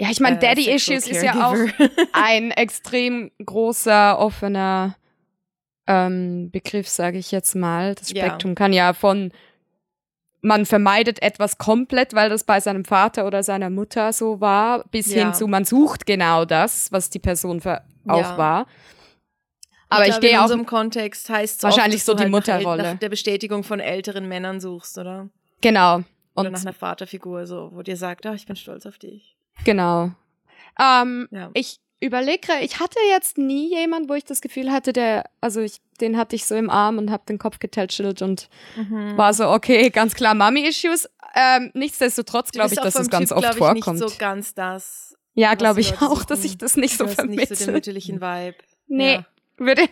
ja, 0.00 0.10
ich 0.12 0.20
meine, 0.20 0.36
äh, 0.36 0.38
Daddy 0.38 0.70
Issues 0.70 1.08
ist 1.08 1.24
ja 1.24 1.48
auch 1.48 1.56
ein 2.12 2.52
extrem 2.52 3.32
großer, 3.44 4.16
offener 4.20 4.96
ähm, 5.88 6.52
Begriff, 6.52 6.88
sage 6.88 7.18
ich 7.18 7.32
jetzt 7.32 7.56
mal. 7.56 7.96
Das 7.96 8.10
Spektrum 8.10 8.52
ja. 8.52 8.54
kann 8.54 8.72
ja 8.72 8.92
von 8.92 9.32
man 10.40 10.66
vermeidet 10.66 11.22
etwas 11.22 11.58
komplett, 11.58 12.14
weil 12.14 12.28
das 12.28 12.44
bei 12.44 12.60
seinem 12.60 12.84
Vater 12.84 13.26
oder 13.26 13.42
seiner 13.42 13.70
Mutter 13.70 14.12
so 14.12 14.40
war, 14.40 14.84
bis 14.88 15.12
ja. 15.12 15.24
hin 15.24 15.34
zu 15.34 15.46
man 15.46 15.64
sucht 15.64 16.06
genau 16.06 16.44
das, 16.44 16.92
was 16.92 17.10
die 17.10 17.18
Person 17.18 17.60
auch 18.06 18.20
ja. 18.20 18.38
war. 18.38 18.66
Aber 19.88 20.06
ich, 20.06 20.14
ich 20.14 20.20
gehe 20.20 20.42
auch 20.42 20.50
im 20.50 20.66
Kontext 20.66 21.30
heißt 21.30 21.62
wahrscheinlich 21.62 22.00
oft, 22.00 22.06
so 22.06 22.14
die 22.14 22.24
halt 22.24 22.30
Mutterrolle 22.30 22.82
nach, 22.82 22.92
nach 22.92 22.98
der 22.98 23.08
Bestätigung 23.08 23.64
von 23.64 23.80
älteren 23.80 24.28
Männern 24.28 24.60
suchst, 24.60 24.98
oder? 24.98 25.28
Genau. 25.60 26.02
Oder 26.34 26.50
nach 26.50 26.60
einer 26.60 26.74
Vaterfigur, 26.74 27.46
so, 27.46 27.70
wo 27.72 27.82
dir 27.82 27.96
sagt, 27.96 28.26
oh, 28.26 28.32
ich 28.32 28.46
bin 28.46 28.54
stolz 28.54 28.86
auf 28.86 28.98
dich. 28.98 29.36
Genau. 29.64 30.12
Ähm, 30.78 31.26
Ja. 31.32 31.50
Ich 31.54 31.80
überlege, 32.00 32.52
ich 32.60 32.78
hatte 32.80 32.98
jetzt 33.10 33.38
nie 33.38 33.70
jemand, 33.70 34.08
wo 34.08 34.14
ich 34.14 34.24
das 34.24 34.40
Gefühl 34.40 34.70
hatte, 34.70 34.92
der, 34.92 35.24
also 35.40 35.60
ich, 35.60 35.80
den 36.00 36.16
hatte 36.16 36.36
ich 36.36 36.46
so 36.46 36.54
im 36.54 36.70
Arm 36.70 36.98
und 36.98 37.10
habe 37.10 37.24
den 37.28 37.38
Kopf 37.38 37.58
getätschelt 37.58 38.22
und 38.22 38.48
war 39.16 39.34
so, 39.34 39.48
okay, 39.48 39.90
ganz 39.90 40.14
klar 40.14 40.34
Mami-Issues. 40.34 41.08
Ähm, 41.34 41.70
nichtsdestotrotz 41.74 42.52
glaube 42.52 42.72
ich, 42.72 42.80
dass 42.80 42.94
es 42.94 43.10
ganz 43.10 43.32
oft 43.32 43.42
glaub 43.42 43.52
ich, 43.52 43.58
vorkommt. 43.58 44.00
nicht 44.00 44.10
so 44.10 44.16
ganz 44.18 44.54
das. 44.54 45.16
ja, 45.34 45.54
glaube 45.54 45.80
ich 45.80 46.00
auch, 46.00 46.24
dass 46.24 46.44
ich 46.44 46.56
das 46.56 46.76
nicht 46.76 46.96
so 46.96 47.06
hast 47.06 47.24
nicht 47.26 47.48
so 47.48 47.64
den 47.64 47.74
mütterlichen 47.74 48.20
Vibe. 48.20 48.56
Nee, 48.86 49.14
Ja. 49.14 49.26
würde 49.58 49.82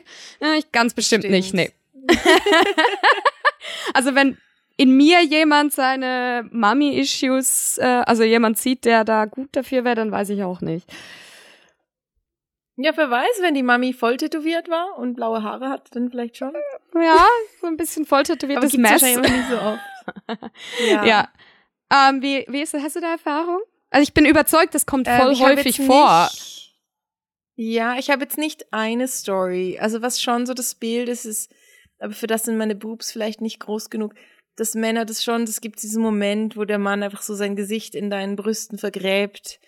ja, 0.41 0.55
ich 0.55 0.73
ganz 0.73 0.95
bestimmt 0.95 1.25
Stimmt. 1.25 1.35
nicht, 1.35 1.55
nee. 1.55 1.71
also 3.95 4.15
wenn 4.15 4.39
in 4.77 4.97
mir 4.97 5.23
jemand 5.25 5.73
seine 5.73 6.49
Mami-Issues, 6.53 7.79
äh, 7.79 8.03
also 8.07 8.23
jemand 8.23 8.59
sieht, 8.59 8.85
der 8.85 9.05
da 9.05 9.25
gut 9.25 9.49
dafür 9.53 9.85
wäre, 9.85 9.97
dann 9.97 10.13
weiß 10.13 10.31
ich 10.31 10.43
auch 10.43 10.61
nicht. 10.61 10.87
Ja, 12.77 12.93
wer 12.95 13.11
weiß, 13.11 13.41
wenn 13.41 13.55
die 13.55 13.63
Mami 13.63 13.95
voll 13.95 14.19
tätowiert 14.19 14.69
war 14.69 14.99
und 14.99 15.15
blaue 15.15 15.43
Haare 15.43 15.71
hat, 15.71 15.89
dann 15.95 16.11
vielleicht 16.11 16.37
schon. 16.37 16.53
Ja, 16.95 17.27
so 17.61 17.67
ein 17.67 17.77
bisschen 17.77 18.05
voll 18.05 18.19
Aber 18.19 18.25
tätowiertes 18.25 18.73
gibt's 18.73 18.91
Mess. 18.91 19.03
wahrscheinlich 19.03 19.33
nicht 19.33 19.51
so 19.51 19.59
oft. 19.59 19.81
Ja. 21.05 21.29
Ähm, 21.93 22.23
wie, 22.23 22.45
wie 22.49 22.63
ist 22.63 22.75
das? 22.75 22.83
Hast 22.83 22.97
du 22.97 23.01
da 23.01 23.13
Erfahrung? 23.13 23.61
Also 23.91 24.03
ich 24.03 24.15
bin 24.15 24.27
überzeugt, 24.27 24.75
das 24.75 24.87
kommt 24.87 25.09
Ähm, 25.09 25.21
voll 25.21 25.35
hab 25.37 25.57
häufig 25.57 25.81
vor. 25.81 26.29
Nicht, 26.33 26.75
ja, 27.57 27.97
ich 27.99 28.11
habe 28.11 28.23
jetzt 28.23 28.39
nicht 28.39 28.73
eine 28.73 29.09
Story. 29.09 29.79
Also 29.81 30.03
was 30.03 30.21
schon 30.21 30.47
so 30.47 30.55
das 30.55 30.75
Bild 30.75 31.09
ist, 31.09 31.25
ist, 31.25 31.53
aber 31.99 32.13
für 32.13 32.27
das 32.27 32.45
sind 32.45 32.59
meine 32.59 32.75
Boobs 32.75 33.11
vielleicht 33.11 33.41
nicht 33.41 33.59
groß 33.61 33.91
genug, 33.91 34.15
dass 34.57 34.75
Männer 34.75 35.05
das 35.05 35.25
schon, 35.25 35.43
es 35.45 35.61
gibt 35.61 35.83
diesen 35.83 36.03
Moment, 36.03 36.57
wo 36.57 36.65
der 36.65 36.79
Mann 36.79 37.03
einfach 37.03 37.23
so 37.23 37.35
sein 37.35 37.57
Gesicht 37.57 37.95
in 37.95 38.11
deinen 38.11 38.37
Brüsten 38.37 38.79
vergräbt 38.79 39.59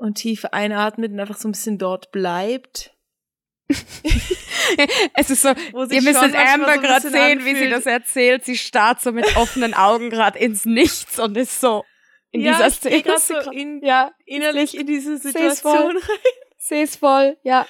und 0.00 0.14
tief 0.14 0.46
einatmet 0.46 1.12
und 1.12 1.20
einfach 1.20 1.36
so 1.36 1.46
ein 1.46 1.52
bisschen 1.52 1.78
dort 1.78 2.10
bleibt. 2.10 2.96
Es 5.14 5.30
ist 5.30 5.42
so, 5.42 5.48
ihr 5.90 6.02
müsst 6.02 6.22
es 6.22 6.34
Amber 6.34 6.74
so 6.74 6.80
gerade 6.80 7.10
sehen, 7.10 7.40
wie 7.40 7.54
sie 7.54 7.64
anfühlt. 7.64 7.72
das 7.72 7.86
erzählt. 7.86 8.44
Sie 8.44 8.56
starrt 8.56 9.00
so 9.00 9.10
mit 9.10 9.36
offenen 9.36 9.74
Augen 9.74 10.10
gerade 10.10 10.38
ins 10.38 10.64
Nichts 10.64 11.18
und 11.18 11.36
ist 11.36 11.60
so 11.60 11.84
in 12.30 12.42
ja, 12.42 12.52
dieser 12.52 12.70
Szene. 12.70 13.02
grad 13.02 13.20
so 13.20 13.38
in, 13.50 13.80
ja, 13.84 14.12
innerlich 14.26 14.76
in 14.76 14.86
diese 14.86 15.16
seh's. 15.18 15.32
Situation 15.32 15.96
rein. 15.96 16.18
sehe 16.58 16.84
es 16.84 16.96
voll, 16.96 17.36
ja. 17.42 17.66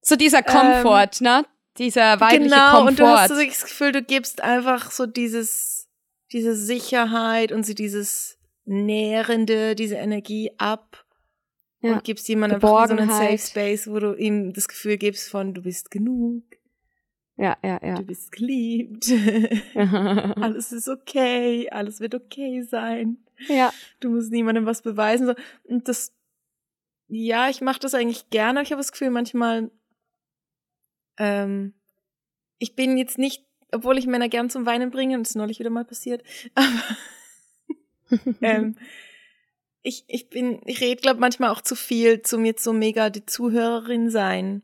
So 0.00 0.16
dieser 0.16 0.42
Komfort, 0.42 1.20
ne? 1.20 1.44
Dieser 1.78 2.18
weibliche 2.18 2.50
genau, 2.50 2.70
Komfort. 2.70 2.88
und 2.88 2.98
du 2.98 3.06
hast 3.06 3.28
so 3.28 3.36
das 3.36 3.62
Gefühl, 3.62 3.92
du 3.92 4.02
gibst 4.02 4.42
einfach 4.42 4.90
so 4.90 5.06
dieses, 5.06 5.88
diese 6.32 6.56
Sicherheit 6.56 7.52
und 7.52 7.64
so 7.64 7.74
dieses 7.74 8.38
Nährende, 8.64 9.76
diese 9.76 9.96
Energie 9.96 10.50
ab 10.58 11.04
Ja. 11.82 11.94
und 11.94 12.04
gibst 12.04 12.28
jemandem 12.28 12.56
einfach 12.56 12.88
so 12.88 12.94
einen 12.94 13.10
Safe. 13.10 13.38
Space, 13.38 13.88
wo 13.88 13.98
du 13.98 14.14
ihm 14.14 14.52
das 14.52 14.68
Gefühl 14.68 14.96
gibst 14.96 15.28
von, 15.28 15.52
du 15.52 15.62
bist 15.62 15.90
genug, 15.90 16.44
ja, 17.36 17.56
ja, 17.64 17.80
ja. 17.82 17.94
du 17.94 18.02
bist 18.04 18.30
geliebt, 18.30 19.10
alles 19.74 20.70
ist 20.70 20.88
okay, 20.88 21.68
alles 21.70 21.98
wird 21.98 22.14
okay 22.14 22.62
sein. 22.62 23.18
ja. 23.48 23.72
du 24.00 24.10
musst 24.10 24.30
niemandem 24.30 24.64
was 24.64 24.82
beweisen. 24.82 25.26
So. 25.26 25.34
Und 25.64 25.88
das, 25.88 26.14
ja, 27.08 27.48
ich 27.48 27.60
mache 27.60 27.80
das 27.80 27.94
eigentlich 27.94 28.30
gerne, 28.30 28.60
aber 28.60 28.62
ich 28.62 28.70
habe 28.70 28.80
das 28.80 28.92
Gefühl, 28.92 29.10
manchmal, 29.10 29.70
ähm, 31.18 31.74
ich 32.58 32.76
bin 32.76 32.96
jetzt 32.96 33.18
nicht, 33.18 33.44
obwohl 33.72 33.98
ich 33.98 34.06
Männer 34.06 34.28
gern 34.28 34.50
zum 34.50 34.66
Weinen 34.66 34.90
bringe, 34.90 35.16
und 35.16 35.22
das 35.22 35.30
ist 35.30 35.36
neulich 35.36 35.58
wieder 35.58 35.70
mal 35.70 35.84
passiert, 35.84 36.22
aber 36.54 36.96
ähm, 38.40 38.76
ich, 39.82 40.04
ich 40.06 40.30
bin, 40.30 40.60
ich 40.64 40.80
rede, 40.80 41.00
glaube 41.00 41.20
manchmal 41.20 41.50
auch 41.50 41.60
zu 41.60 41.74
viel 41.74 42.22
zum 42.22 42.44
jetzt 42.44 42.62
so 42.62 42.72
mega 42.72 43.10
die 43.10 43.26
Zuhörerin 43.26 44.10
sein. 44.10 44.62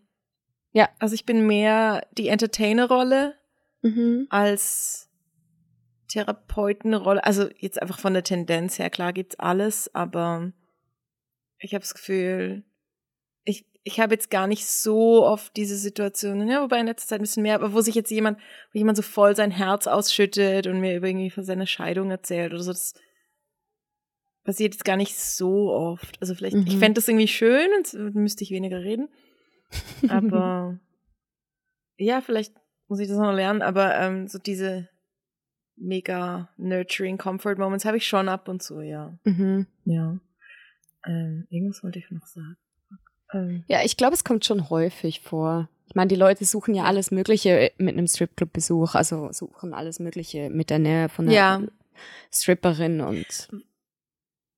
Ja. 0.73 0.89
Also 0.99 1.15
ich 1.15 1.25
bin 1.25 1.47
mehr 1.47 2.07
die 2.13 2.29
Entertainer-Rolle 2.29 3.35
mhm. 3.83 4.27
als 4.31 5.11
Therapeutenrolle, 6.09 7.23
also 7.25 7.49
jetzt 7.59 7.83
einfach 7.83 7.99
von 7.99 8.15
der 8.15 8.25
Tendenz 8.25 8.79
her, 8.79 8.91
klar 8.91 9.13
gibt's 9.13 9.39
alles, 9.39 9.95
aber 9.95 10.53
ich 11.59 11.75
habe 11.75 11.83
das 11.83 11.95
Gefühl, 11.95 12.65
ich, 13.45 13.67
ich 13.83 14.01
habe 14.01 14.15
jetzt 14.15 14.31
gar 14.31 14.47
nicht 14.47 14.67
so 14.67 15.27
oft 15.27 15.55
diese 15.57 15.77
Situationen, 15.77 16.49
ja, 16.49 16.63
wobei 16.63 16.81
in 16.81 16.87
letzter 16.87 17.09
Zeit 17.09 17.19
ein 17.21 17.23
bisschen 17.23 17.43
mehr, 17.43 17.57
aber 17.57 17.75
wo 17.75 17.81
sich 17.83 17.95
jetzt 17.95 18.11
jemand, 18.11 18.39
wo 18.73 18.79
jemand 18.79 18.97
so 18.97 19.03
voll 19.03 19.37
sein 19.37 19.51
Herz 19.51 19.87
ausschüttet 19.87 20.67
und 20.67 20.81
mir 20.81 20.97
über 20.97 21.09
irgendwie 21.09 21.31
von 21.31 21.45
seiner 21.45 21.67
Scheidung 21.67 22.11
erzählt 22.11 22.53
oder 22.53 22.63
so, 22.63 22.73
das 22.73 22.95
passiert 24.49 24.73
jetzt 24.73 24.85
gar 24.87 24.97
nicht 24.97 25.15
so 25.15 25.71
oft. 25.71 26.17
Also 26.23 26.35
vielleicht, 26.35 26.57
ich 26.57 26.75
Mhm. 26.77 26.79
fände 26.79 26.95
das 26.95 27.07
irgendwie 27.07 27.29
schön 27.29 27.69
und 27.77 28.15
müsste 28.15 28.43
ich 28.45 28.51
weniger 28.51 28.79
reden. 28.83 29.11
Aber 30.09 30.79
ja, 31.99 32.23
vielleicht 32.23 32.55
muss 32.89 32.99
ich 32.99 33.09
das 33.09 33.19
noch 33.19 33.33
lernen, 33.35 33.61
aber 33.61 33.95
ähm, 33.97 34.27
so 34.27 34.39
diese 34.39 34.89
mega 35.77 36.49
nurturing 36.57 37.19
Comfort 37.19 37.57
Moments 37.59 37.85
habe 37.85 37.99
ich 37.99 38.09
schon 38.09 38.31
ab 38.31 38.49
und 38.49 38.63
zu, 38.63 38.81
ja. 38.81 39.19
Mhm. 39.25 39.67
Ja. 39.85 40.19
Ähm, 41.07 41.47
irgendwas 41.51 41.85
wollte 41.85 41.99
ich 41.99 42.11
noch 42.11 42.27
sagen. 42.27 42.57
Ähm, 43.35 43.65
Ja, 43.69 43.81
ich 43.85 43.99
glaube, 43.99 44.15
es 44.15 44.25
kommt 44.25 44.47
schon 44.47 44.71
häufig 44.71 45.21
vor. 45.21 45.69
Ich 45.89 45.95
meine, 45.95 46.09
die 46.09 46.17
Leute 46.17 46.47
suchen 46.47 46.75
ja 46.75 46.85
alles 46.85 47.11
Mögliche 47.11 47.71
mit 47.77 47.97
einem 47.99 48.07
Stripclub-Besuch, 48.07 48.95
also 48.95 49.31
suchen 49.33 49.75
alles 49.75 50.01
Mögliche 50.01 50.49
mit 50.49 50.71
der 50.71 50.79
Nähe 50.79 51.11
von 51.11 51.27
einer 51.27 51.35
Ja. 51.35 51.63
Stripperin 52.33 53.01
und 53.03 53.49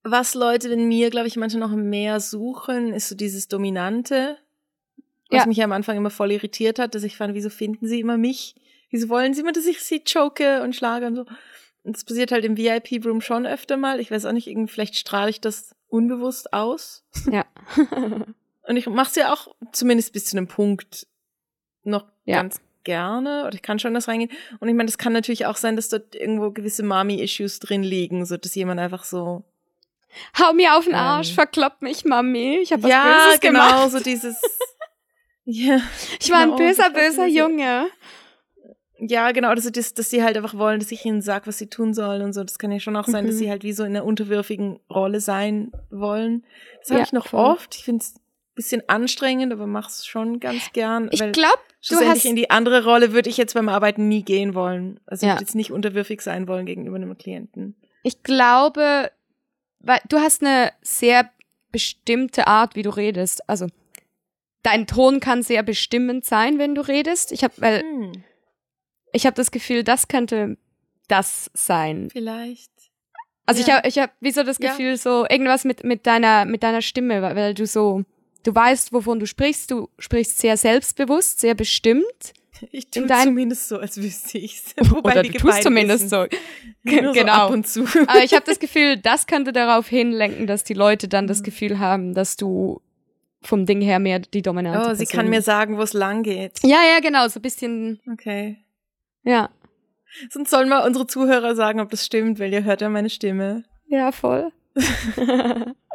was 0.03 0.33
Leute 0.33 0.69
in 0.69 0.87
mir, 0.87 1.09
glaube 1.09 1.27
ich, 1.27 1.35
manchmal 1.35 1.67
noch 1.69 1.75
mehr 1.75 2.19
suchen, 2.19 2.93
ist 2.93 3.09
so 3.09 3.15
dieses 3.15 3.47
Dominante, 3.47 4.37
was 5.29 5.41
Ja. 5.41 5.45
mich 5.47 5.61
am 5.63 5.71
Anfang 5.71 5.95
immer 5.97 6.09
voll 6.09 6.31
irritiert 6.31 6.79
hat, 6.79 6.95
dass 6.95 7.03
ich 7.03 7.15
fand, 7.17 7.33
wieso 7.35 7.49
finden 7.49 7.87
sie 7.87 7.99
immer 7.99 8.17
mich? 8.17 8.55
Wieso 8.89 9.09
wollen 9.09 9.33
sie 9.33 9.41
immer, 9.41 9.53
dass 9.53 9.65
ich 9.65 9.81
sie 9.81 10.03
choke 10.03 10.61
und 10.63 10.75
schlage 10.75 11.05
und 11.07 11.15
so? 11.15 11.21
Und 11.83 11.95
das 11.95 12.03
passiert 12.03 12.31
halt 12.31 12.43
im 12.45 12.57
VIP-Room 12.57 13.21
schon 13.21 13.45
öfter 13.45 13.77
mal. 13.77 13.99
Ich 13.99 14.11
weiß 14.11 14.25
auch 14.25 14.33
nicht, 14.33 14.47
irgendwie, 14.47 14.71
vielleicht 14.71 14.95
strahle 14.97 15.29
ich 15.29 15.39
das 15.41 15.75
unbewusst 15.87 16.53
aus. 16.53 17.03
ja. 17.31 17.45
Und 18.67 18.77
ich 18.77 18.85
mache 18.87 19.09
es 19.09 19.15
ja 19.15 19.33
auch 19.33 19.47
zumindest 19.71 20.13
bis 20.13 20.25
zu 20.25 20.37
einem 20.37 20.47
Punkt 20.47 21.07
noch 21.83 22.05
Ja. 22.25 22.37
ganz 22.41 22.61
gerne. 22.83 23.45
Oder 23.47 23.55
ich 23.55 23.63
kann 23.63 23.79
schon 23.79 23.93
das 23.95 24.07
reingehen. 24.07 24.29
Und 24.59 24.67
ich 24.69 24.75
meine, 24.75 24.85
das 24.87 24.99
kann 24.99 25.13
natürlich 25.13 25.47
auch 25.47 25.57
sein, 25.57 25.75
dass 25.75 25.89
dort 25.89 26.13
irgendwo 26.15 26.51
gewisse 26.51 26.83
Mami-Issues 26.83 27.59
drin 27.59 27.81
liegen, 27.81 28.23
so 28.25 28.37
dass 28.37 28.53
jemand 28.53 28.79
einfach 28.79 29.03
so 29.03 29.43
Hau 30.39 30.53
mir 30.53 30.75
auf 30.75 30.83
den 30.85 30.93
Ähm. 30.93 30.99
Arsch, 30.99 31.33
verklopp 31.33 31.81
mich, 31.81 32.05
Mami. 32.05 32.59
Ich 32.61 32.71
habe 32.71 32.83
was 32.83 32.91
ja, 32.91 33.03
Böses 33.25 33.39
genau, 33.39 33.59
gemacht. 33.59 33.91
so 33.91 33.99
dieses. 33.99 34.41
ja, 35.45 35.79
Ich 36.19 36.29
war 36.29 36.39
ein 36.39 36.45
genau, 36.51 36.57
böser, 36.57 36.89
böser 36.89 37.25
Junge. 37.27 37.87
ja, 38.99 39.31
genau, 39.31 39.49
also 39.49 39.69
das, 39.69 39.93
dass 39.93 40.09
sie 40.09 40.23
halt 40.23 40.37
einfach 40.37 40.53
wollen, 40.57 40.79
dass 40.79 40.91
ich 40.91 41.03
ihnen 41.05 41.21
sag, 41.21 41.47
was 41.47 41.57
sie 41.57 41.67
tun 41.69 41.93
sollen 41.93 42.21
und 42.21 42.33
so. 42.33 42.43
Das 42.43 42.59
kann 42.59 42.71
ja 42.71 42.79
schon 42.79 42.95
auch 42.95 43.07
sein, 43.07 43.25
dass 43.25 43.35
Mhm. 43.35 43.39
sie 43.39 43.49
halt 43.49 43.63
wie 43.63 43.73
so 43.73 43.83
in 43.83 43.95
einer 43.95 44.05
unterwürfigen 44.05 44.79
Rolle 44.89 45.19
sein 45.21 45.71
wollen. 45.89 46.45
Das 46.81 46.89
habe 46.91 46.99
Ja, 46.99 47.05
ich 47.05 47.13
noch 47.13 47.27
voll. 47.27 47.39
oft. 47.45 47.75
Ich 47.75 47.83
finde 47.83 48.03
es 48.03 48.15
ein 48.15 48.21
bisschen 48.55 48.83
anstrengend, 48.89 49.51
aber 49.53 49.65
mach's 49.65 50.05
schon 50.05 50.39
ganz 50.39 50.71
gern. 50.73 51.09
Ich 51.11 51.19
glaube, 51.31 51.57
du 51.89 51.95
hast 52.05 52.25
in 52.25 52.35
die 52.35 52.49
andere 52.51 52.83
Rolle 52.83 53.11
würde 53.13 53.29
ich 53.29 53.37
jetzt 53.37 53.53
beim 53.55 53.69
Arbeiten 53.69 54.07
nie 54.07 54.23
gehen 54.23 54.53
wollen. 54.53 54.99
Also 55.07 55.25
ich 55.25 55.27
Ja. 55.29 55.35
würde 55.35 55.43
jetzt 55.45 55.55
nicht 55.55 55.71
unterwürfig 55.71 56.21
sein 56.21 56.47
wollen 56.47 56.65
gegenüber 56.65 56.97
einem 56.97 57.17
Klienten. 57.17 57.75
Ich 58.03 58.21
glaube, 58.23 59.11
weil 59.83 59.99
du 60.09 60.19
hast 60.19 60.41
eine 60.43 60.71
sehr 60.81 61.29
bestimmte 61.71 62.47
Art, 62.47 62.75
wie 62.75 62.83
du 62.83 62.89
redest. 62.89 63.47
Also 63.49 63.67
dein 64.63 64.87
Ton 64.87 65.19
kann 65.19 65.43
sehr 65.43 65.63
bestimmend 65.63 66.25
sein, 66.25 66.57
wenn 66.59 66.75
du 66.75 66.81
redest. 66.81 67.31
Ich 67.31 67.43
habe, 67.43 67.53
weil 67.57 67.81
Hm, 67.81 68.23
ich 69.13 69.25
habe 69.25 69.35
das 69.35 69.51
Gefühl, 69.51 69.83
das 69.83 70.07
könnte 70.07 70.57
das 71.07 71.49
sein. 71.53 72.09
vielleicht. 72.11 72.71
Also 73.45 73.61
ich 73.61 73.67
Ja. 73.67 73.77
habe, 73.77 73.87
ich 73.87 73.97
habe, 73.99 74.11
wie 74.21 74.31
so 74.31 74.43
das 74.43 74.57
Ja. 74.59 74.69
Gefühl, 74.69 74.97
so 74.97 75.25
irgendwas 75.29 75.65
mit 75.65 75.83
mit 75.83 76.05
deiner 76.07 76.45
mit 76.45 76.63
deiner 76.63 76.81
Stimme, 76.81 77.21
weil, 77.21 77.35
weil 77.35 77.53
du 77.53 77.65
so, 77.65 78.03
du 78.43 78.53
weißt, 78.55 78.93
wovon 78.93 79.19
du 79.19 79.25
sprichst. 79.25 79.71
Du 79.71 79.89
sprichst 79.99 80.37
sehr 80.39 80.57
selbstbewusst, 80.57 81.39
sehr 81.39 81.55
bestimmt. 81.55 82.33
Ich 82.71 82.89
tue 82.91 83.07
zumindest 83.07 83.67
so, 83.69 83.77
als 83.79 83.97
wüsste 84.01 84.37
ich's. 84.37 84.75
Oder 85.03 85.23
du 85.23 85.31
tust 85.31 85.63
zumindest 85.63 86.09
so. 86.09 86.25
Nur 86.83 87.13
genau. 87.13 87.33
So 87.33 87.41
ab 87.41 87.51
und 87.51 87.67
zu. 87.67 87.83
Aber 88.07 88.23
ich 88.23 88.33
habe 88.33 88.45
das 88.45 88.59
Gefühl, 88.59 88.97
das 88.97 89.25
könnte 89.27 89.51
darauf 89.53 89.87
hinlenken, 89.87 90.47
dass 90.47 90.63
die 90.63 90.73
Leute 90.73 91.07
dann 91.07 91.25
Mhm. 91.25 91.29
das 91.29 91.43
Gefühl 91.43 91.79
haben, 91.79 92.13
dass 92.13 92.37
du 92.37 92.81
vom 93.41 93.65
Ding 93.65 93.81
her 93.81 93.97
mehr 93.99 94.19
die 94.19 94.41
dominante 94.43 94.79
Oh, 94.79 94.93
sie 94.93 95.05
Person 95.05 95.17
kann 95.21 95.29
mir 95.29 95.41
sagen, 95.41 95.77
wo 95.77 95.81
es 95.81 95.93
lang 95.93 96.21
geht. 96.23 96.59
Ja, 96.63 96.77
ja, 96.93 96.99
genau, 97.01 97.27
so 97.27 97.39
ein 97.39 97.41
bisschen, 97.41 97.99
Okay. 98.11 98.57
ja. 99.23 99.49
Sonst 100.29 100.49
sollen 100.51 100.67
mal 100.69 100.85
unsere 100.85 101.07
Zuhörer 101.07 101.55
sagen, 101.55 101.79
ob 101.79 101.89
das 101.89 102.05
stimmt, 102.05 102.37
weil 102.39 102.51
ihr 102.53 102.63
hört 102.65 102.81
ja 102.81 102.89
meine 102.89 103.09
Stimme. 103.09 103.63
Ja, 103.87 104.11
voll. 104.11 104.51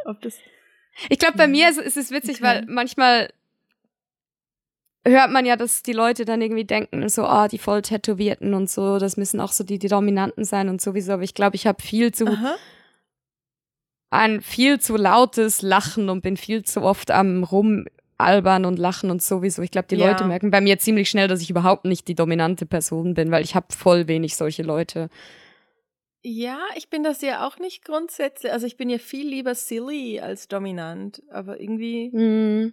Ob 0.05 0.21
das 0.23 0.37
Ich 1.09 1.19
glaube, 1.19 1.37
bei 1.37 1.47
mir 1.47 1.69
ist, 1.69 1.79
ist 1.79 1.97
es 1.97 2.11
witzig, 2.11 2.37
Okay. 2.37 2.45
weil 2.45 2.65
manchmal 2.67 3.31
hört 5.07 5.31
man 5.31 5.47
ja, 5.47 5.57
dass 5.57 5.83
die 5.83 5.93
Leute 5.93 6.25
dann 6.25 6.41
irgendwie 6.41 6.65
denken, 6.65 7.09
so, 7.09 7.25
ah, 7.25 7.49
die 7.49 7.59
voll 7.59 7.83
Tätowierten 7.83 8.55
und 8.55 8.69
so, 8.71 8.99
das 8.99 9.17
müssen 9.17 9.41
auch 9.41 9.53
so 9.53 9.65
die, 9.65 9.79
die 9.79 9.89
Dominanten 9.89 10.45
sein 10.45 10.69
und 10.69 10.81
sowieso. 10.81 11.13
Aber 11.13 11.23
ich 11.23 11.35
glaube, 11.35 11.57
ich 11.57 11.67
habe 11.67 11.83
viel 11.83 12.13
zu, 12.13 12.27
Aha. 12.27 12.57
ein 14.11 14.41
viel 14.41 14.81
zu 14.81 14.97
lautes 14.97 15.63
Lachen 15.63 16.09
und 16.11 16.23
bin 16.23 16.37
viel 16.37 16.65
zu 16.65 16.83
oft 16.83 17.11
am 17.11 17.45
rumalbern 17.45 18.65
und 18.65 18.79
lachen 18.79 19.11
und 19.11 19.23
sowieso. 19.23 19.63
Ich 19.63 19.71
glaube, 19.71 19.89
die 19.89 19.97
Ja. 19.97 20.09
Leute 20.09 20.25
merken 20.25 20.51
bei 20.51 20.61
mir 20.61 20.79
ziemlich 20.79 21.09
schnell, 21.11 21.29
dass 21.29 21.41
ich 21.43 21.51
überhaupt 21.51 21.85
nicht 21.85 22.09
die 22.09 22.15
dominante 22.15 22.67
Person 22.67 23.15
bin, 23.15 23.31
weil 23.31 23.45
ich 23.45 23.55
habe 23.55 23.67
voll 23.77 24.09
wenig 24.09 24.37
solche 24.37 24.63
Leute. 24.63 25.09
Ja, 26.23 26.59
ich 26.77 26.91
bin 26.91 27.05
das 27.05 27.23
ja 27.23 27.47
auch 27.47 27.59
nicht 27.61 27.85
grundsätzlich. 27.85 28.51
Also 28.53 28.67
ich 28.67 28.77
bin 28.77 28.91
ja 28.91 28.99
viel 28.99 29.29
lieber 29.29 29.55
silly 29.55 30.19
als 30.19 30.49
dominant. 30.49 31.23
Aber 31.31 31.61
irgendwie, 31.61 32.11
Hm. 32.13 32.73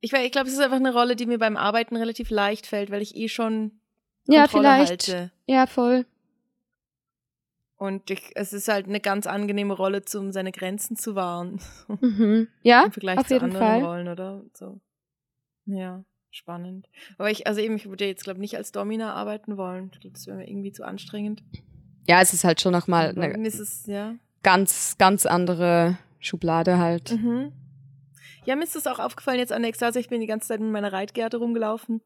Ich, 0.00 0.12
ich 0.12 0.32
glaube, 0.32 0.48
es 0.48 0.54
ist 0.54 0.60
einfach 0.60 0.76
eine 0.76 0.92
Rolle, 0.92 1.16
die 1.16 1.26
mir 1.26 1.38
beim 1.38 1.56
Arbeiten 1.56 1.96
relativ 1.96 2.30
leicht 2.30 2.66
fällt, 2.66 2.90
weil 2.90 3.02
ich 3.02 3.16
eh 3.16 3.28
schon 3.28 3.72
Ja, 4.26 4.42
Kontrolle 4.42 4.68
vielleicht. 4.84 5.08
halte. 5.08 5.30
Ja, 5.46 5.66
voll. 5.66 6.06
Und 7.76 8.10
ich, 8.10 8.32
es 8.34 8.52
ist 8.52 8.68
halt 8.68 8.86
eine 8.86 9.00
ganz 9.00 9.26
angenehme 9.26 9.72
Rolle, 9.72 10.02
um 10.14 10.32
seine 10.32 10.52
Grenzen 10.52 10.96
zu 10.96 11.14
wahren. 11.14 11.60
Mhm. 12.00 12.48
Ja, 12.62 12.84
Im 12.84 12.92
Vergleich 12.92 13.18
auf 13.18 13.26
zu 13.26 13.34
jeden 13.34 13.44
anderen 13.46 13.66
Fall. 13.66 13.82
Rollen, 13.82 14.08
oder? 14.08 14.42
So. 14.54 14.80
Ja, 15.66 16.04
spannend. 16.30 16.88
Aber 17.18 17.30
ich, 17.30 17.46
also 17.46 17.60
eben, 17.60 17.76
ich 17.76 17.88
würde 17.88 18.06
jetzt, 18.06 18.24
glaube 18.24 18.38
ich, 18.38 18.42
nicht 18.42 18.56
als 18.56 18.72
Domina 18.72 19.14
arbeiten 19.14 19.56
wollen. 19.56 19.90
Ich 19.92 20.00
glaube, 20.00 20.14
das 20.14 20.26
wäre 20.26 20.36
mir 20.38 20.48
irgendwie 20.48 20.72
zu 20.72 20.84
anstrengend. 20.84 21.42
Ja, 22.06 22.20
es 22.20 22.32
ist 22.32 22.44
halt 22.44 22.60
schon 22.60 22.72
nochmal 22.72 23.14
eine 23.16 23.46
es, 23.46 23.86
ja. 23.86 24.14
ganz, 24.42 24.96
ganz 24.98 25.26
andere 25.26 25.98
Schublade 26.18 26.78
halt. 26.78 27.12
Mhm. 27.12 27.52
Ja, 28.46 28.56
mir 28.56 28.64
ist 28.64 28.76
es 28.76 28.86
auch 28.86 28.98
aufgefallen 28.98 29.38
jetzt 29.38 29.52
an 29.52 29.62
der 29.62 29.68
Ekstase. 29.68 30.00
Ich 30.00 30.08
bin 30.08 30.20
die 30.20 30.26
ganze 30.26 30.48
Zeit 30.48 30.60
mit 30.60 30.70
meiner 30.70 30.92
Reitgerte 30.92 31.36
rumgelaufen 31.36 32.00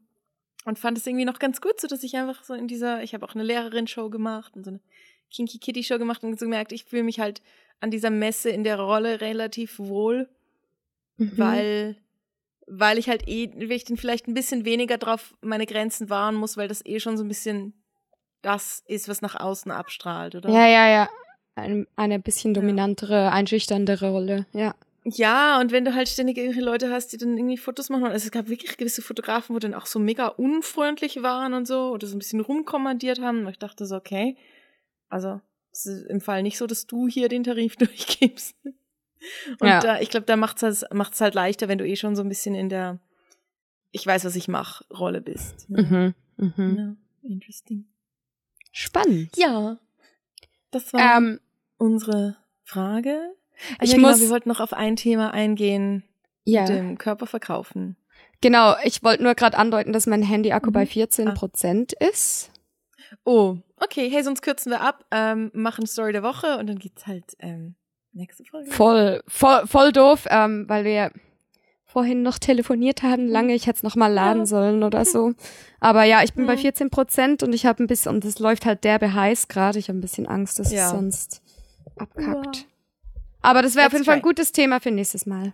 und 0.65 0.79
fand 0.79 0.99
es 0.99 1.07
irgendwie 1.07 1.25
noch 1.25 1.39
ganz 1.39 1.61
gut, 1.61 1.81
so 1.81 1.87
dass 1.87 2.03
ich 2.03 2.17
einfach 2.17 2.43
so 2.45 2.55
in 2.55 2.67
dieser, 2.69 3.03
ich 3.03 3.15
habe 3.15 3.25
auch 3.27 3.35
eine 3.35 3.45
Lehrerin-Show 3.45 4.11
gemacht 4.11 4.55
und 4.57 4.65
so 4.65 4.71
eine 4.71 4.81
Kinky 5.31 5.59
Kitty-Show 5.59 5.99
gemacht 5.99 6.23
und 6.25 6.39
so 6.39 6.47
gemerkt, 6.47 6.73
ich 6.73 6.85
fühle 6.85 7.03
mich 7.03 7.21
halt 7.21 7.43
an 7.81 7.91
dieser 7.91 8.11
Messe 8.11 8.51
in 8.51 8.65
der 8.65 8.79
Rolle 8.79 9.21
relativ 9.21 9.79
wohl, 9.79 10.29
Mhm. 11.17 11.33
weil, 11.39 11.97
weil 12.67 12.99
ich 12.99 13.09
halt 13.09 13.29
eh, 13.29 13.49
weil 13.55 13.71
ich 13.73 13.85
dann 13.85 13.97
vielleicht 13.97 14.27
ein 14.27 14.35
bisschen 14.35 14.65
weniger 14.65 14.99
drauf 14.99 15.33
meine 15.43 15.65
Grenzen 15.65 16.11
wahren 16.11 16.35
muss, 16.35 16.57
weil 16.57 16.67
das 16.67 16.85
eh 16.85 16.99
schon 16.99 17.17
so 17.17 17.23
ein 17.23 17.29
bisschen 17.29 17.73
das 18.43 18.83
ist, 18.89 19.09
was 19.09 19.23
nach 19.23 19.37
außen 19.39 19.71
abstrahlt, 19.71 20.35
oder? 20.35 20.51
Ja, 20.51 20.67
ja, 20.67 20.89
ja. 20.89 21.09
Ein, 21.55 21.87
eine 21.95 22.19
bisschen 22.19 22.53
Ja. 22.53 22.61
dominantere, 22.61 23.31
einschüchterndere 23.31 24.11
Rolle, 24.11 24.47
ja. 24.53 24.75
Ja, 25.07 25.61
und 25.61 25.71
wenn 25.71 25.85
du 25.85 25.95
halt 25.95 26.09
ständig 26.09 26.39
irgendwelche 26.39 26.65
Leute 26.65 26.91
hast, 26.91 27.09
die 27.13 27.19
dann 27.19 27.37
irgendwie 27.37 27.59
Fotos 27.59 27.91
machen, 27.91 28.05
also 28.07 28.25
es 28.25 28.31
gab 28.31 28.49
wirklich 28.49 28.77
gewisse 28.79 29.03
Fotografen, 29.03 29.55
wo 29.55 29.59
dann 29.59 29.75
auch 29.75 29.85
so 29.85 29.99
mega 29.99 30.29
unfreundlich 30.29 31.23
waren 31.23 31.53
und 31.53 31.67
so, 31.67 31.91
oder 31.91 32.07
so 32.07 32.17
ein 32.17 32.19
bisschen 32.21 32.41
rumkommandiert 32.41 33.21
haben. 33.21 33.41
Und 33.41 33.49
ich 33.51 33.59
dachte 33.59 33.85
so, 33.85 33.97
okay, 33.97 34.37
also 35.11 35.41
es 35.73 35.85
ist 35.85 36.07
im 36.07 36.23
Fall 36.23 36.43
nicht 36.43 36.57
so, 36.57 36.67
dass 36.67 36.87
du 36.87 37.07
hier 37.07 37.29
den 37.29 37.45
Tarif 37.45 37.77
durchgibst. 37.77 38.57
Und 38.65 39.69
Ja. 39.69 39.81
da, 39.81 40.01
ich 40.01 40.09
glaube, 40.09 40.25
da 40.27 40.37
macht's 40.37 40.63
halt, 40.63 40.85
macht's 40.93 41.21
halt 41.21 41.35
leichter, 41.35 41.69
wenn 41.69 41.79
du 41.79 41.87
eh 41.87 41.97
schon 41.97 42.17
so 42.17 42.23
ein 42.23 42.29
bisschen 42.29 42.55
in 42.55 42.71
der 42.71 42.99
Ich 43.91 44.07
weiß, 44.07 44.25
was 44.25 44.37
ich 44.37 44.49
mache, 44.49 44.85
Rolle 44.93 45.21
bist. 45.21 45.67
Ja, 45.69 45.83
Mhm. 45.83 46.15
Mhm. 46.37 46.77
ja 46.79 46.97
interesting. 47.29 47.87
Spannend. 48.73 49.37
Ja, 49.37 49.79
das 50.71 50.93
war 50.95 51.17
Ähm, 51.19 51.41
unsere 51.77 52.37
Frage. 52.65 53.35
Ah, 53.79 53.83
Ich 53.83 53.91
ja, 53.91 53.97
genau, 53.97 54.09
muss- 54.09 54.21
wir 54.21 54.31
wollten 54.31 54.49
noch 54.49 54.61
auf 54.61 54.73
ein 54.73 54.97
Thema 54.97 55.33
eingehen, 55.33 56.05
ja, 56.45 56.63
mit 56.63 56.71
dem 56.71 56.99
Körper 56.99 57.27
verkaufen. 57.27 57.97
genau. 58.41 58.75
Ich 58.85 59.03
wollte 59.03 59.23
nur 59.23 59.35
gerade 59.35 59.57
andeuten, 59.57 59.93
dass 59.93 60.07
mein 60.07 60.23
Handy-Akku 60.23 60.71
Mhm. 60.71 60.73
bei 60.75 60.87
14 60.87 61.35
Prozent 61.35 61.93
ist. 61.95 62.51
Oh, 63.25 63.57
okay, 63.77 64.11
hey, 64.11 64.23
sonst 64.23 64.43
kürzen 64.43 64.71
wir 64.71 64.81
ab, 64.81 65.05
ähm, 65.11 65.51
machen 65.55 65.87
Story 65.87 66.13
der 66.13 66.23
Woche 66.23 66.59
und 66.59 66.67
dann 66.67 66.79
geht's 66.79 67.07
halt 67.07 67.25
ähm, 67.39 67.75
nächste 68.13 68.45
Folge. 68.45 68.71
Voll, 68.71 69.23
voll, 69.29 69.67
voll 69.67 69.93
doof, 69.93 70.27
ähm, 70.31 70.65
weil 70.69 70.85
wir 70.85 71.11
vorhin 71.85 72.23
noch 72.23 72.39
telefoniert 72.39 73.03
haben, 73.05 73.29
lange. 73.29 73.55
Ich 73.55 73.69
hätte 73.69 73.77
es 73.77 73.83
noch 73.85 73.95
mal 73.95 74.13
laden 74.13 74.41
Ja. 74.41 74.47
sollen 74.47 74.83
oder 74.83 75.05
so. 75.05 75.33
Aber 75.81 76.03
ja, 76.03 76.25
ich 76.25 76.35
bin 76.35 76.45
bei 76.47 76.57
Mhm. 76.57 76.61
14 76.61 76.91
Prozent 76.91 77.43
und 77.45 77.53
ich 77.55 77.67
habe 77.67 77.85
ein 77.85 77.87
bisschen, 77.87 78.13
und 78.17 78.25
es 78.25 78.41
läuft 78.41 78.67
halt 78.67 78.83
derbe 78.83 79.15
heiß 79.15 79.47
gerade. 79.47 79.79
Ich 79.79 79.89
habe 79.89 79.99
ein 79.99 80.01
bisschen 80.01 80.27
Angst, 80.27 80.59
dass 80.59 80.73
Ja. 80.73 80.87
es 80.87 80.91
sonst 80.91 81.41
abkackt. 81.97 82.67
Aber 83.45 83.63
das 83.63 83.75
wäre 83.75 83.87
auf 83.87 83.93
jeden 83.93 84.05
Fall 84.05 84.17
ein 84.17 84.23
gutes 84.23 84.53
Thema 84.53 84.81
für 84.81 84.91
nächstes 84.91 85.27
Mal. 85.27 85.53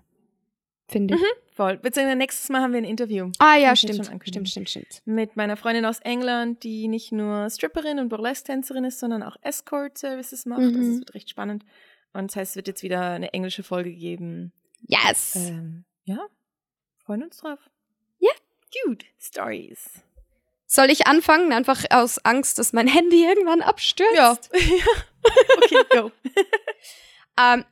Finde 0.87 1.15
ich. 1.15 1.21
Voll. 1.55 1.77
Beziehungsweise 1.77 2.17
nächstes 2.17 2.49
Mal 2.49 2.63
haben 2.63 2.73
wir 2.73 2.79
ein 2.79 2.85
Interview 2.85 3.31
Ah 3.39 3.57
ja, 3.57 3.77
stimmt. 3.77 4.07
Stimmt, 4.25 4.49
stimmt, 4.49 4.71
stimmt. 4.71 5.03
mit 5.05 5.37
meiner 5.37 5.57
Freundin 5.57 5.85
aus 5.85 5.99
England, 6.01 6.63
die 6.63 6.89
nicht 6.89 7.13
nur 7.13 7.51
Stripperin 7.51 7.99
und 7.99 8.09
Burlesque-Tänzerin 8.09 8.85
ist, 8.85 8.99
sondern 8.99 9.23
auch 9.23 9.37
Escort-Services 9.43 10.47
macht. 10.47 10.61
Mhm. 10.61 10.77
Also 10.77 10.91
es 10.93 10.99
wird 11.01 11.15
recht 11.15 11.31
spannend. 11.31 11.65
Und 12.13 12.31
das 12.31 12.37
heißt, 12.37 12.53
es 12.53 12.57
wird 12.57 12.69
jetzt 12.69 12.83
wieder 12.83 13.11
eine 13.11 13.33
englische 13.35 13.63
Folge 13.63 13.93
geben. 13.93 14.53
Yes! 14.87 15.35
Ähm, 15.37 15.85
ja, 16.05 16.19
freuen 17.05 17.25
uns 17.25 17.39
drauf. 17.39 17.59
Ja. 18.19 18.31
Gut. 18.87 19.05
Stories. 19.19 20.03
Soll 20.67 20.91
ich 20.91 21.09
anfangen? 21.09 21.53
Einfach 21.53 21.85
aus 21.91 22.25
Angst, 22.25 22.59
dass 22.61 22.73
mein 22.73 22.87
Handy 22.87 23.25
irgendwann 23.25 23.63
abstürzt? 23.63 24.15
Ja. 24.15 24.39
okay, 25.59 25.85
go. 25.91 26.13
Ähm, 27.39 27.65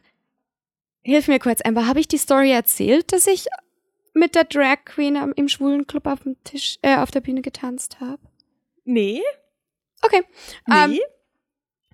hilf 1.13 1.29
mir 1.29 1.39
kurz, 1.39 1.61
Amber. 1.65 1.87
Habe 1.87 2.01
ich 2.01 2.09
die 2.09 2.19
Story 2.19 2.51
erzählt, 2.53 3.13
dass 3.13 3.27
ich 3.27 3.47
mit 4.15 4.35
der 4.35 4.45
Drag 4.45 4.85
Queen 4.85 5.17
am, 5.17 5.33
im 5.35 5.49
schwulen 5.49 5.87
Club 5.87 6.07
auf 6.07 6.23
dem 6.23 6.43
Tisch, 6.45 6.79
äh, 6.83 6.97
auf 6.97 7.11
der 7.11 7.21
Bühne 7.21 7.43
getanzt 7.43 8.01
habe? 8.01 8.21
Nee, 8.85 9.23
Okay. 10.03 10.23
nee. 10.67 10.75
Ähm, 10.75 11.01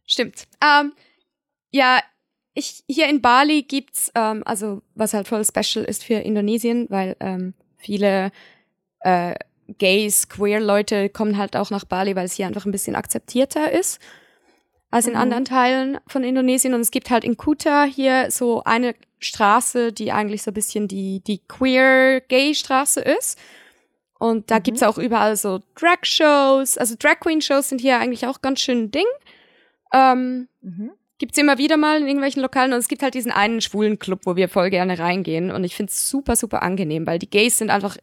Stimmt. 0.07 0.45
Ähm, 0.63 0.93
ja, 1.71 2.01
ich, 2.53 2.85
hier 2.87 3.09
in 3.09 3.23
Bali 3.23 3.63
gibt's, 3.63 4.13
ähm, 4.15 4.43
also 4.45 4.83
was 4.95 5.15
halt 5.15 5.29
voll 5.29 5.45
special 5.45 5.85
ist 5.85 6.05
für 6.05 6.15
Indonesien, 6.15 6.87
weil 6.91 7.17
ähm, 7.21 7.55
viele 7.79 8.31
äh, 9.01 9.35
Gays, 9.79 10.29
Queer-Leute 10.29 11.09
kommen 11.09 11.39
halt 11.39 11.57
auch 11.57 11.71
nach 11.71 11.85
Bali, 11.87 12.15
weil 12.15 12.27
es 12.27 12.35
hier 12.35 12.47
einfach 12.47 12.67
ein 12.67 12.73
bisschen 12.73 12.97
akzeptierter 12.97 13.73
ist 13.73 13.99
als 14.95 15.07
in 15.09 15.15
Mhm. 15.15 15.19
anderen 15.21 15.45
Teilen 15.45 15.99
von 16.07 16.23
Indonesien. 16.23 16.73
Und 16.73 16.81
es 16.81 16.91
gibt 16.93 17.11
halt 17.11 17.25
in 17.25 17.37
Kuta 17.37 17.83
hier 17.85 18.31
so 18.31 18.63
eine 18.65 18.95
Straße, 19.19 19.93
die 19.93 20.13
eigentlich 20.13 20.43
so 20.43 20.51
ein 20.53 20.55
bisschen 20.55 20.87
die, 20.87 21.21
die 21.21 21.41
Queer-Gay-Straße 21.49 23.01
ist. 23.01 23.39
Und 24.19 24.51
da 24.51 24.59
Mhm. 24.59 24.63
gibt's 24.63 24.83
auch 24.83 24.97
überall 24.99 25.37
so 25.37 25.61
Drag-Shows. 25.75 26.79
Also 26.79 26.95
Drag-Queen-Shows 26.99 27.69
sind 27.71 27.81
hier 27.81 27.99
eigentlich 27.99 28.27
auch 28.27 28.41
ganz 28.41 28.61
schön 28.61 28.85
ein 28.85 28.91
Ding. 28.91 29.07
Ähm, 29.93 30.49
Mhm. 30.63 30.93
gibt's 31.19 31.39
immer 31.39 31.59
wieder 31.59 31.77
mal 31.77 32.01
in 32.01 32.07
irgendwelchen 32.07 32.43
Lokalen 32.43 32.73
und 32.73 32.79
es 32.79 32.89
gibt 32.89 33.03
halt 33.03 33.15
diesen 33.15 33.33
einen 33.33 33.61
schwulen 33.61 33.99
Club, 33.99 34.21
wo 34.25 34.37
wir 34.37 34.49
voll 34.49 34.71
gerne 34.71 34.99
reingehen 34.99 35.51
und 35.51 35.65
ich 35.65 35.75
find's 35.75 36.09
super, 36.09 36.37
super 36.37 36.63
angenehm, 36.63 37.07
weil 37.07 37.19
die 37.19 37.31
Gays 37.31 37.59
sind 37.59 37.71
einfach, 37.71 37.97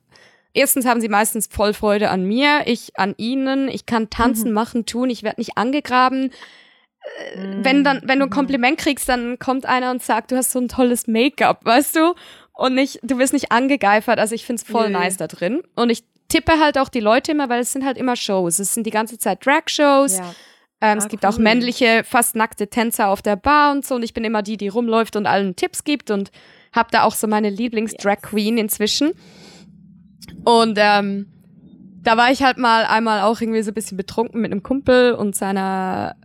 erstens 0.54 0.86
haben 0.86 1.02
sie 1.02 1.10
meistens 1.10 1.48
voll 1.48 1.74
Freude 1.74 2.10
an 2.10 2.24
mir, 2.26 2.64
ich 2.66 2.98
an 2.98 3.14
ihnen, 3.18 3.68
ich 3.68 3.86
kann 3.86 4.10
tanzen, 4.10 4.50
Mhm. 4.50 4.54
machen, 4.56 4.86
tun, 4.86 5.10
ich 5.10 5.24
werde 5.24 5.40
nicht 5.42 5.58
angegraben. 5.58 6.32
Äh, 7.20 7.64
Wenn 7.64 7.84
dann, 7.84 8.02
wenn 8.06 8.20
du 8.20 8.26
ein 8.26 8.30
Mhm. 8.30 8.34
Kompliment 8.34 8.78
kriegst, 8.78 9.08
dann 9.10 9.38
kommt 9.40 9.66
einer 9.66 9.92
und 9.92 10.02
sagt, 10.04 10.32
du 10.32 10.36
hast 10.38 10.52
so 10.52 10.60
ein 10.60 10.68
tolles 10.68 11.08
Make-up, 11.08 11.66
weißt 11.66 11.96
du? 11.96 12.14
Und 12.54 12.76
nicht, 12.76 13.00
du 13.04 13.18
wirst 13.18 13.34
nicht 13.34 13.52
angegeifert, 13.52 14.20
also 14.20 14.36
ich 14.36 14.46
find's 14.46 14.64
voll 14.64 14.88
Nö. 14.90 15.00
nice 15.00 15.18
da 15.18 15.28
drin. 15.28 15.62
Und 15.76 15.90
ich 15.90 16.04
tippe 16.28 16.60
halt 16.60 16.78
auch 16.78 16.90
die 16.90 17.00
Leute 17.00 17.32
immer, 17.32 17.50
weil 17.50 17.62
es 17.62 17.72
sind 17.72 17.86
halt 17.86 17.98
immer 17.98 18.16
Shows. 18.16 18.60
Es 18.60 18.74
sind 18.74 18.86
die 18.86 18.92
ganze 18.92 19.18
Zeit 19.18 19.46
Drag-Shows. 19.46 20.18
Ja. 20.20 20.36
Ähm, 20.84 20.98
es 20.98 21.06
Ah, 21.06 21.08
gibt 21.10 21.26
auch 21.26 21.38
cool. 21.38 21.44
männliche, 21.44 22.04
fast 22.06 22.36
nackte 22.36 22.68
Tänzer 22.68 23.08
auf 23.10 23.22
der 23.22 23.36
Bar 23.36 23.72
und 23.72 23.86
so. 23.86 23.96
Und 23.96 24.04
ich 24.04 24.14
bin 24.14 24.24
immer 24.24 24.42
die, 24.42 24.58
die 24.58 24.68
rumläuft 24.68 25.16
und 25.16 25.26
allen 25.28 25.56
Tipps 25.56 25.84
gibt 25.84 26.10
und 26.12 26.32
habe 26.74 26.90
da 26.92 27.04
auch 27.04 27.14
so 27.14 27.28
meine 27.28 27.50
Lieblings-Drag 27.50 28.22
Queen 28.22 28.58
inzwischen. 28.58 29.12
Und 30.46 30.78
ähm, 30.80 31.28
da 32.04 32.18
war 32.18 32.32
ich 32.32 32.42
halt 32.44 32.58
mal 32.58 32.86
einmal 32.86 33.22
auch 33.22 33.42
irgendwie 33.42 33.62
so 33.62 33.72
ein 33.72 33.76
bisschen 33.76 33.98
betrunken 33.98 34.42
mit 34.42 34.52
einem 34.52 34.64
Kumpel 34.64 35.14
und 35.14 35.36
seiner 35.36 36.16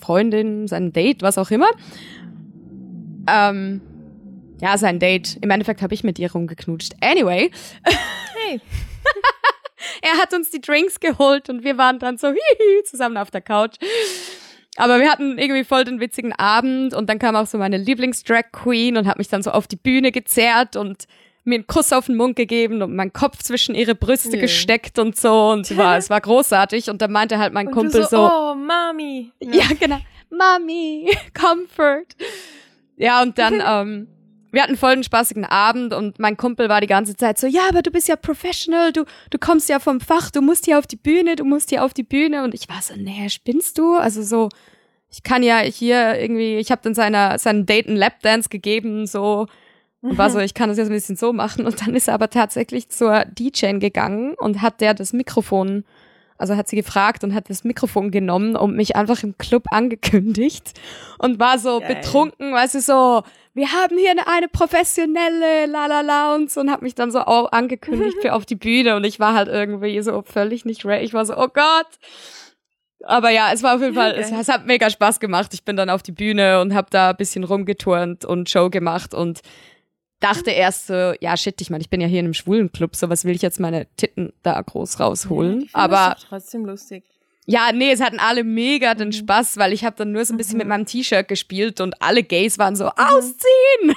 Freundin, 0.00 0.68
seinem 0.68 0.92
Date, 0.92 1.22
was 1.22 1.38
auch 1.38 1.50
immer. 1.50 1.68
Ähm, 3.28 3.80
ja, 4.60 4.76
sein 4.78 4.98
Date. 4.98 5.38
Im 5.40 5.50
Endeffekt 5.50 5.82
habe 5.82 5.94
ich 5.94 6.04
mit 6.04 6.18
ihr 6.18 6.30
rumgeknutscht. 6.30 6.94
Anyway, 7.00 7.50
Hey. 7.82 8.60
er 10.02 10.18
hat 10.18 10.32
uns 10.34 10.50
die 10.50 10.60
Drinks 10.60 11.00
geholt 11.00 11.48
und 11.48 11.64
wir 11.64 11.78
waren 11.78 11.98
dann 11.98 12.18
so 12.18 12.28
hihi, 12.28 12.84
zusammen 12.84 13.16
auf 13.16 13.30
der 13.30 13.40
Couch. 13.40 13.76
Aber 14.76 15.00
wir 15.00 15.10
hatten 15.10 15.38
irgendwie 15.38 15.64
voll 15.64 15.84
den 15.84 16.00
witzigen 16.00 16.32
Abend 16.32 16.94
und 16.94 17.10
dann 17.10 17.18
kam 17.18 17.36
auch 17.36 17.46
so 17.46 17.58
meine 17.58 17.76
Lieblings-Drag 17.76 18.52
Queen 18.52 18.96
und 18.96 19.06
hat 19.06 19.18
mich 19.18 19.28
dann 19.28 19.42
so 19.42 19.50
auf 19.50 19.66
die 19.66 19.76
Bühne 19.76 20.12
gezerrt 20.12 20.76
und 20.76 21.06
mir 21.44 21.56
einen 21.56 21.66
Kuss 21.66 21.92
auf 21.92 22.06
den 22.06 22.16
Mund 22.16 22.36
gegeben 22.36 22.82
und 22.82 22.94
meinen 22.94 23.12
Kopf 23.12 23.42
zwischen 23.42 23.74
ihre 23.74 23.94
Brüste 23.94 24.30
Nö. 24.30 24.40
gesteckt 24.40 24.98
und 24.98 25.16
so 25.16 25.50
und 25.50 25.70
es 25.70 25.76
war, 25.76 25.96
es 25.96 26.10
war 26.10 26.20
großartig 26.20 26.90
und 26.90 27.02
dann 27.02 27.12
meinte 27.12 27.38
halt 27.38 27.52
mein 27.52 27.68
Und 27.68 27.74
Kumpel 27.74 28.02
so, 28.02 28.08
so, 28.08 28.30
oh, 28.30 28.54
Mami. 28.54 29.32
ja, 29.40 29.66
genau. 29.78 29.98
Mami, 30.30 31.10
Comfort. 31.34 32.06
Ja, 32.96 33.22
und 33.22 33.38
dann 33.38 33.62
ähm, 33.66 34.08
wir 34.52 34.62
hatten 34.62 34.76
voll 34.76 34.92
einen 34.92 35.04
spaßigen 35.04 35.44
Abend 35.44 35.94
und 35.94 36.18
mein 36.18 36.36
Kumpel 36.36 36.68
war 36.68 36.80
die 36.80 36.86
ganze 36.86 37.16
Zeit 37.16 37.38
so, 37.38 37.46
ja, 37.46 37.68
aber 37.68 37.82
du 37.82 37.90
bist 37.90 38.08
ja 38.08 38.16
professional, 38.16 38.92
du, 38.92 39.04
du 39.30 39.38
kommst 39.38 39.68
ja 39.68 39.78
vom 39.78 40.00
Fach, 40.00 40.30
du 40.30 40.40
musst 40.40 40.64
hier 40.64 40.78
auf 40.78 40.86
die 40.86 40.96
Bühne, 40.96 41.36
du 41.36 41.44
musst 41.44 41.70
hier 41.70 41.84
auf 41.84 41.94
die 41.94 42.02
Bühne. 42.02 42.42
Und 42.42 42.54
ich 42.54 42.68
war 42.68 42.82
so, 42.82 42.94
nee, 42.96 43.28
spinnst 43.28 43.78
du? 43.78 43.94
Also 43.96 44.22
so, 44.22 44.48
ich 45.10 45.22
kann 45.22 45.42
ja 45.42 45.58
hier 45.58 46.18
irgendwie, 46.18 46.56
ich 46.56 46.70
habe 46.70 46.82
dann 46.82 46.94
seiner, 46.94 47.38
seinen 47.38 47.66
Date 47.66 47.86
einen 47.86 47.96
Lapdance 47.96 48.48
gegeben, 48.48 49.06
so, 49.06 49.46
und 50.02 50.16
war 50.16 50.30
so, 50.30 50.38
ich 50.38 50.54
kann 50.54 50.68
das 50.68 50.78
jetzt 50.78 50.88
ein 50.88 50.94
bisschen 50.94 51.16
so 51.16 51.32
machen. 51.32 51.66
Und 51.66 51.80
dann 51.80 51.94
ist 51.94 52.08
er 52.08 52.14
aber 52.14 52.30
tatsächlich 52.30 52.88
zur 52.88 53.24
DJ 53.26 53.78
gegangen 53.78 54.34
und 54.34 54.62
hat 54.62 54.80
der 54.80 54.94
das 54.94 55.12
Mikrofon 55.12 55.84
also 56.40 56.56
hat 56.56 56.68
sie 56.68 56.76
gefragt 56.76 57.22
und 57.22 57.34
hat 57.34 57.50
das 57.50 57.64
Mikrofon 57.64 58.10
genommen 58.10 58.56
und 58.56 58.74
mich 58.74 58.96
einfach 58.96 59.22
im 59.22 59.36
Club 59.36 59.64
angekündigt 59.70 60.72
und 61.18 61.38
war 61.38 61.58
so 61.58 61.80
Geil. 61.80 61.96
betrunken, 61.96 62.52
weißt 62.54 62.76
du, 62.76 62.80
so, 62.80 63.22
wir 63.52 63.72
haben 63.72 63.98
hier 63.98 64.12
eine, 64.12 64.26
eine 64.26 64.48
professionelle, 64.48 65.66
la 65.66 65.86
la 65.86 66.00
la 66.00 66.34
und 66.34 66.50
so 66.50 66.60
und 66.60 66.70
hat 66.70 66.80
mich 66.80 66.94
dann 66.94 67.10
so 67.10 67.20
auch 67.20 67.52
angekündigt 67.52 68.16
für 68.22 68.32
auf 68.32 68.46
die 68.46 68.54
Bühne 68.56 68.96
und 68.96 69.04
ich 69.04 69.20
war 69.20 69.34
halt 69.34 69.48
irgendwie 69.48 70.00
so 70.00 70.22
völlig 70.22 70.64
nicht 70.64 70.86
ready. 70.86 71.04
Ich 71.04 71.12
war 71.12 71.26
so, 71.26 71.36
oh 71.36 71.48
Gott. 71.52 71.88
Aber 73.04 73.30
ja, 73.30 73.50
es 73.52 73.62
war 73.62 73.76
auf 73.76 73.82
jeden 73.82 73.94
Fall, 73.94 74.12
okay. 74.12 74.20
es, 74.20 74.32
es, 74.32 74.48
hat 74.48 74.66
mega 74.66 74.88
Spaß 74.90 75.20
gemacht. 75.20 75.52
Ich 75.54 75.64
bin 75.64 75.76
dann 75.76 75.88
auf 75.88 76.02
die 76.02 76.12
Bühne 76.12 76.60
und 76.60 76.74
habe 76.74 76.88
da 76.90 77.10
ein 77.10 77.16
bisschen 77.16 77.44
rumgeturnt 77.44 78.24
und 78.24 78.48
Show 78.48 78.68
gemacht 78.68 79.14
und 79.14 79.40
dachte 80.20 80.50
erst 80.50 80.86
so, 80.86 81.12
ja 81.20 81.36
shit, 81.36 81.60
ich 81.60 81.70
meine, 81.70 81.82
ich 81.82 81.90
bin 81.90 82.00
ja 82.00 82.06
hier 82.06 82.20
in 82.20 82.26
einem 82.26 82.34
schwulen 82.34 82.70
Club, 82.70 82.94
so 82.94 83.08
was 83.08 83.24
will 83.24 83.34
ich 83.34 83.42
jetzt 83.42 83.58
meine 83.58 83.86
Titten 83.96 84.32
da 84.42 84.60
groß 84.60 85.00
rausholen? 85.00 85.62
Ja, 85.62 85.68
Aber 85.72 86.14
das 86.14 86.26
trotzdem 86.28 86.64
lustig. 86.64 87.04
Ja, 87.46 87.72
nee, 87.72 87.90
es 87.90 88.00
hatten 88.00 88.20
alle 88.20 88.44
mega 88.44 88.94
den 88.94 89.08
mhm. 89.08 89.12
Spaß, 89.12 89.56
weil 89.56 89.72
ich 89.72 89.84
habe 89.84 89.96
dann 89.96 90.12
nur 90.12 90.24
so 90.24 90.34
ein 90.34 90.36
bisschen 90.36 90.54
mhm. 90.54 90.58
mit 90.58 90.68
meinem 90.68 90.86
T-Shirt 90.86 91.26
gespielt 91.26 91.80
und 91.80 92.00
alle 92.00 92.22
Gays 92.22 92.58
waren 92.58 92.76
so, 92.76 92.84
mhm. 92.84 92.90
ausziehen! 92.96 93.96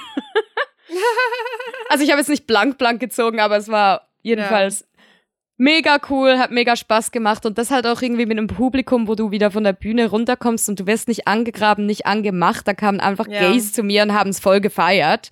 also 1.88 2.04
ich 2.04 2.10
habe 2.10 2.20
jetzt 2.20 2.28
nicht 2.28 2.46
blank 2.46 2.78
blank 2.78 3.00
gezogen, 3.00 3.40
aber 3.40 3.56
es 3.56 3.68
war 3.68 4.08
jedenfalls 4.22 4.80
ja. 4.80 4.86
mega 5.56 5.98
cool, 6.10 6.38
hat 6.38 6.50
mega 6.50 6.76
Spaß 6.76 7.10
gemacht 7.10 7.46
und 7.46 7.58
das 7.58 7.70
halt 7.70 7.86
auch 7.86 8.02
irgendwie 8.02 8.26
mit 8.26 8.38
einem 8.38 8.48
Publikum, 8.48 9.08
wo 9.08 9.14
du 9.14 9.30
wieder 9.30 9.50
von 9.50 9.64
der 9.64 9.72
Bühne 9.72 10.08
runterkommst 10.08 10.68
und 10.68 10.80
du 10.80 10.86
wirst 10.86 11.08
nicht 11.08 11.26
angegraben, 11.26 11.86
nicht 11.86 12.06
angemacht, 12.06 12.66
da 12.66 12.74
kamen 12.74 13.00
einfach 13.00 13.28
ja. 13.28 13.40
Gays 13.40 13.72
zu 13.72 13.82
mir 13.82 14.02
und 14.02 14.14
haben 14.14 14.30
es 14.30 14.40
voll 14.40 14.60
gefeiert. 14.60 15.30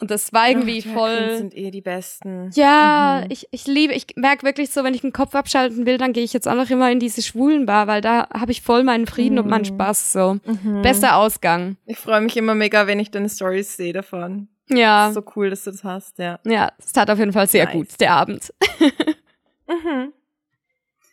Und 0.00 0.12
das 0.12 0.32
war 0.32 0.48
irgendwie 0.48 0.84
Ach, 0.88 0.94
voll. 0.94 1.36
sind 1.38 1.56
eh 1.56 1.72
die 1.72 1.80
besten. 1.80 2.50
Ja, 2.54 3.22
mhm. 3.24 3.30
ich, 3.30 3.48
ich 3.50 3.66
liebe, 3.66 3.92
ich 3.94 4.06
merke 4.14 4.44
wirklich 4.44 4.70
so, 4.70 4.84
wenn 4.84 4.94
ich 4.94 5.00
den 5.00 5.12
Kopf 5.12 5.34
abschalten 5.34 5.86
will, 5.86 5.98
dann 5.98 6.12
gehe 6.12 6.22
ich 6.22 6.32
jetzt 6.32 6.46
auch 6.46 6.54
noch 6.54 6.70
immer 6.70 6.90
in 6.90 7.00
diese 7.00 7.20
schwulen 7.20 7.66
Bar, 7.66 7.88
weil 7.88 8.00
da 8.00 8.28
habe 8.32 8.52
ich 8.52 8.62
voll 8.62 8.84
meinen 8.84 9.06
Frieden 9.06 9.34
mhm. 9.34 9.42
und 9.42 9.48
meinen 9.48 9.62
mhm. 9.62 9.74
Spaß 9.74 10.12
so. 10.12 10.38
Mhm. 10.44 10.82
Bester 10.82 11.16
Ausgang. 11.16 11.76
Ich 11.86 11.98
freue 11.98 12.20
mich 12.20 12.36
immer 12.36 12.54
mega, 12.54 12.86
wenn 12.86 13.00
ich 13.00 13.10
deine 13.10 13.28
Stories 13.28 13.76
sehe 13.76 13.92
davon. 13.92 14.48
Ja. 14.70 15.10
so 15.12 15.22
cool, 15.34 15.50
dass 15.50 15.64
du 15.64 15.70
das 15.70 15.82
hast, 15.82 16.18
ja. 16.18 16.38
Ja, 16.44 16.70
es 16.78 16.92
tat 16.92 17.10
auf 17.10 17.18
jeden 17.18 17.32
Fall 17.32 17.48
sehr 17.48 17.64
nice. 17.64 17.74
gut, 17.74 17.88
der 18.00 18.12
Abend. 18.12 18.52
mhm. 19.66 20.12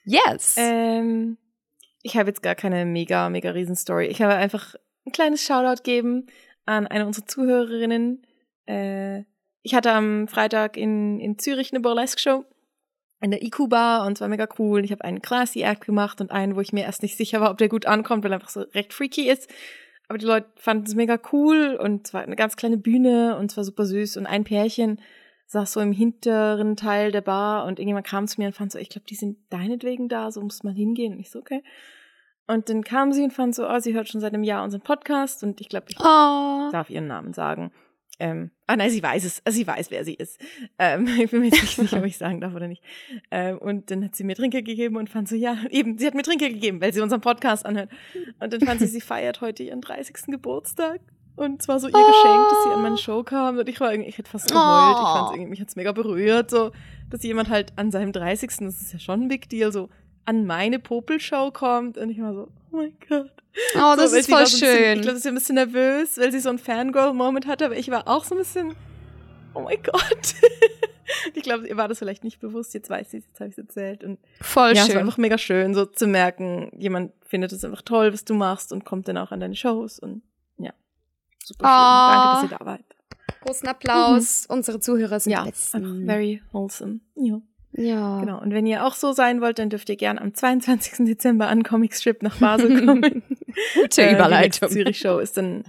Yes. 0.03 0.55
Ähm, 0.57 1.37
ich 2.03 2.17
habe 2.17 2.29
jetzt 2.29 2.43
gar 2.43 2.53
keine 2.53 2.85
mega, 2.85 3.29
mega 3.29 3.49
riesen 3.49 3.75
Story. 3.75 4.05
Ich 4.07 4.21
habe 4.21 4.35
einfach 4.35 4.75
ein 5.05 5.11
kleines 5.11 5.41
Shoutout 5.41 5.83
geben 5.83 6.27
an 6.65 6.85
eine 6.85 7.05
unserer 7.05 7.25
Zuhörerinnen, 7.25 8.25
äh, 8.65 9.23
ich 9.61 9.73
hatte 9.73 9.91
am 9.91 10.27
Freitag 10.27 10.77
in, 10.77 11.19
in 11.19 11.39
Zürich 11.39 11.71
eine 11.71 11.79
Burlesque-Show 11.79 12.45
in 13.21 13.31
der 13.31 13.43
IQ-Bar 13.43 14.05
und 14.05 14.13
es 14.13 14.21
war 14.21 14.27
mega 14.27 14.47
cool. 14.59 14.85
Ich 14.85 14.91
habe 14.91 15.03
einen 15.03 15.21
Classy-Act 15.21 15.85
gemacht 15.85 16.21
und 16.21 16.31
einen, 16.31 16.55
wo 16.55 16.61
ich 16.61 16.73
mir 16.73 16.83
erst 16.83 17.01
nicht 17.01 17.17
sicher 17.17 17.41
war, 17.41 17.49
ob 17.49 17.57
der 17.57 17.69
gut 17.69 17.85
ankommt, 17.85 18.23
weil 18.23 18.31
er 18.31 18.35
einfach 18.35 18.49
so 18.49 18.61
recht 18.61 18.93
freaky 18.93 19.29
ist. 19.29 19.49
Aber 20.07 20.19
die 20.19 20.25
Leute 20.25 20.47
fanden 20.55 20.85
es 20.85 20.93
mega 20.93 21.19
cool 21.31 21.79
und 21.81 22.07
es 22.07 22.13
war 22.13 22.21
eine 22.21 22.35
ganz 22.35 22.57
kleine 22.57 22.77
Bühne 22.77 23.37
und 23.37 23.49
es 23.49 23.57
war 23.57 23.63
super 23.63 23.85
süß 23.85 24.17
und 24.17 24.27
ein 24.27 24.43
Pärchen 24.43 25.01
saß 25.47 25.73
so 25.73 25.79
im 25.79 25.91
hinteren 25.91 26.75
Teil 26.75 27.11
der 27.11 27.21
Bar 27.21 27.65
und 27.65 27.79
irgendjemand 27.79 28.05
kam 28.05 28.27
zu 28.27 28.39
mir 28.39 28.47
und 28.47 28.55
fand 28.55 28.71
so, 28.71 28.79
ich 28.79 28.89
glaube, 28.89 29.05
die 29.09 29.15
sind 29.15 29.37
deinetwegen 29.49 30.09
da, 30.09 30.31
so 30.31 30.41
muss 30.41 30.63
man 30.63 30.75
hingehen. 30.75 31.13
Und 31.13 31.19
ich 31.19 31.31
so, 31.31 31.39
okay. 31.39 31.63
Und 32.47 32.69
dann 32.69 32.83
kam 32.83 33.11
sie 33.11 33.23
und 33.23 33.33
fand 33.33 33.55
so, 33.55 33.67
oh, 33.67 33.79
sie 33.79 33.93
hört 33.93 34.09
schon 34.09 34.21
seit 34.21 34.33
einem 34.33 34.43
Jahr 34.43 34.63
unseren 34.63 34.81
Podcast 34.81 35.43
und 35.43 35.61
ich 35.61 35.69
glaube, 35.69 35.87
ich 35.89 35.99
oh. 35.99 36.69
darf 36.71 36.89
ihren 36.89 37.07
Namen 37.07 37.33
sagen. 37.33 37.71
Ähm, 38.19 38.51
ah 38.67 38.75
nein, 38.75 38.89
sie 38.89 39.03
weiß 39.03 39.23
es, 39.25 39.41
sie 39.47 39.67
weiß, 39.67 39.91
wer 39.91 40.05
sie 40.05 40.13
ist. 40.13 40.39
Ähm, 40.79 41.07
ich 41.21 41.31
bin 41.31 41.41
mir 41.41 41.47
jetzt 41.47 41.61
nicht 41.61 41.75
sicher, 41.75 41.97
ob 41.97 42.05
ich 42.05 42.17
sagen 42.17 42.41
darf 42.41 42.53
oder 42.53 42.67
nicht. 42.67 42.83
Ähm, 43.31 43.57
und 43.57 43.91
dann 43.91 44.03
hat 44.03 44.15
sie 44.15 44.23
mir 44.23 44.35
Trinker 44.35 44.61
gegeben 44.61 44.95
und 44.97 45.09
fand 45.09 45.27
so, 45.27 45.35
ja, 45.35 45.57
eben, 45.69 45.97
sie 45.97 46.07
hat 46.07 46.13
mir 46.13 46.23
Trinker 46.23 46.49
gegeben, 46.49 46.81
weil 46.81 46.93
sie 46.93 47.01
unseren 47.01 47.21
Podcast 47.21 47.65
anhört. 47.65 47.89
Und 48.39 48.53
dann 48.53 48.61
fand 48.61 48.79
sie, 48.79 48.87
sie 48.87 49.01
feiert 49.01 49.41
heute 49.41 49.63
ihren 49.63 49.81
30. 49.81 50.27
Geburtstag. 50.27 51.01
Und 51.35 51.61
zwar 51.61 51.79
so 51.79 51.87
ihr 51.87 51.93
oh. 51.93 52.07
Geschenk, 52.07 52.49
dass 52.49 52.63
sie 52.63 52.69
an 52.69 52.81
meine 52.81 52.97
Show 52.97 53.23
kam. 53.23 53.57
Und 53.57 53.67
ich 53.67 53.79
war 53.79 53.91
irgendwie, 53.91 54.09
ich 54.09 54.17
hätte 54.17 54.31
fast 54.31 54.49
geheult. 54.49 54.95
Oh. 54.97 55.01
Ich 55.01 55.07
fand 55.07 55.31
irgendwie, 55.33 55.49
mich 55.49 55.61
hat's 55.61 55.75
mega 55.75 55.91
berührt, 55.91 56.49
so, 56.49 56.71
dass 57.09 57.23
jemand 57.23 57.49
halt 57.49 57.73
an 57.75 57.91
seinem 57.91 58.13
30. 58.13 58.51
das 58.59 58.81
ist 58.81 58.93
ja 58.93 58.99
schon 58.99 59.23
ein 59.23 59.27
Big 59.27 59.49
Deal, 59.49 59.71
so 59.71 59.89
an 60.23 60.45
meine 60.45 60.79
Popelshow 60.79 61.51
kommt. 61.51 61.97
Und 61.97 62.09
ich 62.09 62.21
war 62.21 62.33
so, 62.33 62.47
oh 62.71 62.77
mein 62.77 62.93
Gott. 63.09 63.31
Oh, 63.75 63.93
das 63.95 64.11
so, 64.11 64.17
ist 64.17 64.29
voll 64.29 64.45
so 64.45 64.57
schön. 64.57 64.69
Bisschen, 64.69 64.95
ich 64.95 65.01
glaube, 65.01 65.17
sie 65.17 65.19
ist 65.19 65.27
ein 65.27 65.35
bisschen 65.35 65.55
nervös, 65.55 66.17
weil 66.17 66.31
sie 66.31 66.39
so 66.39 66.49
ein 66.49 66.59
Fangirl-Moment 66.59 67.47
hatte, 67.47 67.65
aber 67.65 67.77
ich 67.77 67.89
war 67.89 68.07
auch 68.07 68.23
so 68.23 68.35
ein 68.35 68.39
bisschen, 68.39 68.75
oh 69.53 69.61
mein 69.61 69.81
Gott. 69.81 70.35
ich 71.33 71.43
glaube, 71.43 71.67
ihr 71.67 71.77
war 71.77 71.87
das 71.87 71.99
vielleicht 71.99 72.23
nicht 72.23 72.39
bewusst, 72.39 72.73
jetzt 72.73 72.89
weiß 72.89 73.13
ich 73.13 73.23
jetzt 73.25 73.39
habe 73.39 73.49
ich 73.49 73.57
es 73.57 73.57
erzählt. 73.57 74.03
Und 74.03 74.19
voll 74.41 74.73
ja, 74.75 74.81
schön. 74.81 74.89
Es 74.89 74.95
war 74.95 75.01
einfach 75.01 75.17
mega 75.17 75.37
schön, 75.37 75.73
so 75.73 75.85
zu 75.85 76.07
merken, 76.07 76.71
jemand 76.77 77.13
findet 77.25 77.51
es 77.51 77.63
einfach 77.63 77.81
toll, 77.81 78.13
was 78.13 78.25
du 78.25 78.33
machst 78.33 78.71
und 78.71 78.85
kommt 78.85 79.07
dann 79.07 79.17
auch 79.17 79.31
an 79.31 79.39
deine 79.39 79.55
Shows 79.55 79.99
und 79.99 80.21
ja. 80.57 80.73
Super 81.43 81.65
schön. 81.65 81.71
Oh. 81.71 82.11
Danke, 82.11 82.27
dass 82.33 82.51
ihr 82.51 82.57
da 82.57 82.65
wart. 82.65 82.95
Großen 83.41 83.67
Applaus. 83.67 84.47
Mhm. 84.47 84.55
Unsere 84.55 84.79
Zuhörer 84.79 85.19
sind 85.19 85.33
ja, 85.33 85.43
besten. 85.43 86.05
very 86.05 86.41
wholesome. 86.51 86.99
Ja. 87.15 87.41
Ja. 87.77 88.19
Genau. 88.19 88.41
Und 88.41 88.53
wenn 88.53 88.65
ihr 88.65 88.85
auch 88.85 88.95
so 88.95 89.11
sein 89.11 89.41
wollt, 89.41 89.59
dann 89.59 89.69
dürft 89.69 89.89
ihr 89.89 89.95
gern 89.95 90.17
am 90.17 90.33
22. 90.33 91.05
Dezember 91.05 91.47
an 91.47 91.63
Comic 91.63 91.93
Strip 91.93 92.23
nach 92.23 92.37
Basel 92.39 92.85
kommen. 92.85 93.23
Gute 93.73 94.01
äh, 94.01 94.13
Überleitung. 94.13 94.69
Die 94.69 94.75
Zürich 94.75 94.99
Show 94.99 95.19
ist 95.19 95.37
dann, 95.37 95.65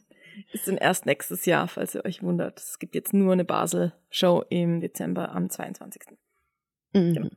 ist 0.52 0.68
dann 0.68 0.76
erst 0.76 1.06
nächstes 1.06 1.46
Jahr, 1.46 1.68
falls 1.68 1.94
ihr 1.94 2.04
euch 2.04 2.22
wundert. 2.22 2.60
Es 2.60 2.78
gibt 2.78 2.94
jetzt 2.94 3.12
nur 3.12 3.32
eine 3.32 3.44
Basel 3.44 3.92
Show 4.10 4.44
im 4.48 4.80
Dezember 4.80 5.32
am 5.32 5.50
22. 5.50 6.02
Mhm. 6.92 7.14
Genau. 7.14 7.28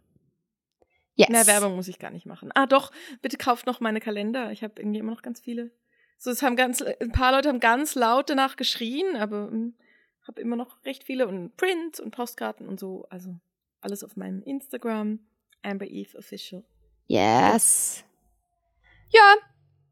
Yes. 1.16 1.30
Mehr 1.30 1.48
Werbung 1.48 1.76
muss 1.76 1.90
ich 1.90 2.00
gar 2.00 2.12
nicht 2.12 2.26
machen. 2.26 2.52
Ah, 2.54 2.66
doch, 2.66 2.92
bitte 3.22 3.38
kauft 3.38 3.66
noch 3.66 3.82
meine 3.82 4.00
Kalender. 4.00 4.52
Ich 4.52 4.64
habe 4.64 4.76
irgendwie 4.78 5.00
immer 5.00 5.12
noch 5.12 5.22
ganz 5.22 5.42
viele. 5.42 5.72
So, 6.18 6.32
es 6.32 6.42
haben 6.42 6.56
ganz, 6.56 6.82
ein 6.82 7.12
paar 7.12 7.34
Leute 7.34 7.50
haben 7.50 7.60
ganz 7.60 7.96
laut 7.96 8.30
danach 8.30 8.56
geschrien, 8.56 9.18
aber 9.18 9.48
hm, 9.48 9.74
habe 10.26 10.42
immer 10.42 10.56
noch 10.56 10.78
recht 10.86 11.04
viele 11.04 11.28
und 11.28 11.58
Prints 11.58 12.00
und 12.00 12.12
Postkarten 12.12 12.70
und 12.70 12.80
so. 12.80 13.06
Also 13.10 13.36
alles 13.82 14.04
auf 14.04 14.16
meinem 14.16 14.42
Instagram, 14.44 15.20
Amber 15.62 15.88
Eve 15.88 16.18
Official. 16.18 16.64
Yes. 17.08 18.04
Ja, 19.10 19.36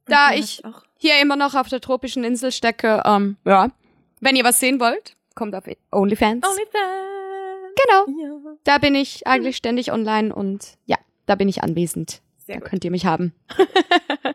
da 0.05 0.33
ich 0.33 0.61
hier 0.97 1.19
immer 1.21 1.35
noch 1.35 1.55
auf 1.55 1.69
der 1.69 1.81
tropischen 1.81 2.23
Insel 2.23 2.51
stecke, 2.51 3.01
ähm, 3.05 3.37
ja. 3.45 3.71
Wenn 4.19 4.35
ihr 4.35 4.43
was 4.43 4.59
sehen 4.59 4.79
wollt, 4.79 5.15
kommt 5.35 5.55
auf 5.55 5.65
OnlyFans. 5.91 6.45
OnlyFans. 6.45 7.73
Genau. 7.85 8.23
Ja. 8.23 8.55
Da 8.63 8.77
bin 8.79 8.95
ich 8.95 9.27
eigentlich 9.27 9.57
ständig 9.57 9.91
online 9.91 10.33
und 10.33 10.77
ja, 10.85 10.97
da 11.27 11.35
bin 11.35 11.47
ich 11.47 11.63
anwesend. 11.63 12.21
Sehr 12.37 12.55
da 12.55 12.61
gut. 12.61 12.69
könnt 12.69 12.85
ihr 12.85 12.91
mich 12.91 13.05
haben. 13.05 13.33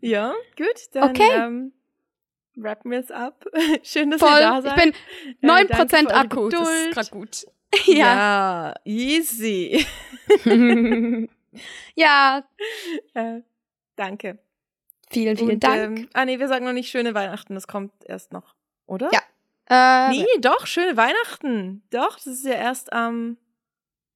ja, 0.00 0.32
gut. 0.56 0.66
Dann, 0.92 1.10
okay. 1.10 1.30
Ähm, 1.34 1.72
rappen 2.56 2.90
wir 2.90 3.00
es 3.00 3.10
ab. 3.10 3.44
Schön, 3.82 4.10
dass 4.10 4.20
Voll. 4.20 4.30
ihr 4.30 4.40
da 4.40 4.62
seid. 4.62 4.86
Ich 4.86 5.40
bin 5.40 5.50
9% 5.50 6.08
äh, 6.08 6.12
Akku. 6.12 6.48
Das 6.48 6.68
ist 6.68 6.92
gerade 6.92 7.10
gut. 7.10 7.46
ja. 7.86 7.94
ja, 7.94 8.74
easy. 8.84 9.86
ja. 11.94 12.44
Äh, 13.14 13.40
danke. 13.96 14.38
Vielen, 15.10 15.36
vielen 15.36 15.50
Und, 15.50 15.64
Dank. 15.64 15.98
Ähm, 15.98 16.08
ah 16.12 16.24
nee, 16.24 16.38
wir 16.38 16.48
sagen 16.48 16.64
noch 16.64 16.72
nicht 16.72 16.90
schöne 16.90 17.14
Weihnachten, 17.14 17.54
das 17.54 17.68
kommt 17.68 17.92
erst 18.04 18.32
noch, 18.32 18.54
oder? 18.86 19.10
Ja. 19.12 19.20
Äh, 19.68 20.10
nee, 20.10 20.26
doch, 20.40 20.66
schöne 20.66 20.96
Weihnachten. 20.96 21.82
Doch, 21.90 22.16
das 22.16 22.26
ist 22.26 22.44
ja 22.44 22.54
erst 22.54 22.92
am, 22.92 23.14
ähm, 23.14 23.38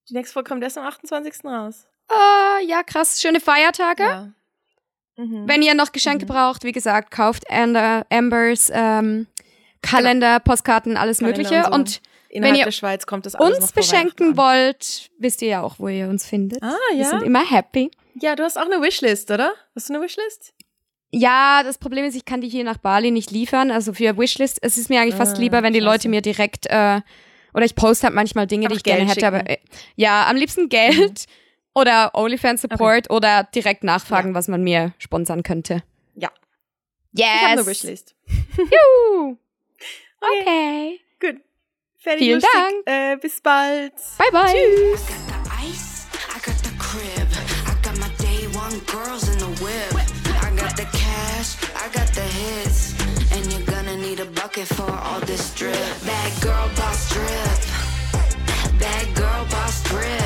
die 0.09 0.13
nächste 0.13 0.33
Folge 0.33 0.49
kommt 0.49 0.63
erst 0.63 0.77
am 0.77 0.85
28. 0.85 1.45
raus. 1.45 1.87
Äh, 2.09 2.65
ja, 2.65 2.83
krass. 2.83 3.21
Schöne 3.21 3.39
Feiertage. 3.39 4.03
Ja. 4.03 4.33
Mhm. 5.19 5.43
Wenn 5.47 5.61
ihr 5.61 5.75
noch 5.75 5.91
Geschenke 5.91 6.25
mhm. 6.25 6.29
braucht, 6.29 6.63
wie 6.63 6.71
gesagt, 6.71 7.11
kauft 7.11 7.49
Amber, 7.51 8.05
Ambers 8.09 8.71
ähm, 8.73 9.27
Kalender, 9.81 10.39
genau. 10.39 10.43
Postkarten, 10.43 10.95
alles 10.95 11.19
Kalender 11.19 11.37
Mögliche. 11.37 11.69
Und, 11.71 11.89
so. 11.89 11.99
und 12.35 12.43
wenn 12.43 12.55
ihr 12.55 12.63
der 12.63 12.71
Schweiz 12.71 13.05
kommt 13.05 13.25
das 13.25 13.35
alles 13.35 13.59
uns 13.59 13.71
beschenken 13.73 14.37
wollt, 14.37 15.09
wisst 15.19 15.41
ihr 15.41 15.49
ja 15.49 15.61
auch, 15.61 15.75
wo 15.77 15.89
ihr 15.89 16.07
uns 16.07 16.25
findet. 16.25 16.63
Ah, 16.63 16.73
ja. 16.93 16.99
Wir 16.99 17.05
sind 17.05 17.23
immer 17.23 17.45
happy. 17.45 17.91
Ja, 18.21 18.35
du 18.35 18.43
hast 18.43 18.57
auch 18.57 18.65
eine 18.65 18.81
Wishlist, 18.81 19.29
oder? 19.29 19.53
Hast 19.75 19.89
du 19.89 19.93
eine 19.93 20.03
Wishlist? 20.03 20.53
Ja, 21.11 21.63
das 21.63 21.77
Problem 21.77 22.05
ist, 22.05 22.15
ich 22.15 22.23
kann 22.23 22.39
die 22.39 22.49
hier 22.49 22.63
nach 22.63 22.77
Bali 22.77 23.11
nicht 23.11 23.31
liefern. 23.31 23.71
Also 23.71 23.93
für 23.93 24.17
Wishlist, 24.17 24.59
es 24.61 24.77
ist 24.77 24.89
mir 24.89 25.01
eigentlich 25.01 25.15
ah, 25.15 25.25
fast 25.25 25.37
lieber, 25.37 25.63
wenn 25.63 25.73
die 25.73 25.79
Leute 25.79 26.07
mir 26.07 26.21
direkt 26.21 26.67
äh, 26.67 27.01
oder 27.53 27.65
ich 27.65 27.75
poste 27.75 28.07
halt 28.07 28.15
manchmal 28.15 28.47
Dinge, 28.47 28.65
Einfach 28.65 28.75
die 28.75 28.77
ich 28.77 28.83
Geld 28.83 28.97
gerne 28.97 29.09
hätte, 29.09 29.25
schicken. 29.25 29.35
aber 29.35 29.49
äh, 29.49 29.57
ja, 29.95 30.27
am 30.27 30.37
liebsten 30.37 30.69
Geld. 30.69 31.25
Mhm. 31.27 31.33
Oder 31.79 32.11
OnlyFans-Support 32.13 33.09
okay. 33.09 33.15
oder 33.15 33.43
direkt 33.55 33.83
nachfragen, 33.83 34.29
ja. 34.31 34.35
was 34.35 34.47
man 34.47 34.63
mir 34.63 34.93
sponsern 34.97 35.43
könnte. 35.43 35.83
Ja. 36.15 36.29
Yes. 37.13 37.27
Ich 37.27 37.41
habe 37.41 37.51
eine 37.53 37.65
Wishlist. 37.65 38.15
Juhu. 38.57 39.37
Okay. 40.21 40.99
Gut. 41.21 41.37
Fertig. 41.95 42.19
Vielen 42.25 42.41
lustig. 42.41 42.51
Dank. 42.53 42.75
Äh, 42.85 43.15
bis 43.21 43.39
bald. 43.39 43.93
Bye, 44.17 44.31
bye. 44.33 44.53
Tschüss. 44.53 45.29
girls 48.91 49.29
in 49.29 49.37
the 49.39 49.51
whip. 49.63 49.93
I 50.43 50.51
got 50.55 50.75
the 50.75 50.85
cash, 50.85 51.57
I 51.75 51.89
got 51.93 52.07
the 52.13 52.21
hits. 52.21 52.93
And 53.31 53.45
you're 53.51 53.65
gonna 53.65 53.97
need 53.97 54.19
a 54.19 54.25
bucket 54.25 54.67
for 54.67 54.91
all 54.91 55.19
this 55.21 55.53
drip. 55.53 55.75
Bad 56.05 56.41
girl 56.41 56.69
boss 56.75 57.09
drip. 57.13 57.59
Bad 58.79 59.15
girl 59.15 59.45
boss 59.49 59.83
drip. 59.83 60.18